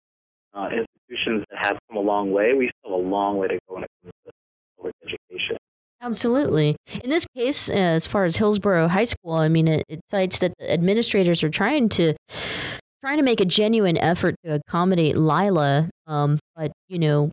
uh, 0.54 0.70
institutions 0.70 1.46
that 1.50 1.66
have 1.66 1.78
come 1.88 1.98
a 1.98 2.02
long 2.02 2.32
way, 2.32 2.54
we 2.54 2.72
still 2.80 2.98
have 2.98 3.06
a 3.06 3.10
long 3.10 3.38
way 3.38 3.48
to 3.48 3.60
go 3.68 3.76
when 3.76 3.84
it 3.84 3.90
comes 4.02 4.14
to 4.26 4.32
public 4.78 4.96
education. 5.04 5.58
Absolutely. 6.02 6.76
In 7.04 7.10
this 7.10 7.28
case, 7.36 7.70
as 7.70 8.08
far 8.08 8.26
as 8.26 8.38
Hillsboro 8.38 8.88
High 8.88 9.04
School, 9.04 9.34
I 9.34 9.50
mean, 9.50 9.68
it, 9.68 9.84
it 9.90 10.00
cites 10.10 10.40
that 10.40 10.54
the 10.60 10.72
administrators 10.72 11.44
are 11.44 11.50
trying 11.50 11.90
to 11.90 12.14
trying 13.08 13.18
to 13.18 13.24
make 13.24 13.40
a 13.40 13.46
genuine 13.46 13.98
effort 13.98 14.36
to 14.44 14.56
accommodate 14.56 15.16
Lila, 15.16 15.90
um, 16.08 16.40
but 16.58 16.74
you 16.90 17.00
know, 17.00 17.32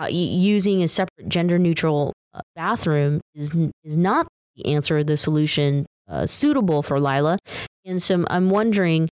uh, 0.00 0.06
using 0.06 0.84
a 0.84 0.88
separate 0.88 1.28
gender 1.28 1.58
neutral 1.58 2.12
uh, 2.32 2.40
bathroom 2.54 3.20
is 3.34 3.52
is 3.82 3.96
not 3.96 4.28
the 4.54 4.72
answer, 4.72 5.02
the 5.02 5.16
solution 5.16 5.84
uh, 6.08 6.26
suitable 6.26 6.84
for 6.84 7.00
Lila. 7.00 7.38
And 7.84 8.00
so 8.00 8.24
I'm 8.30 8.50
wondering, 8.50 9.08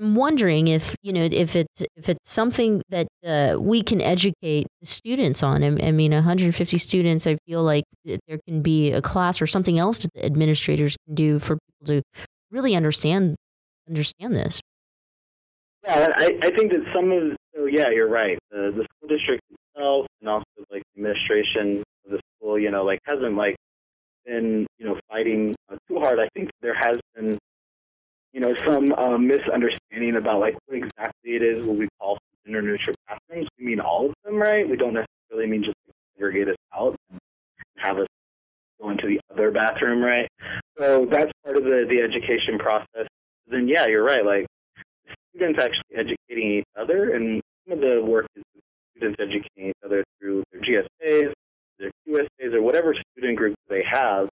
I'm 0.00 0.16
wondering 0.16 0.66
if 0.66 0.96
you 1.00 1.12
know 1.12 1.28
if 1.30 1.54
it's 1.54 1.82
if 1.94 2.08
it's 2.08 2.28
something 2.28 2.82
that 2.88 3.06
uh, 3.24 3.56
we 3.60 3.84
can 3.84 4.00
educate 4.00 4.66
students 4.82 5.44
on. 5.44 5.62
I, 5.62 5.66
I, 5.66 5.92
mean, 5.92 6.10
150 6.10 6.76
students. 6.76 7.24
I 7.24 7.36
feel 7.46 7.62
like 7.62 7.84
there 8.04 8.40
can 8.48 8.62
be 8.62 8.90
a 8.90 9.00
class 9.00 9.40
or 9.40 9.46
something 9.46 9.78
else 9.78 10.00
that 10.00 10.12
the 10.12 10.26
administrators 10.26 10.96
can 11.06 11.14
do 11.14 11.38
for 11.38 11.56
people 11.56 11.86
to 11.94 12.02
really 12.50 12.74
understand 12.74 13.36
understand 13.90 14.34
this. 14.34 14.60
Yeah, 15.84 16.08
I, 16.14 16.38
I 16.42 16.50
think 16.50 16.72
that 16.72 16.84
some 16.94 17.10
of 17.10 17.36
so 17.54 17.66
yeah, 17.66 17.90
you're 17.90 18.08
right. 18.08 18.38
The 18.50 18.72
the 18.74 18.84
school 18.84 19.08
district 19.08 19.42
itself 19.50 20.06
and 20.20 20.28
also 20.28 20.44
like 20.70 20.82
administration 20.96 21.82
of 22.04 22.12
the 22.12 22.20
school, 22.36 22.58
you 22.58 22.70
know, 22.70 22.84
like 22.84 23.00
hasn't 23.04 23.36
like 23.36 23.56
been 24.24 24.66
you 24.78 24.86
know 24.86 24.98
fighting 25.08 25.54
uh, 25.70 25.76
too 25.88 25.98
hard. 25.98 26.18
I 26.18 26.28
think 26.34 26.50
there 26.60 26.74
has 26.74 26.98
been 27.14 27.38
you 28.32 28.40
know 28.40 28.54
some 28.66 28.92
uh, 28.92 29.18
misunderstanding 29.18 30.16
about 30.16 30.40
like 30.40 30.56
what 30.66 30.76
exactly 30.76 31.32
it 31.32 31.42
is 31.42 31.64
what 31.64 31.76
we 31.76 31.88
call 31.98 32.18
gender 32.44 32.62
neutral 32.62 32.96
bathrooms. 33.08 33.48
We 33.58 33.66
mean 33.66 33.80
all 33.80 34.10
of 34.10 34.14
them, 34.24 34.36
right? 34.36 34.68
We 34.68 34.76
don't 34.76 34.94
necessarily 34.94 35.50
mean 35.50 35.64
just 35.64 35.76
segregate 36.14 36.48
us 36.48 36.56
out 36.74 36.94
and 37.10 37.18
have 37.76 37.98
us 37.98 38.06
go 38.80 38.90
into 38.90 39.06
the 39.06 39.20
other 39.32 39.50
bathroom, 39.50 40.02
right? 40.02 40.28
So 40.78 41.06
that's 41.10 41.32
part 41.42 41.56
of 41.56 41.64
the 41.64 41.86
the 41.88 42.02
education 42.02 42.58
process 42.58 43.08
then 43.50 43.68
yeah, 43.68 43.86
you're 43.86 44.04
right. 44.04 44.24
Like 44.24 44.46
students 45.34 45.58
actually 45.62 45.96
educating 45.96 46.58
each 46.58 46.64
other, 46.78 47.14
and 47.14 47.42
some 47.64 47.78
of 47.78 47.80
the 47.80 48.02
work 48.02 48.26
is 48.36 48.42
students 48.96 49.18
educating 49.20 49.70
each 49.70 49.82
other 49.84 50.04
through 50.18 50.42
their 50.52 50.60
GSAs, 50.60 51.32
their 51.78 51.90
QSAs, 52.06 52.54
or 52.54 52.62
whatever 52.62 52.94
student 53.12 53.36
groups 53.36 53.56
they 53.68 53.82
have, 53.90 54.28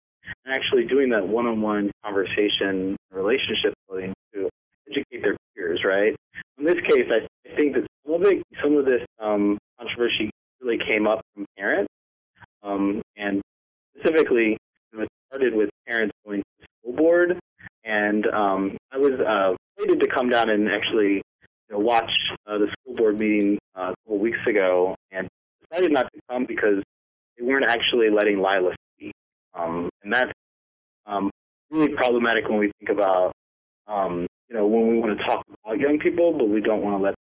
and 0.46 0.56
actually 0.56 0.86
doing 0.86 1.10
that 1.10 1.28
one-on-one 1.28 1.92
conversation, 2.04 2.96
relationship 3.12 3.74
building 3.88 4.14
to 4.34 4.50
educate 4.90 5.22
their 5.22 5.38
peers. 5.56 5.82
Right. 5.86 6.16
In 6.58 6.66
this 6.66 6.80
case, 6.90 7.08
I, 7.12 7.28
I 7.50 7.56
think 7.56 7.76
that 7.76 7.86
some 8.06 8.16
of 8.16 8.22
it, 8.24 8.44
some 8.62 8.76
of 8.76 8.86
this 8.86 9.02
um, 9.20 9.58
controversy 9.80 10.30
really 10.62 10.78
came 10.78 11.08
up 11.08 11.22
from 11.34 11.46
parents, 11.58 11.92
um, 12.64 13.02
and 13.16 13.42
specifically, 13.98 14.58
it 14.94 15.10
started 15.28 15.56
with 15.56 15.70
parents 15.88 16.14
going 16.26 16.40
to 16.40 16.46
the 16.60 16.66
school 16.82 16.96
board 16.96 17.40
and 17.88 18.28
um, 18.28 18.78
I 18.92 18.98
was 18.98 19.14
uh, 19.14 19.56
to 19.86 20.08
come 20.08 20.30
down 20.30 20.50
and 20.50 20.70
actually 20.70 21.22
you 21.70 21.72
know, 21.72 21.80
watch 21.80 22.12
uh, 22.46 22.58
the 22.58 22.68
school 22.68 22.96
board 22.96 23.18
meeting 23.18 23.58
uh, 23.76 23.94
a 23.94 23.96
couple 24.04 24.20
weeks 24.20 24.40
ago, 24.48 24.96
and 25.12 25.28
decided 25.70 25.92
not 25.92 26.12
to 26.14 26.20
come 26.30 26.46
because 26.46 26.84
they 27.38 27.46
weren't 27.46 27.66
actually 27.66 28.10
letting 28.10 28.38
Lila 28.38 28.76
speak, 28.96 29.14
um, 29.54 29.90
and 30.04 30.14
that's 30.14 30.32
um, 31.06 31.32
really 31.72 31.94
problematic 31.94 32.48
when 32.50 32.60
we 32.60 32.72
think 32.80 32.92
about 32.92 33.32
um, 33.88 34.28
you 34.50 34.56
know 34.56 34.68
when 34.68 34.88
we 34.90 35.00
want 35.00 35.18
to 35.18 35.24
talk 35.24 35.46
about 35.64 35.80
young 35.80 35.98
people, 35.98 36.34
but 36.38 36.50
we 36.50 36.60
don't 36.60 36.82
want 36.82 37.00
to 37.00 37.04
let 37.04 37.16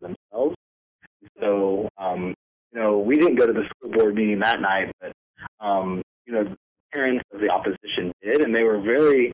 them 0.00 0.16
themselves. 0.32 0.56
So 1.40 1.88
um, 1.96 2.34
you 2.72 2.80
know 2.80 2.98
we 2.98 3.16
didn't 3.16 3.36
go 3.36 3.46
to 3.46 3.52
the 3.52 3.64
school 3.76 3.92
board 3.92 4.16
meeting 4.16 4.40
that 4.40 4.60
night, 4.60 4.90
but 5.00 5.12
um, 5.64 6.02
you 6.26 6.32
know 6.32 6.56
parents 6.92 7.24
of 7.32 7.40
the 7.40 7.48
opposition 7.48 8.12
did, 8.22 8.42
and 8.42 8.54
they 8.54 8.62
were 8.62 8.80
very 8.80 9.32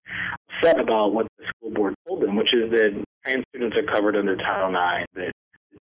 upset 0.51 0.81
about 0.81 1.13
what 1.13 1.27
the 1.39 1.45
school 1.49 1.71
board 1.71 1.95
told 2.07 2.23
them, 2.23 2.37
which 2.37 2.55
is 2.55 2.71
that 2.71 3.05
trans 3.25 3.45
students 3.51 3.77
are 3.77 3.93
covered 3.93 4.17
under 4.17 4.37
Title 4.37 4.71
IX, 4.71 5.07
that 5.15 5.33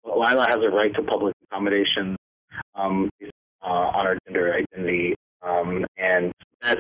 Lila 0.06 0.46
has 0.48 0.58
a 0.64 0.70
right 0.70 0.94
to 0.96 1.04
public 1.04 1.34
accommodations 1.46 2.18
um, 2.76 3.10
uh, 3.64 3.68
on 3.68 4.06
her 4.06 4.18
gender 4.26 4.54
identity, 4.54 5.16
um, 5.42 5.86
and 5.98 6.32
that 6.62 6.78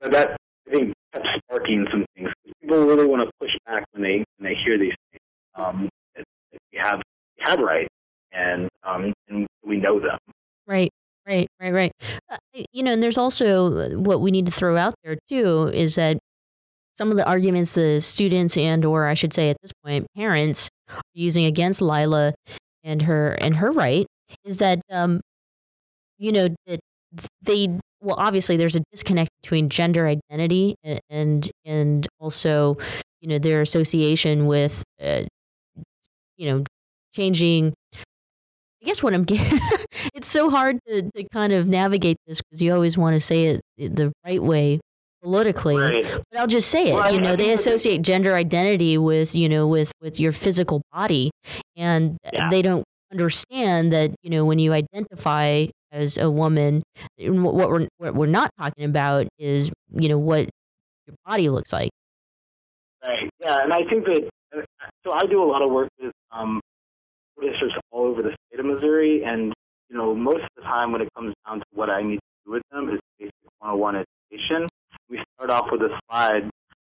that 0.00 0.36
I 0.66 0.70
think 0.70 0.94
kept 1.12 1.26
sparking 1.38 1.86
some 1.90 2.04
things. 2.16 2.30
People 2.60 2.84
really 2.84 3.06
want 3.06 3.26
to 3.26 3.32
push 3.40 3.50
back 3.66 3.84
when 3.92 4.02
they 4.02 4.24
when 4.36 4.50
they 4.50 4.54
hear 4.64 4.78
these 4.78 4.94
things. 5.10 5.22
Um, 5.54 5.88
we 6.16 6.78
have 6.78 7.00
we 7.36 7.44
have 7.44 7.58
rights, 7.60 7.94
and 8.32 8.68
um, 8.84 9.12
and 9.28 9.46
we 9.64 9.76
know 9.76 10.00
them. 10.00 10.18
Right. 10.66 10.92
Right, 11.26 11.48
right, 11.60 11.72
right. 11.72 11.92
Uh, 12.30 12.36
you 12.72 12.82
know, 12.82 12.92
and 12.92 13.02
there's 13.02 13.18
also 13.18 13.78
uh, 13.78 13.88
what 13.98 14.20
we 14.20 14.30
need 14.30 14.46
to 14.46 14.52
throw 14.52 14.76
out 14.76 14.94
there 15.04 15.16
too 15.28 15.70
is 15.72 15.94
that 15.94 16.18
some 16.96 17.10
of 17.10 17.16
the 17.16 17.26
arguments 17.26 17.74
the 17.74 18.00
students 18.00 18.56
and 18.56 18.84
or 18.84 19.06
I 19.08 19.14
should 19.14 19.32
say 19.34 19.50
at 19.50 19.56
this 19.62 19.72
point 19.84 20.06
parents 20.16 20.68
are 20.90 21.00
using 21.14 21.44
against 21.46 21.82
Lila 21.82 22.34
and 22.84 23.02
her 23.02 23.32
and 23.34 23.56
her 23.56 23.72
right 23.72 24.06
is 24.44 24.58
that 24.58 24.80
um 24.90 25.20
you 26.18 26.32
know 26.32 26.48
that 26.66 26.80
they 27.42 27.68
well 28.00 28.16
obviously 28.18 28.56
there's 28.56 28.76
a 28.76 28.82
disconnect 28.92 29.30
between 29.42 29.68
gender 29.68 30.06
identity 30.08 30.76
and 30.84 31.00
and, 31.10 31.50
and 31.64 32.08
also 32.20 32.76
you 33.20 33.28
know 33.28 33.38
their 33.38 33.62
association 33.62 34.46
with 34.46 34.84
uh, 35.02 35.22
you 36.36 36.50
know 36.50 36.64
changing 37.14 37.74
I 38.82 38.86
guess 38.86 39.02
what 39.02 39.14
I'm 39.14 39.24
getting, 39.24 39.58
it's 40.14 40.28
so 40.28 40.50
hard 40.50 40.78
to, 40.86 41.10
to 41.10 41.28
kind 41.32 41.52
of 41.52 41.66
navigate 41.66 42.16
this 42.26 42.40
because 42.40 42.62
you 42.62 42.72
always 42.72 42.96
want 42.96 43.14
to 43.14 43.20
say 43.20 43.46
it 43.46 43.60
eh, 43.78 43.88
the 43.90 44.12
right 44.24 44.42
way 44.42 44.80
politically. 45.22 45.76
Right. 45.76 46.04
But 46.30 46.40
I'll 46.40 46.46
just 46.46 46.70
say 46.70 46.88
it. 46.88 46.94
Well, 46.94 47.12
you 47.12 47.20
know, 47.20 47.36
they 47.36 47.52
associate 47.52 48.02
gender 48.02 48.34
identity 48.34 48.98
with 48.98 49.34
you 49.34 49.48
know 49.48 49.66
with 49.66 49.92
with 50.00 50.18
your 50.18 50.32
physical 50.32 50.82
body, 50.92 51.30
and 51.76 52.18
eh, 52.24 52.30
yeah. 52.34 52.48
they 52.50 52.62
don't 52.62 52.84
understand 53.10 53.92
that 53.92 54.14
you 54.22 54.30
know 54.30 54.44
when 54.44 54.58
you 54.58 54.72
identify 54.72 55.66
as 55.90 56.18
a 56.18 56.30
woman, 56.30 56.82
eh, 57.18 57.28
what 57.28 57.70
we're 57.70 57.88
what 57.98 58.14
we're 58.14 58.26
not 58.26 58.50
talking 58.58 58.84
about 58.84 59.26
is 59.38 59.70
you 59.94 60.08
know 60.08 60.18
what 60.18 60.48
your 61.06 61.16
body 61.24 61.48
looks 61.48 61.72
like. 61.72 61.90
Right. 63.04 63.30
Yeah, 63.40 63.62
and 63.62 63.72
I 63.72 63.84
think 63.88 64.06
that 64.06 64.28
so 65.04 65.12
I 65.12 65.22
do 65.26 65.42
a 65.42 65.46
lot 65.46 65.62
of 65.62 65.70
work 65.70 65.88
with 66.00 66.12
um, 66.30 66.60
districts 67.40 67.76
all 67.90 68.06
over 68.06 68.22
the 68.22 68.34
state 68.48 68.60
of 68.60 68.66
Missouri, 68.66 69.24
and 69.24 69.52
you 69.92 69.98
know, 69.98 70.14
most 70.14 70.42
of 70.42 70.50
the 70.56 70.62
time 70.62 70.90
when 70.90 71.02
it 71.02 71.08
comes 71.14 71.34
down 71.46 71.58
to 71.58 71.66
what 71.74 71.90
I 71.90 72.02
need 72.02 72.16
to 72.16 72.20
do 72.46 72.52
with 72.52 72.62
them 72.72 72.88
is 72.88 73.00
basic 73.18 73.34
101 73.58 74.04
education. 74.32 74.66
We 75.10 75.22
start 75.36 75.50
off 75.50 75.66
with 75.70 75.82
a 75.82 75.90
slide, 76.08 76.44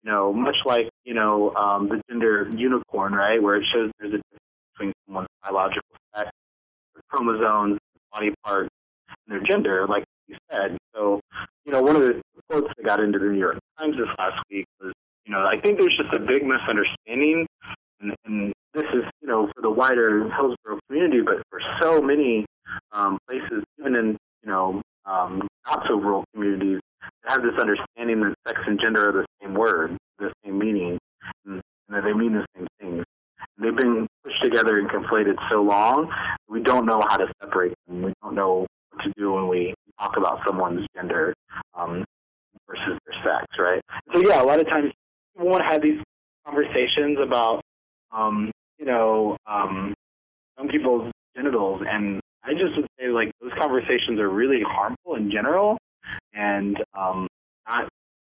you 0.02 0.10
know, 0.10 0.32
much 0.32 0.56
like 0.66 0.88
you 1.04 1.14
know 1.14 1.54
um, 1.54 1.88
the 1.88 2.02
gender 2.10 2.50
unicorn, 2.56 3.12
right, 3.12 3.40
where 3.40 3.54
it 3.54 3.64
shows 3.72 3.92
there's 4.00 4.14
a 4.14 4.16
difference 4.16 4.42
between 4.74 4.92
someone's 5.06 5.28
biological 5.44 5.82
sex, 6.14 6.30
their 6.94 7.02
chromosomes, 7.08 7.78
body 8.12 8.34
parts, 8.44 8.70
and 9.08 9.16
their 9.28 9.46
gender, 9.48 9.86
like 9.86 10.04
you 10.26 10.36
said. 10.50 10.76
So, 10.92 11.20
you 11.64 11.70
know, 11.70 11.82
one 11.82 11.94
of 11.94 12.02
the 12.02 12.20
quotes 12.50 12.66
that 12.76 12.84
got 12.84 12.98
into 12.98 13.20
the 13.20 13.26
New 13.26 13.38
York 13.38 13.58
Times 13.78 13.96
this 13.96 14.08
last 14.18 14.42
week 14.50 14.66
was, 14.80 14.92
you 15.24 15.32
know, 15.32 15.46
I 15.46 15.60
think 15.60 15.78
there's 15.78 15.96
just 15.96 16.12
a 16.12 16.18
big 16.18 16.42
misunderstanding 16.44 17.46
and, 18.00 18.14
and 18.24 18.52
this 18.74 18.84
is, 18.92 19.04
you 19.20 19.28
know, 19.28 19.50
for 19.54 19.62
the 19.62 19.70
wider 19.70 20.30
Hillsboro 20.34 20.78
community, 20.88 21.20
but 21.20 21.42
for 21.50 21.60
so 21.80 22.00
many 22.00 22.46
um, 22.92 23.18
places, 23.28 23.64
even 23.78 23.94
in, 23.94 24.16
you 24.42 24.50
know, 24.50 24.82
um, 25.06 25.46
not 25.66 25.84
so 25.88 25.94
rural 25.96 26.24
communities, 26.34 26.80
have 27.26 27.42
this 27.42 27.54
understanding 27.60 28.20
that 28.20 28.34
sex 28.46 28.60
and 28.66 28.80
gender 28.80 29.08
are 29.08 29.12
the 29.12 29.26
same 29.40 29.54
word, 29.54 29.96
the 30.18 30.32
same 30.44 30.58
meaning, 30.58 30.98
and, 31.46 31.60
and 31.88 31.96
that 31.96 32.04
they 32.04 32.12
mean 32.12 32.34
the 32.34 32.46
same 32.56 32.66
things. 32.80 33.04
They've 33.58 33.76
been 33.76 34.06
pushed 34.24 34.42
together 34.42 34.78
and 34.78 34.88
conflated 34.88 35.36
so 35.50 35.62
long, 35.62 36.10
we 36.48 36.62
don't 36.62 36.86
know 36.86 37.02
how 37.08 37.16
to 37.16 37.26
separate 37.42 37.74
them. 37.86 38.02
We 38.02 38.12
don't 38.22 38.34
know 38.34 38.66
what 38.90 39.04
to 39.04 39.12
do 39.16 39.32
when 39.32 39.48
we 39.48 39.74
talk 39.98 40.16
about 40.16 40.40
someone's 40.46 40.86
gender 40.96 41.34
um, 41.74 42.04
versus 42.68 42.98
their 43.06 43.22
sex, 43.22 43.46
right? 43.58 43.80
So 44.12 44.20
yeah, 44.20 44.42
a 44.42 44.44
lot 44.44 44.60
of 44.60 44.66
times 44.66 44.92
people 45.34 45.50
want 45.50 45.62
to 45.62 45.68
have 45.68 45.82
these 45.82 46.00
conversations 46.46 47.18
about, 47.22 47.60
um, 48.12 48.50
you 48.78 48.86
know, 48.86 49.36
um, 49.46 49.94
some 50.56 50.68
people's 50.68 51.10
genitals, 51.36 51.82
and 51.88 52.20
I 52.48 52.52
just 52.52 52.76
would 52.76 52.86
say 52.98 53.08
like 53.08 53.30
those 53.40 53.52
conversations 53.58 54.18
are 54.18 54.28
really 54.28 54.62
harmful 54.66 55.16
in 55.16 55.30
general, 55.30 55.76
and 56.32 56.76
um, 56.94 57.28
not 57.68 57.88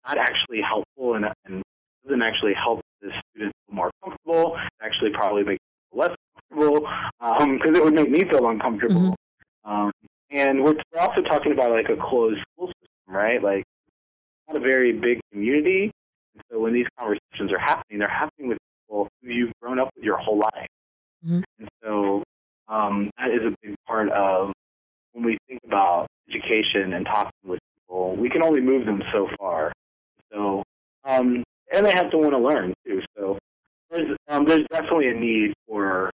not 0.06 0.18
actually 0.18 0.60
helpful, 0.66 1.14
and, 1.14 1.26
and 1.46 1.62
doesn't 2.04 2.22
actually 2.22 2.54
help 2.54 2.80
the 3.02 3.10
students 3.30 3.54
feel 3.66 3.76
more 3.76 3.90
comfortable. 4.02 4.56
It 4.56 4.84
actually 4.84 5.10
probably 5.12 5.44
makes 5.44 5.62
people 5.92 6.00
less 6.08 6.16
comfortable 6.52 6.88
because 7.58 7.76
it 7.76 7.84
would 7.84 7.94
make 7.94 8.10
me 8.10 8.20
feel 8.28 8.48
uncomfortable. 8.48 9.14
Um, 9.64 9.92
and 10.30 10.64
we're, 10.64 10.74
we're 10.92 11.00
also 11.00 11.22
talking 11.22 11.52
about 11.52 11.70
like 11.70 11.88
a 11.88 11.96
closed 11.96 12.40
school 12.52 12.68
system, 12.68 13.14
right? 13.14 13.42
Like 13.42 13.64
not 14.48 14.56
a 14.56 14.60
very 14.60 14.92
big 14.92 15.20
community. 15.32 15.90
And 16.34 16.42
so 16.50 16.58
when 16.60 16.72
these 16.72 16.86
conversations 16.98 17.52
are 17.52 17.58
happening, 17.58 17.98
they're 17.98 18.08
happening 18.08 18.48
with 18.48 18.58
people 18.86 19.08
who 19.22 19.30
you've 19.30 19.52
grown 19.60 19.78
up 19.78 19.90
with 19.94 20.04
your 20.04 20.16
whole 20.16 20.38
life. 20.38 20.68
Mhm. 21.26 21.42
And 21.58 21.68
so 21.82 22.22
um, 22.70 23.10
that 23.18 23.30
is 23.30 23.40
a 23.44 23.54
big 23.62 23.74
part 23.86 24.08
of 24.10 24.52
when 25.12 25.24
we 25.24 25.38
think 25.48 25.60
about 25.66 26.06
education 26.28 26.94
and 26.94 27.04
talking 27.04 27.32
with 27.44 27.58
people. 27.76 28.16
We 28.16 28.30
can 28.30 28.42
only 28.42 28.60
move 28.60 28.86
them 28.86 29.02
so 29.12 29.28
far. 29.38 29.72
So 30.32 30.62
um, 31.04 31.42
and 31.72 31.86
they 31.86 31.92
have 31.92 32.10
to 32.10 32.18
want 32.18 32.32
to 32.32 32.38
learn 32.38 32.72
too. 32.86 33.02
So 33.16 33.38
there's 33.90 34.16
um, 34.28 34.46
there's 34.46 34.66
definitely 34.70 35.08
a 35.08 35.14
need 35.14 35.52
for 35.66 36.10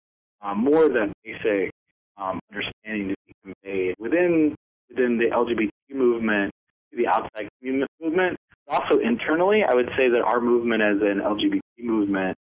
um, 0.41 0.59
more 0.59 0.89
than 0.89 1.13
basic 1.23 1.71
um, 2.17 2.39
understanding 2.51 3.09
to 3.09 3.15
be 3.27 3.33
conveyed 3.43 3.95
within 3.99 4.55
within 4.89 5.17
the 5.17 5.25
LGBT 5.25 5.69
movement, 5.93 6.51
the 6.91 7.07
outside 7.07 7.49
community 7.59 7.91
movement. 8.01 8.37
Also 8.67 8.99
internally, 8.99 9.63
I 9.63 9.73
would 9.73 9.89
say 9.97 10.09
that 10.09 10.21
our 10.21 10.39
movement 10.39 10.81
as 10.81 10.97
an 11.01 11.21
LGBT 11.21 11.61
movement 11.79 12.37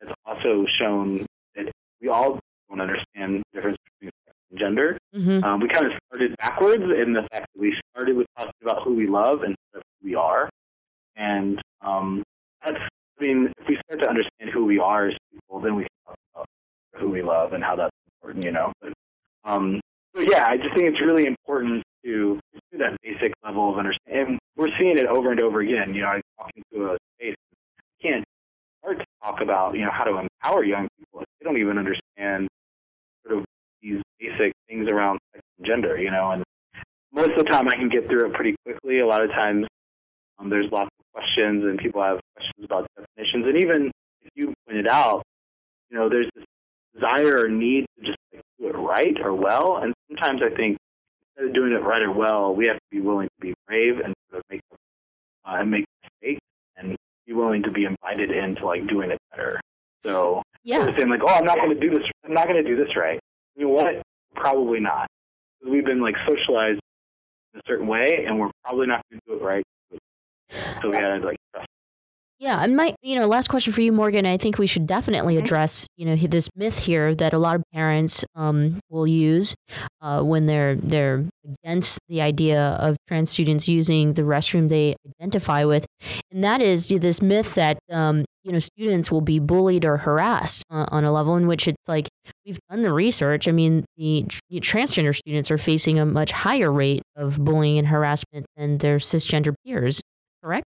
has 0.00 0.12
also 0.24 0.64
shown 0.78 1.26
that 1.56 1.72
we 2.00 2.08
all 2.08 2.40
don't 2.68 2.80
understand 2.80 3.11
the 3.30 3.42
difference 3.52 3.78
between 3.84 4.10
sex 4.26 4.36
and 4.50 4.58
gender. 4.58 4.98
Mhm. 5.14 5.42
Um, 5.44 5.60
we 5.60 5.68
kind 5.68 5.86
of 5.86 5.92
started 6.06 6.36
backwards 6.38 6.82
in 6.82 7.12
the 7.12 7.22
fact 7.30 7.46
that 7.54 7.60
we 7.60 7.78
started 7.90 8.16
with 8.16 8.26
talking 8.36 8.52
about 8.62 8.82
who 8.82 8.94
we 8.94 9.06
love 9.06 9.42
and 9.42 9.54
who 9.72 9.80
we 10.02 10.14
are. 10.14 10.48
And 11.16 11.60
um, 11.82 12.22
that's, 12.64 12.78
I 12.78 13.22
mean, 13.22 13.52
if 13.58 13.68
we 13.68 13.78
start 13.86 14.00
to 14.00 14.08
understand 14.08 14.50
who 14.52 14.64
we 14.64 14.78
are 14.78 15.08
as 15.08 15.14
people, 15.30 15.60
then 15.60 15.76
we 15.76 15.82
can 15.82 15.90
talk 16.06 16.16
about 16.34 16.46
who 16.96 17.08
we 17.10 17.22
love 17.22 17.52
and 17.52 17.62
how 17.62 17.76
that's 17.76 17.94
important, 18.16 18.44
you 18.44 18.50
know. 18.52 18.72
But, 18.80 18.92
um, 19.44 19.80
so 20.14 20.22
yeah, 20.22 20.46
I 20.48 20.56
just 20.56 20.74
think 20.74 20.88
it's 20.88 21.00
really 21.00 21.26
important 21.26 21.82
to 22.04 22.40
do 22.72 22.78
that 22.78 22.96
basic 23.02 23.32
level 23.44 23.70
of 23.70 23.78
understanding. 23.78 24.26
And 24.26 24.38
we're 24.56 24.70
seeing 24.78 24.98
it 24.98 25.06
over 25.06 25.30
and 25.30 25.40
over 25.40 25.60
again. 25.60 25.94
You 25.94 26.02
know, 26.02 26.08
I'm 26.08 26.22
talking 26.38 26.62
to 26.72 26.92
a 26.92 26.98
space. 27.16 27.36
Can't 28.00 28.24
start 28.80 28.98
to 28.98 29.04
talk 29.22 29.40
about, 29.40 29.74
you 29.74 29.84
know, 29.84 29.90
how 29.92 30.04
to 30.04 30.18
empower 30.18 30.64
young 30.64 30.88
people 30.98 31.20
if 31.20 31.26
they 31.38 31.44
don't 31.44 31.58
even 31.58 31.78
understand 31.78 32.48
these 33.82 34.00
basic 34.18 34.52
things 34.68 34.88
around 34.90 35.18
sex 35.32 35.44
and 35.58 35.66
gender, 35.66 35.98
you 35.98 36.10
know. 36.10 36.30
And 36.30 36.42
most 37.12 37.30
of 37.30 37.38
the 37.38 37.44
time 37.50 37.68
I 37.68 37.72
can 37.76 37.88
get 37.88 38.08
through 38.08 38.26
it 38.26 38.34
pretty 38.34 38.54
quickly. 38.64 39.00
A 39.00 39.06
lot 39.06 39.22
of 39.22 39.30
times 39.30 39.66
um, 40.38 40.48
there's 40.50 40.70
lots 40.72 40.90
of 40.98 41.04
questions 41.12 41.64
and 41.64 41.78
people 41.78 42.02
have 42.02 42.20
questions 42.34 42.64
about 42.64 42.86
definitions. 42.96 43.46
And 43.46 43.56
even 43.62 43.90
if 44.22 44.30
you 44.34 44.54
pointed 44.66 44.86
out, 44.88 45.22
you 45.90 45.98
know, 45.98 46.08
there's 46.08 46.30
this 46.34 46.44
desire 46.94 47.44
or 47.44 47.48
need 47.48 47.86
to 47.98 48.06
just 48.06 48.18
like, 48.32 48.42
do 48.58 48.68
it 48.68 48.76
right 48.78 49.16
or 49.22 49.34
well. 49.34 49.78
And 49.82 49.92
sometimes 50.08 50.40
I 50.42 50.54
think 50.54 50.78
instead 51.36 51.48
of 51.48 51.54
doing 51.54 51.72
it 51.72 51.82
right 51.82 52.02
or 52.02 52.12
well, 52.12 52.54
we 52.54 52.66
have 52.66 52.76
to 52.76 52.82
be 52.90 53.00
willing 53.00 53.28
to 53.28 53.40
be 53.40 53.54
brave 53.66 53.98
and 54.02 54.14
sort 54.30 54.40
of 54.40 54.44
make 54.50 54.60
uh, 55.44 55.56
and 55.58 55.70
make 55.70 55.84
mistakes 56.02 56.40
and 56.76 56.96
be 57.26 57.32
willing 57.32 57.62
to 57.64 57.70
be 57.70 57.84
invited 57.84 58.30
into 58.30 58.64
like 58.64 58.86
doing 58.88 59.10
it 59.10 59.18
better. 59.30 59.60
So 60.04 60.42
Yeah. 60.64 60.86
saying 60.96 61.10
like, 61.10 61.20
oh, 61.22 61.34
I'm 61.34 61.44
not 61.44 61.56
going 61.58 61.70
to 61.74 61.80
do 61.80 61.90
this. 61.90 62.04
I'm 62.24 62.32
not 62.34 62.46
going 62.48 62.62
to 62.62 62.68
do 62.68 62.76
this 62.76 62.96
right. 62.96 63.18
You 63.56 63.66
know 63.66 63.72
what? 63.72 64.02
Probably 64.34 64.80
not. 64.80 65.08
We've 65.68 65.84
been 65.84 66.00
like 66.00 66.14
socialized 66.26 66.80
in 67.54 67.60
a 67.60 67.62
certain 67.66 67.86
way, 67.86 68.24
and 68.26 68.38
we're 68.38 68.50
probably 68.64 68.86
not 68.86 69.02
going 69.10 69.20
to 69.20 69.26
do 69.26 69.34
it 69.36 69.42
right. 69.42 69.64
So 70.82 70.90
we 70.90 70.92
gotta 70.92 71.24
like 71.24 71.36
trust. 71.36 71.41
Yeah, 72.42 72.60
and 72.60 72.76
my, 72.76 72.92
you 73.02 73.14
know, 73.14 73.28
last 73.28 73.46
question 73.46 73.72
for 73.72 73.82
you, 73.82 73.92
Morgan. 73.92 74.26
I 74.26 74.36
think 74.36 74.58
we 74.58 74.66
should 74.66 74.84
definitely 74.84 75.36
address, 75.36 75.86
you 75.96 76.04
know, 76.04 76.16
this 76.16 76.50
myth 76.56 76.76
here 76.76 77.14
that 77.14 77.32
a 77.32 77.38
lot 77.38 77.54
of 77.54 77.62
parents 77.72 78.24
um, 78.34 78.80
will 78.90 79.06
use 79.06 79.54
uh, 80.00 80.24
when 80.24 80.46
they're 80.46 80.74
they're 80.74 81.24
against 81.62 82.00
the 82.08 82.20
idea 82.20 82.60
of 82.80 82.96
trans 83.06 83.30
students 83.30 83.68
using 83.68 84.14
the 84.14 84.22
restroom 84.22 84.68
they 84.68 84.96
identify 85.20 85.62
with, 85.62 85.86
and 86.32 86.42
that 86.42 86.60
is 86.60 86.88
this 86.88 87.22
myth 87.22 87.54
that 87.54 87.78
um, 87.92 88.24
you 88.42 88.50
know 88.50 88.58
students 88.58 89.12
will 89.12 89.20
be 89.20 89.38
bullied 89.38 89.84
or 89.84 89.98
harassed 89.98 90.64
uh, 90.68 90.86
on 90.88 91.04
a 91.04 91.12
level 91.12 91.36
in 91.36 91.46
which 91.46 91.68
it's 91.68 91.86
like 91.86 92.08
we've 92.44 92.58
done 92.68 92.82
the 92.82 92.92
research. 92.92 93.46
I 93.46 93.52
mean, 93.52 93.84
the 93.96 94.26
tr- 94.28 94.40
transgender 94.54 95.14
students 95.14 95.48
are 95.52 95.58
facing 95.58 96.00
a 96.00 96.04
much 96.04 96.32
higher 96.32 96.72
rate 96.72 97.02
of 97.14 97.38
bullying 97.44 97.78
and 97.78 97.86
harassment 97.86 98.46
than 98.56 98.78
their 98.78 98.96
cisgender 98.96 99.54
peers. 99.64 100.00
Correct? 100.42 100.64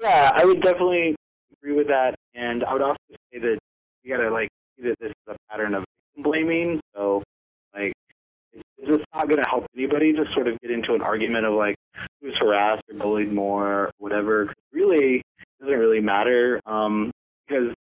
Yeah, 0.00 0.30
I 0.34 0.44
would 0.44 0.62
definitely 0.62 1.14
agree 1.58 1.74
with 1.74 1.88
that, 1.88 2.14
and 2.34 2.64
I 2.64 2.72
would 2.72 2.82
also 2.82 2.98
say 3.32 3.38
that 3.38 3.58
you 4.02 4.16
gotta 4.16 4.30
like 4.30 4.48
see 4.76 4.88
that 4.88 4.96
this 4.98 5.10
is 5.10 5.14
a 5.28 5.36
pattern 5.50 5.74
of 5.74 5.84
blaming. 6.16 6.80
So, 6.94 7.22
like, 7.74 7.92
it's 8.52 8.62
it's 8.78 9.04
not 9.14 9.28
gonna 9.28 9.48
help 9.48 9.66
anybody 9.76 10.14
to 10.14 10.24
sort 10.34 10.48
of 10.48 10.58
get 10.60 10.70
into 10.70 10.94
an 10.94 11.02
argument 11.02 11.44
of 11.44 11.54
like 11.54 11.76
who's 12.22 12.34
harassed 12.38 12.82
or 12.90 12.98
bullied 12.98 13.32
more, 13.32 13.66
or 13.66 13.90
whatever. 13.98 14.52
really, 14.72 15.16
it 15.16 15.64
doesn't 15.64 15.78
really 15.78 16.00
matter 16.00 16.60
um, 16.66 17.10
because 17.46 17.74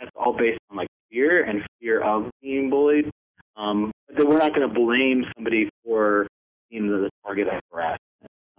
that's 0.00 0.10
all 0.16 0.36
based 0.36 0.60
on 0.70 0.78
like 0.78 0.88
fear 1.10 1.44
and 1.44 1.62
fear 1.80 2.00
of 2.02 2.30
being 2.40 2.70
bullied. 2.70 3.10
Um, 3.56 3.92
but 4.06 4.16
then 4.16 4.28
we're 4.28 4.38
not 4.38 4.54
going 4.54 4.68
to 4.68 4.74
blame 4.74 5.24
somebody 5.34 5.68
for 5.84 6.26
being 6.70 6.88
the 6.88 7.10
target 7.24 7.48
of 7.48 7.60
harassment. 7.72 8.00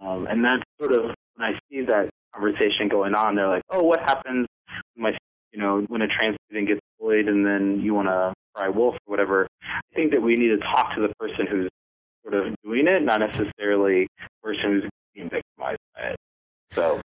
Um, 0.00 0.26
and 0.28 0.44
that's 0.44 0.62
sort 0.80 0.92
of 0.92 1.14
when 1.34 1.54
I 1.54 1.58
see 1.70 1.82
that 1.86 2.10
conversation 2.38 2.88
going 2.88 3.14
on, 3.14 3.34
they're 3.34 3.48
like, 3.48 3.62
"Oh, 3.70 3.82
what 3.82 4.00
happens 4.00 4.46
when 4.94 5.12
my, 5.12 5.18
you 5.52 5.60
know, 5.60 5.84
when 5.88 6.02
a 6.02 6.08
trans 6.08 6.36
student 6.46 6.68
gets 6.68 6.80
bullied, 6.98 7.28
and 7.28 7.44
then 7.44 7.80
you 7.80 7.94
want 7.94 8.08
to 8.08 8.32
cry 8.54 8.68
wolf 8.68 8.94
or 8.94 9.10
whatever?" 9.10 9.48
I 9.62 9.94
think 9.94 10.12
that 10.12 10.22
we 10.22 10.36
need 10.36 10.48
to 10.48 10.58
talk 10.58 10.94
to 10.94 11.00
the 11.00 11.12
person 11.18 11.46
who's 11.46 11.68
sort 12.22 12.34
of 12.34 12.54
doing 12.64 12.86
it, 12.86 13.02
not 13.02 13.20
necessarily 13.20 14.06
the 14.18 14.28
person 14.42 14.64
who's 14.64 14.90
being 15.14 15.30
victimized 15.30 15.80
by 15.94 16.02
it. 16.10 16.16
So, 16.72 17.00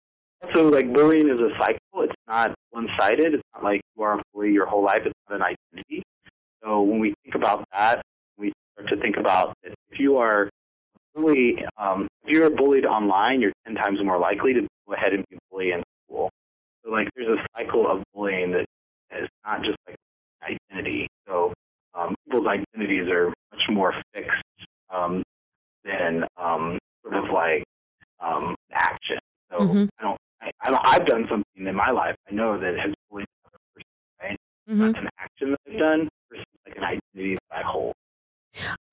also, 0.43 0.69
like 0.69 0.91
bullying 0.93 1.29
is 1.29 1.39
a 1.39 1.49
cycle. 1.59 2.01
It's 2.03 2.13
not 2.27 2.53
one-sided. 2.71 3.33
It's 3.35 3.43
not 3.53 3.63
like 3.63 3.81
you 3.95 4.03
are 4.03 4.19
a 4.19 4.21
bully 4.33 4.51
your 4.51 4.65
whole 4.65 4.83
life. 4.83 5.03
It's 5.05 5.13
not 5.29 5.37
an 5.37 5.43
identity. 5.43 6.03
So 6.63 6.81
when 6.81 6.99
we 6.99 7.13
think 7.23 7.35
about 7.35 7.65
that, 7.73 8.01
we 8.37 8.53
start 8.73 8.89
to 8.89 8.97
think 8.97 9.17
about 9.17 9.53
if 9.63 9.99
you 9.99 10.17
are 10.17 10.49
bully, 11.15 11.63
um, 11.77 12.07
if 12.23 12.35
you're 12.35 12.49
bullied 12.49 12.85
online, 12.85 13.41
you're 13.41 13.53
ten 13.65 13.75
times 13.75 13.99
more 14.03 14.19
likely 14.19 14.53
to 14.53 14.67
go 14.91 14.95
ahead 14.97 15.13
and 15.13 15.25
be 15.31 15.39
bullied 15.51 15.75
in 15.75 15.83
school. 16.07 16.31
So 16.85 16.91
like 16.91 17.09
there's 17.15 17.39
a 17.39 17.47
cycle 17.57 17.91
of 17.91 18.03
bullying 18.15 18.53
that 18.53 18.67
is 19.23 19.29
not 19.45 19.63
just 19.63 19.79
like 19.87 19.97
identity. 20.43 21.09
So 21.27 21.53
um, 21.95 22.15
people's 22.25 22.47
identities 22.47 23.09
are 23.11 23.29
much 23.51 23.63
more 23.71 23.95
fixed 24.13 24.43
um, 24.91 25.23
than 25.85 26.25
um, 26.37 26.79
sort 27.03 27.15
of 27.15 27.25
like 27.33 27.63
um, 28.21 28.55
action. 28.71 29.19
So 29.51 29.59
Mhm. 29.59 29.89
I 29.99 30.03
don't. 30.03 30.19
I, 30.41 30.51
I, 30.61 30.95
I've 30.95 31.07
done 31.07 31.25
something 31.29 31.67
in 31.67 31.75
my 31.75 31.91
life. 31.91 32.15
I 32.29 32.33
know 32.33 32.59
that 32.59 32.79
has 32.79 32.93
bullied 33.09 33.27
another 33.45 33.59
person. 33.75 33.89
Right? 34.21 34.39
Mhm. 34.69 34.93
That's 34.93 35.05
an 35.05 35.09
action 35.19 35.51
that 35.51 35.59
I've 35.67 35.79
done 35.79 36.09
versus 36.31 36.45
like 36.67 36.77
an 36.77 36.83
identity 36.85 37.35
that 37.49 37.57
I 37.59 37.63
hold. 37.63 37.93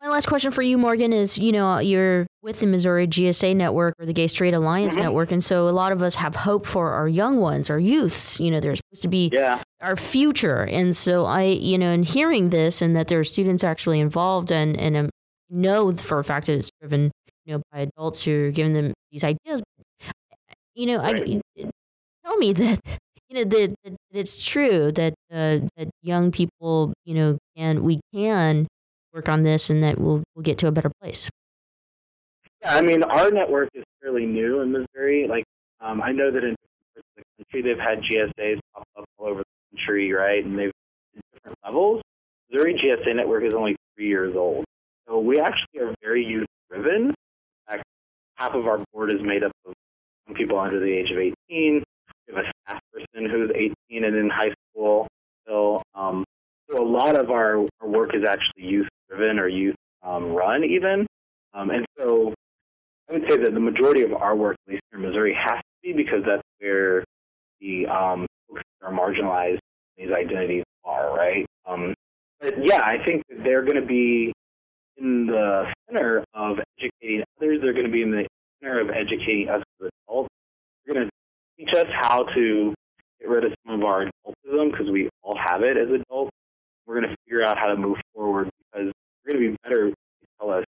My 0.08 0.12
last 0.14 0.26
question 0.26 0.50
for 0.52 0.62
you, 0.62 0.78
Morgan, 0.78 1.12
is 1.12 1.36
you 1.36 1.52
know, 1.52 1.80
you're 1.80 2.26
with 2.40 2.60
the 2.60 2.66
Missouri 2.66 3.06
GSA 3.06 3.54
network 3.54 3.94
or 3.98 4.06
the 4.06 4.14
Gay 4.14 4.26
Straight 4.26 4.54
Alliance 4.54 4.96
Mhm. 4.96 5.02
network. 5.02 5.32
And 5.32 5.44
so 5.44 5.68
a 5.68 5.70
lot 5.70 5.92
of 5.92 6.02
us 6.02 6.14
have 6.14 6.34
hope 6.34 6.64
for 6.66 6.92
our 6.92 7.06
young 7.06 7.40
ones, 7.40 7.68
our 7.68 7.78
youths. 7.78 8.40
You 8.40 8.50
know, 8.50 8.58
they're 8.58 8.74
supposed 8.74 9.02
to 9.02 9.08
be 9.08 9.28
Yeah. 9.30 9.60
our 9.82 9.96
future. 9.96 10.62
And 10.62 10.96
so 10.96 11.26
I, 11.26 11.42
you 11.42 11.76
know, 11.76 11.90
in 11.90 12.04
hearing 12.04 12.48
this 12.48 12.80
and 12.80 12.96
that 12.96 13.08
there 13.08 13.20
are 13.20 13.24
students 13.24 13.62
actually 13.62 14.00
involved 14.00 14.50
and, 14.50 14.80
and 14.80 14.96
um, 14.96 15.10
know 15.50 15.94
for 15.94 16.18
a 16.18 16.24
fact 16.24 16.46
that 16.46 16.54
it's 16.54 16.70
driven, 16.80 17.10
you 17.44 17.52
know, 17.58 17.62
by 17.70 17.80
adults 17.80 18.22
who 18.22 18.46
are 18.46 18.50
giving 18.50 18.72
them 18.72 18.94
these 19.12 19.24
ideas, 19.24 19.62
you 20.74 20.86
know, 20.86 21.00
I, 21.02 21.42
tell 22.24 22.38
me 22.38 22.54
that, 22.54 22.80
you 23.28 23.36
know, 23.36 23.44
that, 23.44 23.74
that 23.84 23.96
it's 24.10 24.42
true 24.42 24.90
that, 24.90 25.12
uh, 25.30 25.58
that 25.76 25.90
young 26.00 26.30
people, 26.32 26.94
you 27.04 27.12
know, 27.12 27.36
can, 27.54 27.82
we 27.82 28.00
can 28.14 28.66
work 29.12 29.28
on 29.28 29.42
this 29.42 29.70
and 29.70 29.82
that 29.82 29.98
we'll, 29.98 30.22
we'll 30.34 30.42
get 30.42 30.58
to 30.58 30.66
a 30.66 30.72
better 30.72 30.90
place. 31.00 31.30
Yeah, 32.62 32.74
I 32.74 32.80
mean, 32.80 33.02
our 33.02 33.30
network 33.30 33.68
is 33.74 33.84
fairly 34.02 34.26
new 34.26 34.60
in 34.60 34.72
Missouri. 34.72 35.26
Like, 35.28 35.44
um, 35.80 36.02
I 36.02 36.12
know 36.12 36.30
that 36.30 36.44
in 36.44 36.56
the 36.96 37.22
country, 37.38 37.62
they've 37.62 37.78
had 37.78 38.00
GSAs 38.02 38.58
pop 38.74 38.84
up 38.98 39.04
all 39.18 39.28
over 39.28 39.40
the 39.40 39.76
country, 39.76 40.12
right? 40.12 40.44
And 40.44 40.58
they've 40.58 40.72
in 41.14 41.20
different 41.32 41.58
levels. 41.64 42.02
Missouri 42.50 42.74
GSA 42.74 43.14
network 43.14 43.44
is 43.44 43.54
only 43.54 43.76
three 43.96 44.08
years 44.08 44.34
old, 44.34 44.64
so 45.06 45.18
we 45.18 45.38
actually 45.38 45.80
are 45.80 45.94
very 46.02 46.24
youth 46.24 46.46
driven. 46.70 47.14
half 48.36 48.54
of 48.54 48.66
our 48.66 48.84
board 48.92 49.10
is 49.10 49.20
made 49.20 49.42
up 49.42 49.52
of 49.66 49.74
people 50.34 50.58
under 50.58 50.78
the 50.80 50.92
age 50.92 51.10
of 51.10 51.18
18. 51.18 51.34
We 51.48 52.34
have 52.34 52.44
a 52.44 52.48
staff 52.66 52.80
person 52.92 53.28
who's 53.28 53.50
18 53.90 54.04
and 54.04 54.16
in 54.16 54.30
high 54.30 54.54
school 54.70 55.06
still. 55.42 55.82
Um, 55.94 56.24
so 56.70 56.82
a 56.82 56.86
lot 56.86 57.18
of 57.18 57.30
our, 57.30 57.58
our 57.80 57.88
work 57.88 58.14
is 58.14 58.22
actually 58.28 58.64
youth 58.64 58.88
driven 59.18 59.38
or 59.38 59.48
youth 59.48 59.76
um, 60.02 60.32
run 60.32 60.64
even. 60.64 61.06
Um, 61.54 61.70
and 61.70 61.86
so 61.98 62.34
I 63.08 63.14
would 63.14 63.24
say 63.28 63.36
that 63.36 63.54
the 63.54 63.60
majority 63.60 64.02
of 64.02 64.12
our 64.12 64.36
work, 64.36 64.56
at 64.66 64.72
least 64.72 64.82
here 64.90 65.00
in 65.00 65.06
Missouri, 65.06 65.34
has 65.34 65.58
to 65.58 65.62
be 65.82 65.92
because 65.92 66.22
that's 66.26 66.42
where 66.58 67.04
the 67.60 67.86
um, 67.86 68.26
folks 68.48 68.62
that 68.80 68.86
are 68.86 68.92
marginalized 68.92 69.58
these 69.96 70.10
identities 70.12 70.64
are, 70.84 71.16
right? 71.16 71.46
Um, 71.66 71.94
but 72.40 72.54
yeah, 72.64 72.80
I 72.80 73.04
think 73.04 73.24
that 73.28 73.42
they're 73.42 73.62
going 73.64 73.80
to 73.80 73.86
be 73.86 74.32
in 74.96 75.26
the 75.26 75.72
center 75.86 76.24
of 76.34 76.58
educating 76.78 77.24
others. 77.38 77.58
They're 77.62 77.72
going 77.72 77.86
to 77.86 77.92
be 77.92 78.02
in 78.02 78.10
the 78.10 78.26
center 78.62 78.80
of 78.80 78.90
educating 78.90 79.48
us 79.48 79.62
as 79.82 79.90
adults. 80.06 80.28
They're 80.84 80.94
going 80.94 81.06
to 81.06 81.12
teach 81.58 81.74
us 81.74 81.86
how 81.92 82.24
to 82.34 82.74
get 83.20 83.28
rid 83.28 83.44
of 83.44 83.52
some 83.66 83.80
of 83.80 83.84
our 83.84 84.04
adultism 84.04 84.70
because 84.70 84.90
we 84.90 85.08
all 85.22 85.36
have 85.36 85.62
it 85.62 85.76
as 85.76 85.88
adults. 85.88 86.30
We're 86.86 87.00
going 87.00 87.10
to 87.10 87.16
figure 87.24 87.44
out 87.44 87.58
how 87.58 87.66
to 87.66 87.76
move 87.76 87.96
forward 88.14 88.50
going 89.28 89.42
to 89.42 89.50
be 89.50 89.56
better 89.62 89.92
tell 90.40 90.50
us 90.50 90.64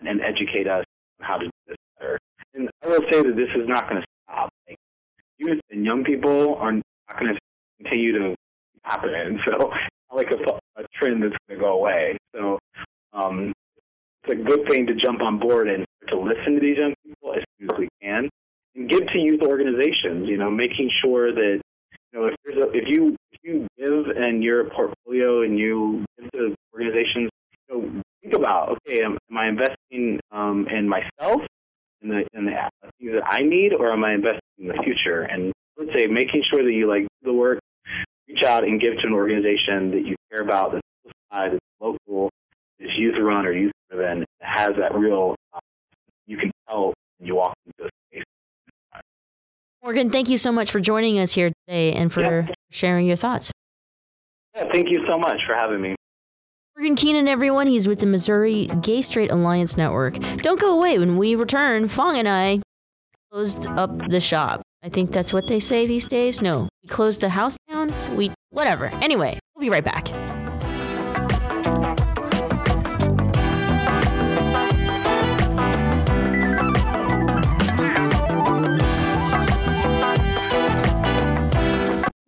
and 0.00 0.20
educate 0.20 0.68
us 0.68 0.84
on 1.20 1.26
how 1.26 1.36
to 1.38 1.46
do 1.46 1.50
this 1.66 1.76
better. 1.98 2.18
And 2.54 2.70
I 2.82 2.88
will 2.88 3.02
say 3.10 3.22
that 3.22 3.36
this 3.36 3.48
is 3.56 3.68
not 3.68 3.88
going 3.88 4.00
to 4.00 4.06
stop. 4.24 4.50
Like, 4.68 4.78
youth 5.38 5.60
and 5.70 5.84
young 5.84 6.04
people 6.04 6.54
are 6.56 6.72
not 6.72 7.18
going 7.18 7.34
to 7.34 7.40
continue 7.82 8.12
to 8.12 8.36
happen. 8.82 9.10
And 9.14 9.40
so 9.44 9.70
it's 9.70 9.90
not 10.10 10.16
like 10.16 10.30
a, 10.30 10.80
a 10.80 10.84
trend 10.94 11.22
that's 11.22 11.34
going 11.48 11.58
to 11.58 11.64
go 11.64 11.72
away. 11.72 12.16
So 12.34 12.58
um, 13.12 13.52
it's 14.22 14.40
a 14.40 14.42
good 14.42 14.68
thing 14.68 14.86
to 14.86 14.94
jump 14.94 15.20
on 15.20 15.38
board 15.38 15.68
and 15.68 15.84
to 16.08 16.18
listen 16.18 16.54
to 16.54 16.60
these 16.60 16.78
young 16.78 16.94
people 17.04 17.34
as 17.34 17.42
soon 17.58 17.70
as 17.70 17.78
we 17.78 17.88
can 18.00 18.28
and 18.74 18.88
give 18.88 19.06
to 19.08 19.18
youth 19.18 19.42
organizations, 19.42 20.28
you 20.28 20.36
know, 20.36 20.50
making 20.50 20.90
sure 21.02 21.34
that, 21.34 21.60
you 22.12 22.18
know, 22.18 22.26
if 22.26 22.34
there's 22.44 22.56
a, 22.58 22.70
if 22.70 22.84
you, 22.86 23.16
if 23.32 23.40
you 23.42 23.66
give 23.76 24.16
in 24.16 24.40
your 24.40 24.70
portfolio 24.70 25.42
and 25.42 25.58
you 25.58 26.04
give 26.18 26.30
to 26.32 26.54
organizations, 26.72 27.30
know, 27.68 28.02
think 28.22 28.34
about, 28.34 28.78
okay, 28.86 29.02
am, 29.02 29.18
am 29.30 29.36
I 29.36 29.48
investing 29.48 30.20
um, 30.30 30.66
in 30.68 30.88
myself, 30.88 31.42
in 32.02 32.08
the, 32.08 32.24
in 32.34 32.44
the 32.46 32.52
things 32.98 33.12
that 33.14 33.24
I 33.26 33.42
need, 33.42 33.72
or 33.72 33.92
am 33.92 34.04
I 34.04 34.14
investing 34.14 34.40
in 34.58 34.68
the 34.68 34.82
future? 34.84 35.22
And 35.22 35.52
let's 35.76 35.92
say 35.92 36.06
making 36.06 36.42
sure 36.52 36.62
that 36.62 36.72
you 36.72 36.88
like 36.88 37.02
do 37.02 37.08
the 37.24 37.32
work, 37.32 37.58
reach 38.28 38.42
out 38.42 38.64
and 38.64 38.80
give 38.80 38.94
to 39.00 39.06
an 39.06 39.12
organization 39.12 39.90
that 39.92 40.04
you 40.04 40.16
care 40.30 40.42
about, 40.42 40.72
that's 40.72 40.82
that's 41.30 41.58
local, 41.80 42.30
is 42.78 42.90
youth 42.96 43.14
run 43.20 43.46
or 43.46 43.52
youth 43.52 43.72
driven, 43.90 44.24
that 44.40 44.58
has 44.58 44.70
that 44.78 44.94
real, 44.94 45.34
um, 45.52 45.60
you 46.26 46.36
can 46.36 46.50
tell 46.68 46.94
when 47.18 47.26
you 47.26 47.34
walk 47.34 47.54
into 47.66 47.84
a 47.84 47.90
space. 48.10 48.24
Morgan, 49.82 50.10
thank 50.10 50.28
you 50.28 50.38
so 50.38 50.50
much 50.52 50.70
for 50.70 50.80
joining 50.80 51.18
us 51.18 51.32
here 51.32 51.50
today 51.66 51.92
and 51.92 52.12
for 52.12 52.22
Yeah. 52.22 52.48
sharing 52.70 53.06
your 53.06 53.16
thoughts. 53.16 53.52
Yeah, 54.54 54.64
thank 54.72 54.88
you 54.90 55.04
so 55.06 55.18
much 55.18 55.40
for 55.46 55.54
having 55.54 55.80
me. 55.80 55.94
Morgan 56.78 56.94
Keenan, 56.94 57.26
everyone. 57.26 57.66
He's 57.66 57.88
with 57.88 57.98
the 57.98 58.06
Missouri 58.06 58.66
Gay 58.82 59.02
Straight 59.02 59.32
Alliance 59.32 59.76
Network. 59.76 60.14
Don't 60.36 60.60
go 60.60 60.78
away. 60.78 60.96
When 60.96 61.16
we 61.16 61.34
return, 61.34 61.88
Fong 61.88 62.16
and 62.16 62.28
I 62.28 62.60
closed 63.32 63.66
up 63.66 63.90
the 64.08 64.20
shop. 64.20 64.62
I 64.84 64.88
think 64.88 65.10
that's 65.10 65.32
what 65.32 65.48
they 65.48 65.58
say 65.58 65.88
these 65.88 66.06
days. 66.06 66.40
No, 66.40 66.68
we 66.84 66.88
closed 66.88 67.20
the 67.20 67.30
house 67.30 67.56
down. 67.68 67.92
We, 68.16 68.30
whatever. 68.50 68.86
Anyway, 69.02 69.40
we'll 69.56 69.62
be 69.62 69.70
right 69.70 69.82
back. 69.82 70.06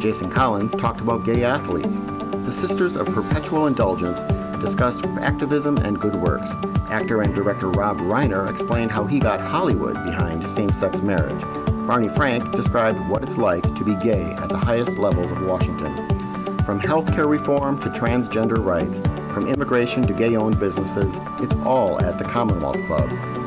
Jason 0.00 0.30
Collins 0.30 0.72
talked 0.76 1.02
about 1.02 1.26
gay 1.26 1.44
athletes. 1.44 1.98
The 1.98 2.50
Sisters 2.50 2.96
of 2.96 3.06
Perpetual 3.08 3.66
Indulgence 3.66 4.22
discussed 4.58 5.04
activism 5.20 5.76
and 5.76 6.00
good 6.00 6.14
works. 6.14 6.54
Actor 6.88 7.20
and 7.20 7.34
director 7.34 7.68
Rob 7.68 7.98
Reiner 7.98 8.48
explained 8.48 8.90
how 8.90 9.04
he 9.04 9.20
got 9.20 9.42
Hollywood 9.42 10.02
behind 10.02 10.48
same 10.48 10.72
sex 10.72 11.02
marriage. 11.02 11.42
Barney 11.86 12.08
Frank 12.08 12.50
described 12.52 12.98
what 13.10 13.22
it's 13.22 13.36
like 13.36 13.74
to 13.74 13.84
be 13.84 13.94
gay 13.96 14.22
at 14.22 14.48
the 14.48 14.56
highest 14.56 14.96
levels 14.96 15.30
of 15.30 15.42
Washington. 15.42 15.94
From 16.64 16.80
healthcare 16.80 17.28
reform 17.28 17.78
to 17.80 17.90
transgender 17.90 18.64
rights, 18.64 19.00
from 19.34 19.48
immigration 19.48 20.06
to 20.06 20.14
gay 20.14 20.34
owned 20.34 20.58
businesses, 20.58 21.20
it's 21.40 21.54
all 21.66 22.00
at 22.00 22.18
the 22.18 22.24
Commonwealth 22.24 22.82
Club. 22.86 23.10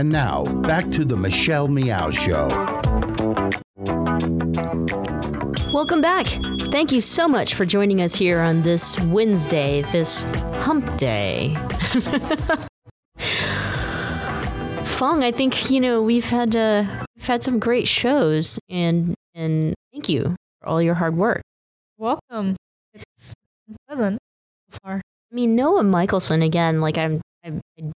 And 0.00 0.08
now, 0.10 0.44
back 0.62 0.90
to 0.92 1.04
the 1.04 1.14
Michelle 1.14 1.68
Meow 1.68 2.08
Show. 2.08 2.48
Welcome 5.74 6.00
back. 6.00 6.26
Thank 6.72 6.90
you 6.90 7.02
so 7.02 7.28
much 7.28 7.52
for 7.54 7.66
joining 7.66 8.00
us 8.00 8.14
here 8.14 8.40
on 8.40 8.62
this 8.62 8.98
Wednesday, 8.98 9.82
this 9.92 10.22
hump 10.62 10.96
day. 10.96 11.54
Fong, 14.84 15.22
I 15.22 15.32
think, 15.32 15.70
you 15.70 15.82
know, 15.82 16.00
we've 16.00 16.30
had 16.30 16.56
uh, 16.56 16.84
we've 17.14 17.26
had 17.26 17.44
some 17.44 17.58
great 17.58 17.86
shows 17.86 18.58
and 18.70 19.14
and 19.34 19.74
thank 19.92 20.08
you 20.08 20.34
for 20.62 20.68
all 20.68 20.80
your 20.80 20.94
hard 20.94 21.14
work. 21.14 21.42
Welcome. 21.98 22.56
It's 22.94 23.34
pleasant 23.86 24.18
so 24.70 24.78
far. 24.82 24.94
I 24.94 25.34
mean, 25.34 25.54
Noah 25.54 25.84
Michelson 25.84 26.40
again, 26.40 26.80
like 26.80 26.96
I'm 26.96 27.20
I, 27.44 27.60
I 27.78 27.92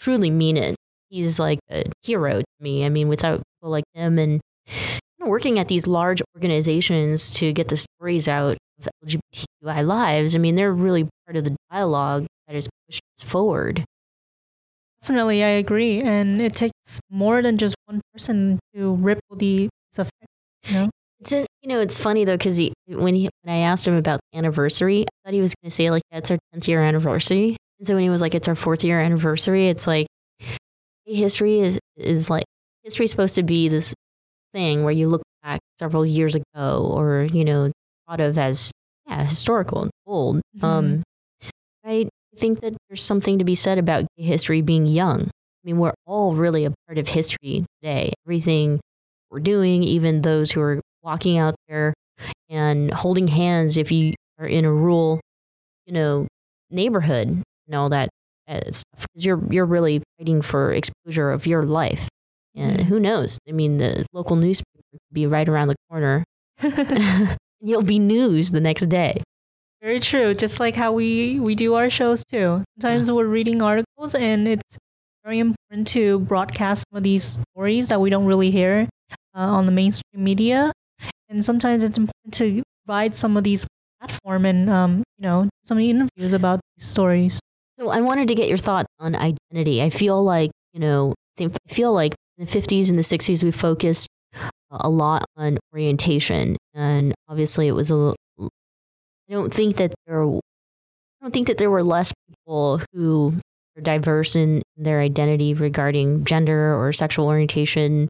truly 0.00 0.30
mean 0.30 0.56
it. 0.56 0.74
He's 1.14 1.38
like 1.38 1.60
a 1.70 1.84
hero 2.02 2.40
to 2.40 2.44
me. 2.60 2.84
I 2.84 2.88
mean, 2.88 3.08
without 3.08 3.40
people 3.60 3.70
like 3.70 3.84
him 3.94 4.18
and 4.18 4.40
working 5.20 5.60
at 5.60 5.68
these 5.68 5.86
large 5.86 6.20
organizations 6.36 7.30
to 7.30 7.52
get 7.52 7.68
the 7.68 7.76
stories 7.76 8.26
out 8.26 8.56
of 8.80 8.88
LGBTQI 9.06 9.86
lives, 9.86 10.34
I 10.34 10.38
mean, 10.38 10.56
they're 10.56 10.72
really 10.72 11.08
part 11.24 11.36
of 11.36 11.44
the 11.44 11.54
dialogue 11.70 12.26
that 12.48 12.56
is 12.56 12.68
pushed 12.88 13.00
us 13.16 13.22
forward. 13.24 13.84
Definitely, 15.02 15.44
I 15.44 15.48
agree. 15.48 16.00
And 16.00 16.40
it 16.40 16.54
takes 16.54 16.98
more 17.10 17.42
than 17.42 17.58
just 17.58 17.76
one 17.86 18.00
person 18.12 18.58
to 18.74 18.94
ripple 18.96 19.36
the 19.36 19.68
effect. 19.96 20.12
You 20.66 20.74
know? 20.74 20.90
It's 21.20 21.30
a, 21.30 21.46
you 21.62 21.68
know, 21.68 21.80
it's 21.80 22.00
funny 22.00 22.24
though 22.24 22.36
because 22.36 22.56
he 22.56 22.72
when 22.88 23.14
he 23.14 23.30
when 23.42 23.54
I 23.54 23.58
asked 23.60 23.86
him 23.86 23.94
about 23.94 24.18
the 24.32 24.38
anniversary, 24.38 25.02
I 25.02 25.28
thought 25.28 25.34
he 25.34 25.40
was 25.40 25.54
going 25.62 25.70
to 25.70 25.74
say 25.74 25.90
like, 25.90 26.02
"Yeah, 26.10 26.18
it's 26.18 26.30
our 26.32 26.38
tenth 26.52 26.66
year 26.66 26.82
anniversary." 26.82 27.56
And 27.78 27.86
so 27.86 27.94
when 27.94 28.02
he 28.02 28.10
was 28.10 28.20
like, 28.20 28.34
"It's 28.34 28.48
our 28.48 28.54
fourth 28.56 28.82
year 28.82 29.00
anniversary," 29.00 29.68
it's 29.68 29.86
like, 29.86 30.06
history 31.06 31.60
is 31.60 31.78
is 31.96 32.30
like 32.30 32.44
history 32.82 33.04
is 33.04 33.10
supposed 33.10 33.34
to 33.34 33.42
be 33.42 33.68
this 33.68 33.94
thing 34.52 34.84
where 34.84 34.92
you 34.92 35.08
look 35.08 35.22
back 35.42 35.60
several 35.78 36.06
years 36.06 36.34
ago 36.34 36.90
or 36.90 37.24
you 37.32 37.44
know 37.44 37.70
thought 38.08 38.20
of 38.20 38.38
as 38.38 38.70
yeah 39.06 39.24
historical 39.24 39.82
and 39.82 39.90
old. 40.06 40.36
Mm-hmm. 40.56 40.64
Um, 40.64 41.02
I 41.84 42.08
think 42.36 42.60
that 42.60 42.74
there's 42.88 43.02
something 43.02 43.38
to 43.38 43.44
be 43.44 43.54
said 43.54 43.78
about 43.78 44.06
gay 44.16 44.24
history 44.24 44.62
being 44.62 44.86
young. 44.86 45.22
I 45.22 45.62
mean, 45.64 45.78
we're 45.78 45.94
all 46.06 46.34
really 46.34 46.64
a 46.64 46.72
part 46.86 46.98
of 46.98 47.08
history 47.08 47.64
today. 47.80 48.12
Everything 48.26 48.80
we're 49.30 49.40
doing, 49.40 49.82
even 49.82 50.22
those 50.22 50.52
who 50.52 50.60
are 50.60 50.80
walking 51.02 51.38
out 51.38 51.54
there 51.68 51.94
and 52.48 52.92
holding 52.92 53.28
hands 53.28 53.76
if 53.76 53.92
you 53.92 54.14
are 54.38 54.46
in 54.46 54.64
a 54.64 54.72
rural, 54.72 55.20
you 55.86 55.92
know, 55.92 56.26
neighborhood 56.70 57.42
and 57.66 57.74
all 57.74 57.90
that 57.90 58.08
stuff, 58.48 59.06
because 59.08 59.24
you're 59.24 59.42
you're 59.50 59.66
really 59.66 60.02
fighting 60.18 60.42
for 60.42 60.72
exposure 60.72 61.30
of 61.30 61.46
your 61.46 61.64
life. 61.64 62.08
And 62.54 62.80
Mhm. 62.80 62.84
who 62.84 63.00
knows? 63.00 63.38
I 63.48 63.52
mean, 63.52 63.78
the 63.78 64.06
local 64.12 64.36
newspaper 64.36 64.82
could 64.92 65.00
be 65.12 65.26
right 65.26 65.48
around 65.48 65.68
the 65.68 65.76
corner. 65.90 66.24
You'll 67.60 67.82
be 67.82 67.98
news 67.98 68.50
the 68.50 68.60
next 68.60 68.86
day. 68.86 69.22
Very 69.82 70.00
true. 70.00 70.34
Just 70.34 70.60
like 70.60 70.76
how 70.76 70.92
we 70.92 71.40
we 71.40 71.54
do 71.54 71.74
our 71.74 71.90
shows 71.90 72.24
too. 72.24 72.62
Sometimes 72.80 73.10
we're 73.10 73.26
reading 73.26 73.60
articles, 73.62 74.14
and 74.14 74.46
it's 74.48 74.78
very 75.24 75.38
important 75.38 75.88
to 75.88 76.20
broadcast 76.20 76.84
some 76.90 76.96
of 76.98 77.02
these 77.02 77.38
stories 77.52 77.88
that 77.88 78.00
we 78.00 78.08
don't 78.10 78.24
really 78.26 78.50
hear 78.50 78.88
uh, 79.36 79.40
on 79.40 79.66
the 79.66 79.72
mainstream 79.72 80.22
media. 80.24 80.72
And 81.28 81.44
sometimes 81.44 81.82
it's 81.82 81.98
important 81.98 82.34
to 82.34 82.62
provide 82.86 83.16
some 83.16 83.36
of 83.36 83.44
these 83.44 83.66
platform 84.00 84.44
and 84.46 84.70
um, 84.70 85.02
you 85.18 85.22
know 85.26 85.48
some 85.64 85.78
interviews 85.80 86.32
about 86.32 86.60
these 86.76 86.86
stories. 86.86 87.40
So 87.78 87.88
I 87.88 88.00
wanted 88.00 88.28
to 88.28 88.34
get 88.34 88.48
your 88.48 88.58
thought 88.58 88.86
on 89.00 89.16
identity. 89.16 89.82
I 89.82 89.90
feel 89.90 90.22
like, 90.22 90.50
you 90.72 90.80
know, 90.80 91.14
I 91.40 91.50
feel 91.68 91.92
like 91.92 92.14
in 92.38 92.44
the 92.44 92.50
50s 92.50 92.88
and 92.88 92.98
the 92.98 93.02
60s 93.02 93.42
we 93.42 93.50
focused 93.50 94.08
a 94.70 94.88
lot 94.88 95.24
on 95.36 95.58
orientation 95.72 96.56
and 96.74 97.14
obviously 97.28 97.68
it 97.68 97.72
was 97.72 97.90
a 97.90 98.14
I 98.40 99.32
don't 99.32 99.52
think 99.54 99.76
that 99.76 99.94
there 100.06 100.24
I 100.24 100.40
don't 101.22 101.32
think 101.32 101.46
that 101.46 101.58
there 101.58 101.70
were 101.70 101.82
less 101.82 102.12
people 102.28 102.80
who 102.92 103.34
were 103.74 103.82
diverse 103.82 104.36
in 104.36 104.62
their 104.76 105.00
identity 105.00 105.54
regarding 105.54 106.24
gender 106.24 106.74
or 106.76 106.92
sexual 106.92 107.26
orientation 107.26 108.08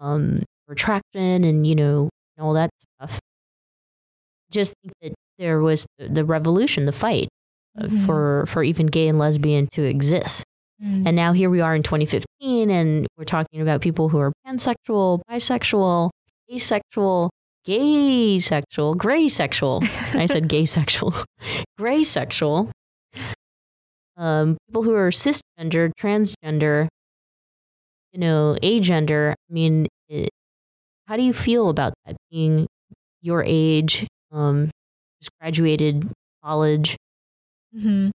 um 0.00 0.42
or 0.68 0.74
attraction 0.74 1.44
and 1.44 1.66
you 1.66 1.74
know 1.74 2.10
and 2.36 2.44
all 2.44 2.54
that 2.54 2.70
stuff. 2.98 3.20
Just 4.50 4.74
think 4.82 4.94
that 5.02 5.14
there 5.38 5.60
was 5.60 5.86
the 5.98 6.24
revolution, 6.24 6.84
the 6.86 6.92
fight 6.92 7.28
Mhm. 7.80 8.06
for 8.06 8.44
for 8.46 8.62
even 8.62 8.86
gay 8.86 9.08
and 9.08 9.18
lesbian 9.18 9.66
to 9.72 9.82
exist. 9.82 10.44
Mm. 10.82 11.06
And 11.06 11.16
now 11.16 11.32
here 11.32 11.50
we 11.50 11.60
are 11.60 11.74
in 11.74 11.82
2015, 11.82 12.70
and 12.70 13.06
we're 13.16 13.24
talking 13.24 13.60
about 13.60 13.80
people 13.80 14.08
who 14.08 14.18
are 14.18 14.32
pansexual, 14.46 15.20
bisexual, 15.30 16.10
asexual, 16.52 17.30
gay 17.64 18.38
sexual, 18.38 18.94
gray 18.94 19.28
sexual. 19.28 19.82
I 20.14 20.26
said 20.26 20.48
gay 20.48 20.64
sexual, 20.64 21.14
gray 21.78 22.04
sexual. 22.04 22.70
Um, 24.16 24.56
people 24.68 24.82
who 24.84 24.94
are 24.94 25.10
cisgender, 25.10 25.90
transgender, 25.98 26.86
you 28.12 28.20
know, 28.20 28.56
agender. 28.62 29.32
I 29.32 29.52
mean, 29.52 29.88
it, 30.08 30.30
how 31.06 31.16
do 31.16 31.22
you 31.22 31.32
feel 31.32 31.68
about 31.68 31.94
that 32.06 32.16
being 32.30 32.66
your 33.22 33.42
age? 33.46 34.06
Um, 34.30 34.70
just 35.20 35.30
graduated 35.40 36.10
college. 36.44 36.96
Hmm 37.74 38.10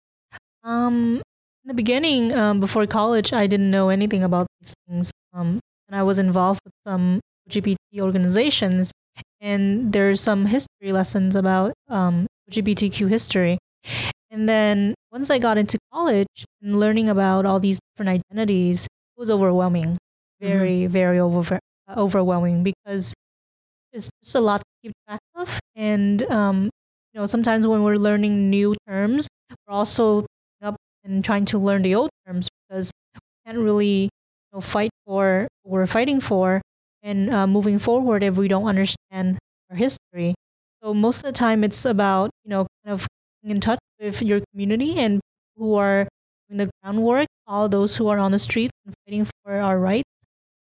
Um, 0.63 1.21
in 1.65 1.69
the 1.69 1.73
beginning, 1.75 2.33
um, 2.33 2.59
before 2.59 2.87
college, 2.87 3.33
I 3.33 3.47
didn't 3.47 3.71
know 3.71 3.89
anything 3.89 4.23
about 4.23 4.47
these 4.61 4.73
things. 4.87 5.11
Um, 5.33 5.59
and 5.89 5.95
I 5.97 6.03
was 6.03 6.19
involved 6.19 6.61
with 6.65 6.73
some 6.87 7.21
LGBT 7.49 8.01
organizations, 8.01 8.91
and 9.41 9.93
there's 9.93 10.21
some 10.21 10.45
history 10.47 10.91
lessons 10.91 11.35
about 11.35 11.73
um, 11.89 12.27
LGBTQ 12.49 13.07
history. 13.07 13.57
And 14.31 14.49
then 14.49 14.95
once 15.11 15.29
I 15.31 15.39
got 15.39 15.57
into 15.57 15.77
college 15.93 16.45
and 16.61 16.79
learning 16.79 17.09
about 17.09 17.45
all 17.45 17.59
these 17.59 17.79
different 17.95 18.21
identities, 18.23 18.85
it 18.85 19.19
was 19.19 19.31
overwhelming, 19.31 19.97
very, 20.41 20.87
very 20.87 21.19
over 21.19 21.59
overwhelming 21.97 22.63
because 22.63 23.13
it's 23.93 24.09
just 24.23 24.35
a 24.35 24.41
lot 24.41 24.59
to 24.59 24.65
keep 24.83 24.93
track 25.07 25.19
of. 25.35 25.59
And 25.75 26.23
um, 26.31 26.69
you 27.13 27.19
know, 27.19 27.25
sometimes 27.25 27.65
when 27.67 27.83
we're 27.83 27.95
learning 27.95 28.49
new 28.49 28.75
terms, 28.87 29.27
we're 29.67 29.73
also 29.73 30.25
up 30.61 30.75
and 31.03 31.23
trying 31.23 31.45
to 31.45 31.59
learn 31.59 31.81
the 31.81 31.95
old 31.95 32.09
terms 32.25 32.49
because 32.67 32.91
we 33.13 33.19
can't 33.45 33.57
really 33.59 34.03
you 34.03 34.09
know, 34.53 34.61
fight 34.61 34.91
for 35.05 35.47
what 35.63 35.71
we're 35.71 35.87
fighting 35.87 36.19
for 36.19 36.61
and 37.03 37.33
uh, 37.33 37.47
moving 37.47 37.79
forward 37.79 38.23
if 38.23 38.37
we 38.37 38.47
don't 38.47 38.65
understand 38.67 39.37
our 39.69 39.77
history. 39.77 40.33
So 40.83 40.93
most 40.93 41.19
of 41.23 41.25
the 41.25 41.31
time, 41.37 41.63
it's 41.63 41.85
about 41.85 42.31
you 42.43 42.49
know 42.49 42.67
kind 42.85 42.93
of 42.93 43.07
in 43.43 43.59
touch 43.59 43.79
with 43.99 44.21
your 44.21 44.41
community 44.51 44.97
and 44.99 45.21
who 45.55 45.75
are 45.75 46.07
doing 46.49 46.57
the 46.57 46.69
groundwork, 46.81 47.27
all 47.47 47.69
those 47.69 47.95
who 47.97 48.07
are 48.07 48.17
on 48.19 48.31
the 48.31 48.39
streets 48.39 48.71
and 48.85 48.93
fighting 49.05 49.25
for 49.43 49.53
our 49.55 49.79
rights 49.79 50.09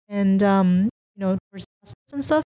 and 0.10 0.44
um, 0.44 0.90
you 1.16 1.20
know 1.22 1.38
for 1.52 1.58
justice 1.60 1.96
and 2.14 2.24
stuff. 2.24 2.44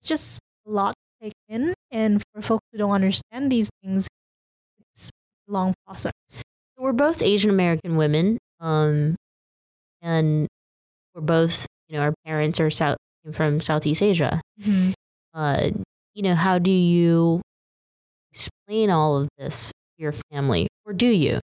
It's 0.00 0.08
just 0.08 0.40
a 0.66 0.70
lot 0.70 0.94
to 0.94 1.26
take 1.26 1.34
in, 1.48 1.74
and 1.90 2.22
for 2.34 2.42
folks 2.42 2.64
who 2.72 2.78
don't 2.78 2.92
understand 2.92 3.50
these 3.50 3.70
things, 3.82 4.08
long 5.48 5.74
process. 5.86 6.12
We're 6.78 6.92
both 6.92 7.22
Asian 7.22 7.50
American 7.50 7.96
women, 7.96 8.38
um, 8.60 9.16
and 10.02 10.48
we're 11.14 11.22
both, 11.22 11.66
you 11.88 11.96
know, 11.96 12.02
our 12.04 12.14
parents 12.26 12.60
are 12.60 12.70
South 12.70 12.98
came 13.24 13.32
from 13.32 13.60
Southeast 13.60 14.02
Asia. 14.02 14.40
Mhm. 14.60 14.94
Uh, 15.34 15.70
you 16.14 16.22
know, 16.22 16.34
how 16.34 16.58
do 16.58 16.70
you 16.72 17.42
explain 18.32 18.90
all 18.90 19.16
of 19.18 19.28
this 19.38 19.70
to 19.96 20.02
your 20.02 20.12
family, 20.32 20.68
or 20.86 20.92
do 20.92 21.08
you? 21.08 21.40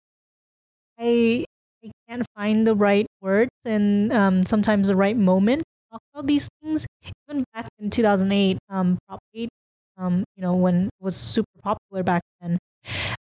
I 0.98 1.44
I 1.84 1.90
can't 2.08 2.26
find 2.34 2.66
the 2.66 2.74
right 2.74 3.06
words 3.20 3.50
and 3.64 4.12
um, 4.12 4.42
sometimes 4.44 4.88
the 4.88 4.96
right 4.96 5.16
moment 5.16 5.62
to 5.62 5.82
talk 5.92 6.02
about 6.14 6.26
these 6.26 6.48
things. 6.62 6.86
Even 7.28 7.44
back 7.54 7.68
in 7.78 7.90
2008, 7.90 8.58
um, 8.68 8.98
Prop 9.06 9.20
8, 9.34 9.48
um, 9.96 10.24
you 10.36 10.42
know, 10.42 10.54
when 10.56 10.86
it 10.86 10.90
was 11.00 11.14
super 11.16 11.46
popular 11.62 12.02
back 12.02 12.22
then, 12.40 12.58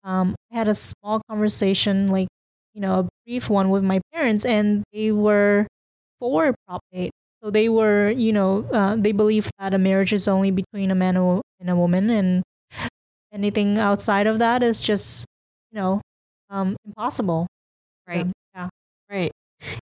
um, 0.07 0.37
I 0.53 0.57
had 0.57 0.69
a 0.69 0.77
small 0.77 1.23
conversation, 1.31 2.09
like, 2.09 2.29
you 2.75 2.83
know, 2.83 3.01
a 3.01 3.09
brief 3.27 3.51
one 3.51 3.71
with 3.71 3.85
my 3.85 4.01
parents, 4.15 4.47
and 4.47 4.85
they 4.95 5.13
were 5.13 5.69
for 6.21 6.55
Prop 6.69 6.83
8. 6.95 7.13
So 7.45 7.51
they 7.51 7.69
were, 7.71 8.11
you 8.11 8.33
know, 8.33 8.65
uh, 8.73 8.97
they 8.97 9.13
believe 9.13 9.51
that 9.61 9.75
a 9.75 9.79
marriage 9.79 10.15
is 10.15 10.29
only 10.29 10.53
between 10.53 10.91
a 10.93 10.97
man 10.97 11.17
and 11.19 11.71
a 11.71 11.77
woman, 11.77 12.11
and 12.11 12.45
anything 13.33 13.79
outside 13.79 14.27
of 14.27 14.39
that 14.39 14.63
is 14.63 14.81
just, 14.83 15.27
you 15.73 15.81
know, 15.81 16.01
um, 16.51 16.77
impossible. 16.87 17.47
Right. 18.09 18.23
Um, 18.23 18.33
yeah. 18.55 18.69
Right. 19.11 19.33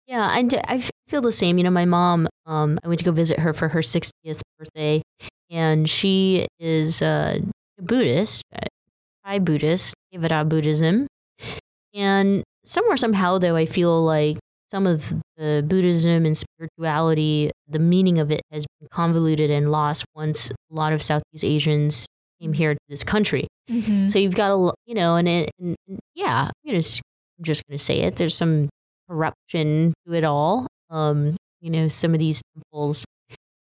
Yeah, 0.06 0.28
i 0.68 0.82
feel 1.08 1.22
the 1.22 1.32
same. 1.32 1.58
You 1.58 1.64
know, 1.64 1.70
my 1.70 1.86
mom, 1.86 2.28
um, 2.46 2.78
I 2.84 2.88
went 2.88 2.98
to 3.00 3.04
go 3.06 3.12
visit 3.12 3.40
her 3.40 3.54
for 3.54 3.68
her 3.68 3.82
60th 3.82 4.42
birthday, 4.58 5.02
and 5.50 5.88
she 5.90 6.46
is 6.60 7.02
a 7.02 7.42
Buddhist, 7.80 8.42
Thai 9.28 9.38
Buddhist, 9.40 9.94
Theravada 10.14 10.48
Buddhism. 10.48 11.06
And 11.94 12.42
somewhere, 12.64 12.96
somehow, 12.96 13.36
though, 13.38 13.56
I 13.56 13.66
feel 13.66 14.02
like 14.02 14.38
some 14.70 14.86
of 14.86 15.12
the 15.36 15.62
Buddhism 15.66 16.24
and 16.24 16.36
spirituality, 16.36 17.50
the 17.68 17.78
meaning 17.78 18.18
of 18.18 18.30
it 18.30 18.40
has 18.50 18.64
been 18.80 18.88
convoluted 18.90 19.50
and 19.50 19.70
lost 19.70 20.04
once 20.14 20.50
a 20.50 20.54
lot 20.74 20.92
of 20.92 21.02
Southeast 21.02 21.44
Asians 21.44 22.06
came 22.40 22.52
here 22.54 22.72
to 22.74 22.80
this 22.88 23.04
country. 23.04 23.46
Mhm. 23.70 24.10
So 24.10 24.18
you've 24.18 24.34
got 24.34 24.50
a, 24.50 24.72
you 24.86 24.94
know, 24.94 25.16
and, 25.16 25.28
it, 25.28 25.50
and, 25.60 25.76
yeah, 26.14 26.50
s- 26.66 27.00
I'm 27.38 27.44
just 27.44 27.62
going 27.68 27.76
to 27.76 27.84
say 27.84 28.00
it. 28.00 28.16
There's 28.16 28.34
some 28.36 28.68
corruption 29.10 29.92
to 30.06 30.14
it 30.14 30.24
all. 30.24 30.66
Um, 30.90 31.36
you 31.60 31.70
know, 31.70 31.88
some 31.88 32.14
of 32.14 32.18
these 32.20 32.40
temples 32.54 33.04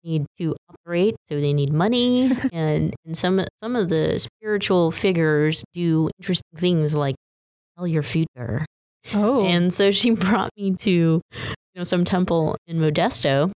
need 0.04 0.26
to 0.38 0.54
operate, 0.70 1.14
so 1.28 1.40
they 1.40 1.52
need 1.52 1.72
money, 1.72 2.30
and 2.52 2.94
and 3.04 3.16
some 3.16 3.40
some 3.62 3.76
of 3.76 3.88
the 3.88 4.18
spiritual 4.18 4.90
figures 4.90 5.64
do 5.74 6.10
interesting 6.18 6.58
things 6.58 6.94
like 6.94 7.16
tell 7.76 7.86
your 7.86 8.02
future. 8.02 8.64
Oh, 9.12 9.44
And 9.44 9.72
so 9.72 9.90
she 9.90 10.10
brought 10.26 10.50
me 10.56 10.74
to, 10.76 10.90
you 10.90 11.20
know, 11.74 11.84
some 11.84 12.04
temple 12.04 12.56
in 12.66 12.78
Modesto, 12.78 13.50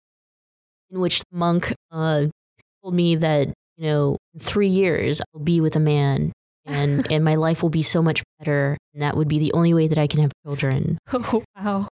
in 0.91 1.01
which 1.01 1.21
the 1.31 1.37
monk 1.37 1.73
uh, 1.91 2.27
told 2.83 2.95
me 2.95 3.17
that, 3.17 3.49
you 3.77 3.87
know, 3.87 4.17
in 4.35 4.41
three 4.41 4.69
years 4.69 5.21
I'll 5.35 5.41
be 5.41 5.61
with 5.61 5.77
a 5.77 5.81
man, 5.81 6.33
and 6.67 7.07
and 7.13 7.25
my 7.25 7.37
life 7.37 7.63
will 7.63 7.71
be 7.71 7.83
so 7.83 8.03
much 8.03 8.23
better, 8.39 8.77
and 8.95 9.03
that 9.03 9.17
would 9.17 9.29
be 9.29 9.39
the 9.39 9.53
only 9.53 9.73
way 9.75 9.89
that 9.89 9.99
I 9.99 10.07
can 10.07 10.21
have 10.21 10.33
children. 10.45 10.99
oh 11.13 11.43
wow. 11.57 11.89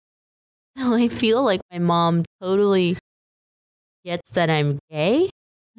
So 0.76 0.92
I 0.92 1.08
feel 1.08 1.42
like 1.42 1.60
my 1.72 1.78
mom 1.78 2.24
totally 2.42 2.98
gets 4.06 4.30
that 4.32 4.48
I'm 4.50 4.78
gay, 4.90 5.28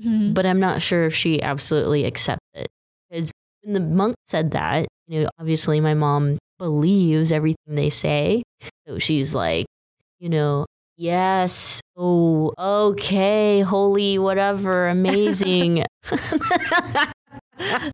Mhm. 0.03 0.33
but 0.35 0.45
I'm 0.45 0.59
not 0.59 0.81
sure 0.81 1.05
if 1.05 1.15
she 1.15 1.41
absolutely 1.41 2.05
accepts 2.05 2.45
it. 2.53 2.67
Because 3.09 3.31
when 3.63 3.73
the 3.73 3.79
monk 3.79 4.15
said 4.27 4.51
that, 4.51 4.87
you 5.07 5.23
know, 5.23 5.29
obviously 5.39 5.79
my 5.79 5.93
mom 5.95 6.37
believes 6.59 7.31
everything 7.31 7.75
they 7.75 7.89
say. 7.89 8.43
So 8.87 8.99
she's 8.99 9.33
like, 9.33 9.65
you 10.19 10.29
know, 10.29 10.65
yes, 10.97 11.81
oh, 11.95 12.53
okay, 12.59 13.61
holy, 13.61 14.19
whatever, 14.19 14.87
amazing. 14.89 15.85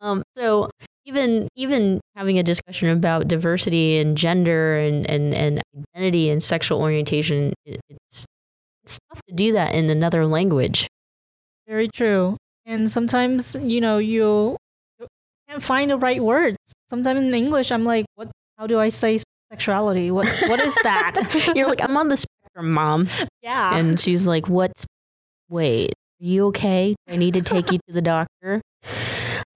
um, 0.00 0.22
so 0.36 0.70
even 1.04 1.48
even 1.56 2.00
having 2.16 2.38
a 2.38 2.42
discussion 2.42 2.88
about 2.90 3.28
diversity 3.28 3.98
and 3.98 4.16
gender 4.16 4.78
and 4.78 5.08
and, 5.10 5.34
and 5.34 5.62
identity 5.96 6.30
and 6.30 6.42
sexual 6.42 6.80
orientation, 6.82 7.54
it, 7.64 7.80
it's 7.90 8.26
it's 8.88 8.98
tough 9.10 9.20
to 9.28 9.34
do 9.34 9.52
that 9.52 9.74
in 9.74 9.90
another 9.90 10.24
language. 10.24 10.88
Very 11.66 11.88
true. 11.88 12.38
And 12.64 12.90
sometimes, 12.90 13.54
you 13.60 13.82
know, 13.82 13.98
you 13.98 14.56
can't 15.46 15.62
find 15.62 15.90
the 15.90 15.98
right 15.98 16.22
words. 16.22 16.56
Sometimes 16.88 17.20
in 17.20 17.34
English, 17.34 17.70
I'm 17.70 17.84
like, 17.84 18.06
what? 18.14 18.30
How 18.56 18.66
do 18.66 18.80
I 18.80 18.88
say 18.88 19.18
sexuality? 19.52 20.10
What? 20.10 20.26
What 20.48 20.60
is 20.60 20.74
that? 20.82 21.52
You're 21.54 21.68
like, 21.68 21.82
I'm 21.82 21.98
on 21.98 22.08
the 22.08 22.16
spectrum, 22.16 22.72
mom. 22.72 23.08
Yeah. 23.42 23.76
And 23.76 24.00
she's 24.00 24.26
like, 24.26 24.48
what's? 24.48 24.86
Wait, 25.50 25.90
are 25.90 26.24
you 26.24 26.46
okay? 26.46 26.94
Do 27.06 27.14
I 27.14 27.16
need 27.16 27.34
to 27.34 27.42
take 27.42 27.70
you 27.70 27.78
to 27.88 27.92
the 27.92 28.02
doctor? 28.02 28.62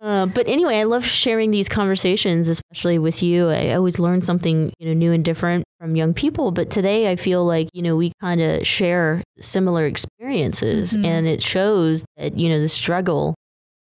Uh, 0.02 0.26
but 0.26 0.48
anyway, 0.48 0.78
I 0.78 0.82
love 0.82 1.04
sharing 1.04 1.52
these 1.52 1.68
conversations, 1.68 2.48
especially 2.48 2.98
with 2.98 3.22
you. 3.22 3.48
I 3.50 3.72
always 3.74 4.00
learn 4.00 4.20
something 4.20 4.72
you 4.80 4.86
know 4.88 4.94
new 4.94 5.12
and 5.12 5.24
different 5.24 5.64
from 5.78 5.94
young 5.94 6.12
people. 6.12 6.50
But 6.50 6.70
today, 6.70 7.08
I 7.10 7.14
feel 7.16 7.44
like 7.44 7.68
you 7.72 7.82
know 7.82 7.94
we 7.96 8.12
kind 8.20 8.40
of 8.40 8.66
share 8.66 9.22
similar 9.38 9.86
experiences, 9.86 10.94
Mhm. 10.96 11.06
and 11.06 11.26
it 11.28 11.40
shows 11.40 12.04
that 12.16 12.36
you 12.36 12.48
know 12.48 12.60
the 12.60 12.68
struggle 12.68 13.34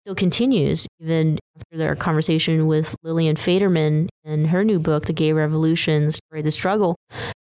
still 0.05 0.15
continues 0.15 0.87
even 1.01 1.39
after 1.57 1.79
their 1.79 1.97
conversation 1.97 2.67
with 2.67 2.95
Lillian 3.03 3.37
Faderman 3.37 4.09
and 4.25 4.49
her 4.49 4.65
new 4.65 4.79
book, 4.79 5.07
The 5.07 5.15
Gay 5.15 5.33
Revolution: 5.33 6.07
The 6.07 6.13
Story 6.13 6.41
of 6.41 6.45
the 6.45 6.51
Struggle. 6.51 6.95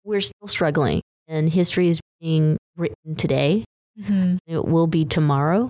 We're 0.03 0.21
still 0.21 0.47
struggling, 0.47 1.01
and 1.27 1.47
history 1.49 1.89
is 1.89 1.99
being 2.19 2.57
written 2.75 3.15
today. 3.17 3.65
Mhm. 4.01 4.39
It 4.47 4.65
will 4.65 4.87
be 4.87 5.05
tomorrow. 5.05 5.69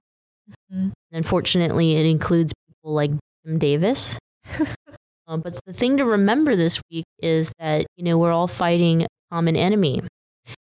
Mhm. 0.74 0.92
Unfortunately, 1.12 1.98
it 1.98 2.06
includes 2.06 2.54
like 2.94 3.12
Kim 3.46 3.58
Davis. 3.58 4.18
Um, 5.28 5.42
but 5.42 5.60
the 5.66 5.74
thing 5.74 5.98
to 5.98 6.06
remember 6.06 6.56
this 6.56 6.82
week 6.90 7.06
is 7.20 7.52
that 7.60 7.86
you 7.98 8.04
know 8.06 8.18
we're 8.18 8.32
all 8.32 8.48
fighting 8.48 9.04
a 9.04 9.08
common 9.30 9.58
enemy, 9.58 10.02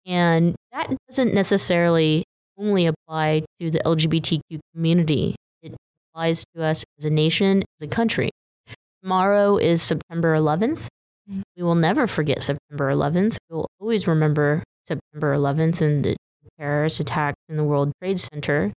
and 0.05 0.55
that 0.73 0.93
doesn't 1.07 1.33
necessarily 1.33 2.25
only 2.57 2.85
apply 2.85 3.43
to 3.59 3.71
the 3.71 3.79
LGBTQ 3.79 4.59
community. 4.75 5.35
It 5.63 5.73
applies 6.13 6.43
to 6.53 6.63
us 6.63 6.83
as 6.99 7.05
a 7.05 7.09
nation, 7.09 7.63
as 7.79 7.85
a 7.85 7.89
country. 7.89 8.29
Tomorrow 9.01 9.57
is 9.57 9.81
September 9.81 10.35
11th. 10.35 10.87
We 11.55 11.63
will 11.63 11.75
never 11.75 12.05
forget 12.05 12.43
September 12.43 12.91
11th. 12.91 13.37
We 13.49 13.55
will 13.55 13.67
always 13.79 14.05
remember 14.05 14.63
September 14.85 15.33
11th 15.33 15.79
and 15.79 16.03
the 16.03 16.17
terrorist 16.59 16.99
attack 16.99 17.35
in 17.47 17.55
the 17.55 17.63
World 17.63 17.93
Trade 18.01 18.19
Center. 18.19 18.73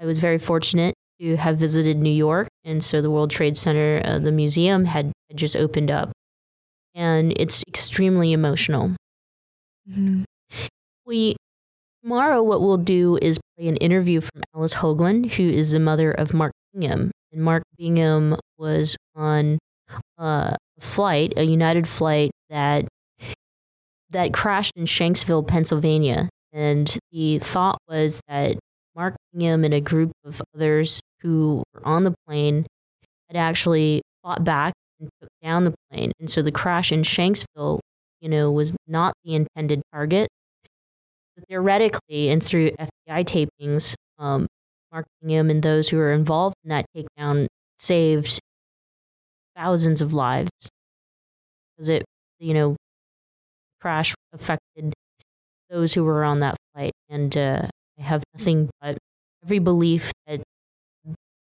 I 0.00 0.06
was 0.06 0.18
very 0.18 0.38
fortunate 0.38 0.94
to 1.20 1.36
have 1.36 1.56
visited 1.58 1.98
New 1.98 2.10
York, 2.10 2.48
and 2.64 2.82
so 2.82 3.00
the 3.00 3.10
World 3.10 3.30
Trade 3.30 3.56
Center, 3.56 4.02
uh, 4.04 4.18
the 4.18 4.32
museum 4.32 4.84
had, 4.86 5.12
had 5.30 5.36
just 5.38 5.56
opened 5.56 5.90
up, 5.90 6.12
and 6.94 7.32
it's 7.36 7.62
extremely 7.68 8.32
emotional. 8.32 8.94
Mhm. 9.88 10.24
We 11.06 11.36
tomorrow 12.02 12.42
what 12.42 12.60
we'll 12.62 12.76
do 12.78 13.18
is 13.22 13.38
play 13.56 13.68
an 13.68 13.76
interview 13.78 14.20
from 14.20 14.42
Alice 14.54 14.74
Hoagland, 14.74 15.34
who 15.34 15.44
is 15.44 15.72
the 15.72 15.80
mother 15.80 16.10
of 16.12 16.34
Mark 16.34 16.52
Bingham, 16.72 17.10
and 17.32 17.42
Mark 17.42 17.62
Bingham 17.78 18.36
was 18.58 18.96
on 19.14 19.58
uh, 20.18 20.54
a 20.78 20.80
flight, 20.80 21.34
a 21.36 21.44
United 21.44 21.88
flight 21.88 22.30
that 22.50 22.86
that 24.10 24.32
crashed 24.32 24.72
in 24.76 24.84
Shanksville, 24.84 25.46
Pennsylvania, 25.46 26.28
and 26.52 26.96
the 27.12 27.38
thought 27.38 27.78
was 27.88 28.20
that 28.28 28.56
Mark 29.36 29.42
Bingham 29.42 29.64
and 29.64 29.74
a 29.74 29.80
group 29.80 30.12
of 30.24 30.42
others 30.54 31.00
who 31.20 31.62
were 31.74 31.86
on 31.86 32.04
the 32.04 32.14
plane 32.26 32.66
had 33.28 33.36
actually 33.36 34.02
fought 34.22 34.44
back 34.44 34.72
and 34.98 35.08
took 35.20 35.28
down 35.42 35.64
the 35.64 35.74
plane. 35.90 36.12
And 36.18 36.30
so 36.30 36.42
the 36.42 36.52
crash 36.52 36.92
in 36.92 37.02
Shanksville, 37.02 37.80
you 38.20 38.28
know, 38.28 38.50
was 38.50 38.72
not 38.86 39.12
the 39.24 39.34
intended 39.34 39.82
target. 39.92 40.28
But 41.36 41.48
theoretically, 41.48 42.30
and 42.30 42.42
through 42.42 42.70
FBI 42.70 43.48
tapings, 43.60 43.94
um, 44.18 44.46
Mark 44.90 45.04
Bingham 45.20 45.50
and 45.50 45.62
those 45.62 45.88
who 45.90 45.98
were 45.98 46.12
involved 46.12 46.56
in 46.64 46.70
that 46.70 46.86
takedown 46.96 47.46
saved 47.78 48.38
thousands 49.54 50.00
of 50.00 50.14
lives. 50.14 50.50
Because 51.76 51.90
it, 51.90 52.04
you 52.38 52.54
know, 52.54 52.76
crash 53.82 54.14
affected 54.32 54.94
those 55.68 55.92
who 55.92 56.04
were 56.04 56.24
on 56.24 56.40
that 56.40 56.56
flight. 56.72 56.92
And 57.10 57.36
uh, 57.36 57.68
I 57.98 58.02
have 58.02 58.22
nothing 58.34 58.70
but 58.80 58.96
every 59.46 59.60
belief 59.60 60.10
that 60.26 60.40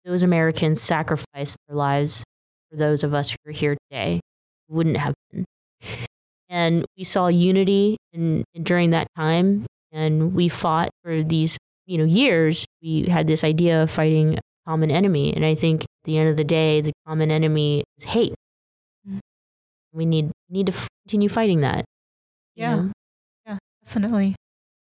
those 0.03 0.23
Americans 0.23 0.81
sacrificed 0.81 1.57
their 1.67 1.77
lives 1.77 2.23
for 2.71 2.77
those 2.77 3.03
of 3.03 3.13
us 3.13 3.29
who 3.29 3.37
are 3.47 3.51
here 3.53 3.77
today 3.89 4.19
wouldn't 4.67 4.97
have 4.97 5.13
been. 5.31 5.45
And 6.49 6.85
we 6.97 7.03
saw 7.03 7.27
unity 7.27 7.97
in, 8.11 8.43
in 8.55 8.63
during 8.63 8.89
that 8.91 9.07
time, 9.15 9.65
and 9.91 10.33
we 10.33 10.49
fought 10.49 10.89
for 11.03 11.23
these 11.23 11.57
you 11.85 11.97
know 11.99 12.03
years. 12.03 12.65
We 12.81 13.03
had 13.03 13.27
this 13.27 13.43
idea 13.43 13.83
of 13.83 13.91
fighting 13.91 14.37
a 14.37 14.41
common 14.67 14.89
enemy, 14.89 15.33
and 15.35 15.45
I 15.45 15.55
think 15.55 15.81
at 15.81 15.87
the 16.05 16.17
end 16.17 16.29
of 16.29 16.37
the 16.37 16.43
day, 16.43 16.81
the 16.81 16.93
common 17.07 17.31
enemy 17.31 17.83
is 17.97 18.05
hate. 18.05 18.33
Mm. 19.07 19.19
We 19.93 20.05
need 20.05 20.31
need 20.49 20.67
to 20.67 20.73
f- 20.73 20.87
continue 21.05 21.29
fighting 21.29 21.61
that. 21.61 21.85
Yeah. 22.55 22.75
know? 22.75 22.91
Yeah, 23.47 23.57
definitely. 23.83 24.35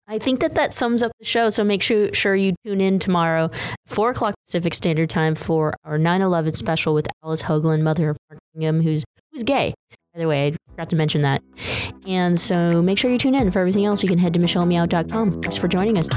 I 0.07 0.19
think 0.19 0.39
that 0.41 0.55
that 0.55 0.73
sums 0.73 1.01
up 1.01 1.11
the 1.19 1.25
show. 1.25 1.49
So 1.49 1.63
make 1.63 1.81
sure, 1.81 2.13
sure 2.13 2.35
you 2.35 2.55
tune 2.65 2.81
in 2.81 2.99
tomorrow, 2.99 3.49
4 3.87 4.11
o'clock 4.11 4.35
Pacific 4.45 4.73
Standard 4.73 5.09
Time 5.09 5.35
for 5.35 5.73
our 5.83 5.97
9 5.97 6.21
11 6.21 6.53
special 6.53 6.93
with 6.93 7.07
Alice 7.23 7.43
Hoagland, 7.43 7.81
mother 7.81 8.11
of 8.11 8.17
Mark 8.29 8.39
Bingham, 8.53 8.81
who's, 8.81 9.03
who's 9.31 9.43
gay. 9.43 9.73
By 10.13 10.19
the 10.19 10.27
way, 10.27 10.47
I 10.47 10.55
forgot 10.71 10.89
to 10.91 10.95
mention 10.95 11.23
that. 11.23 11.43
And 12.07 12.39
so 12.39 12.81
make 12.81 12.97
sure 12.97 13.11
you 13.11 13.17
tune 13.17 13.35
in. 13.35 13.51
For 13.51 13.59
everything 13.59 13.85
else, 13.85 14.01
you 14.01 14.09
can 14.09 14.17
head 14.17 14.33
to 14.35 14.39
michellemeow.com. 14.39 15.41
Thanks 15.41 15.57
for 15.57 15.67
joining 15.67 15.97
us. 15.97 16.07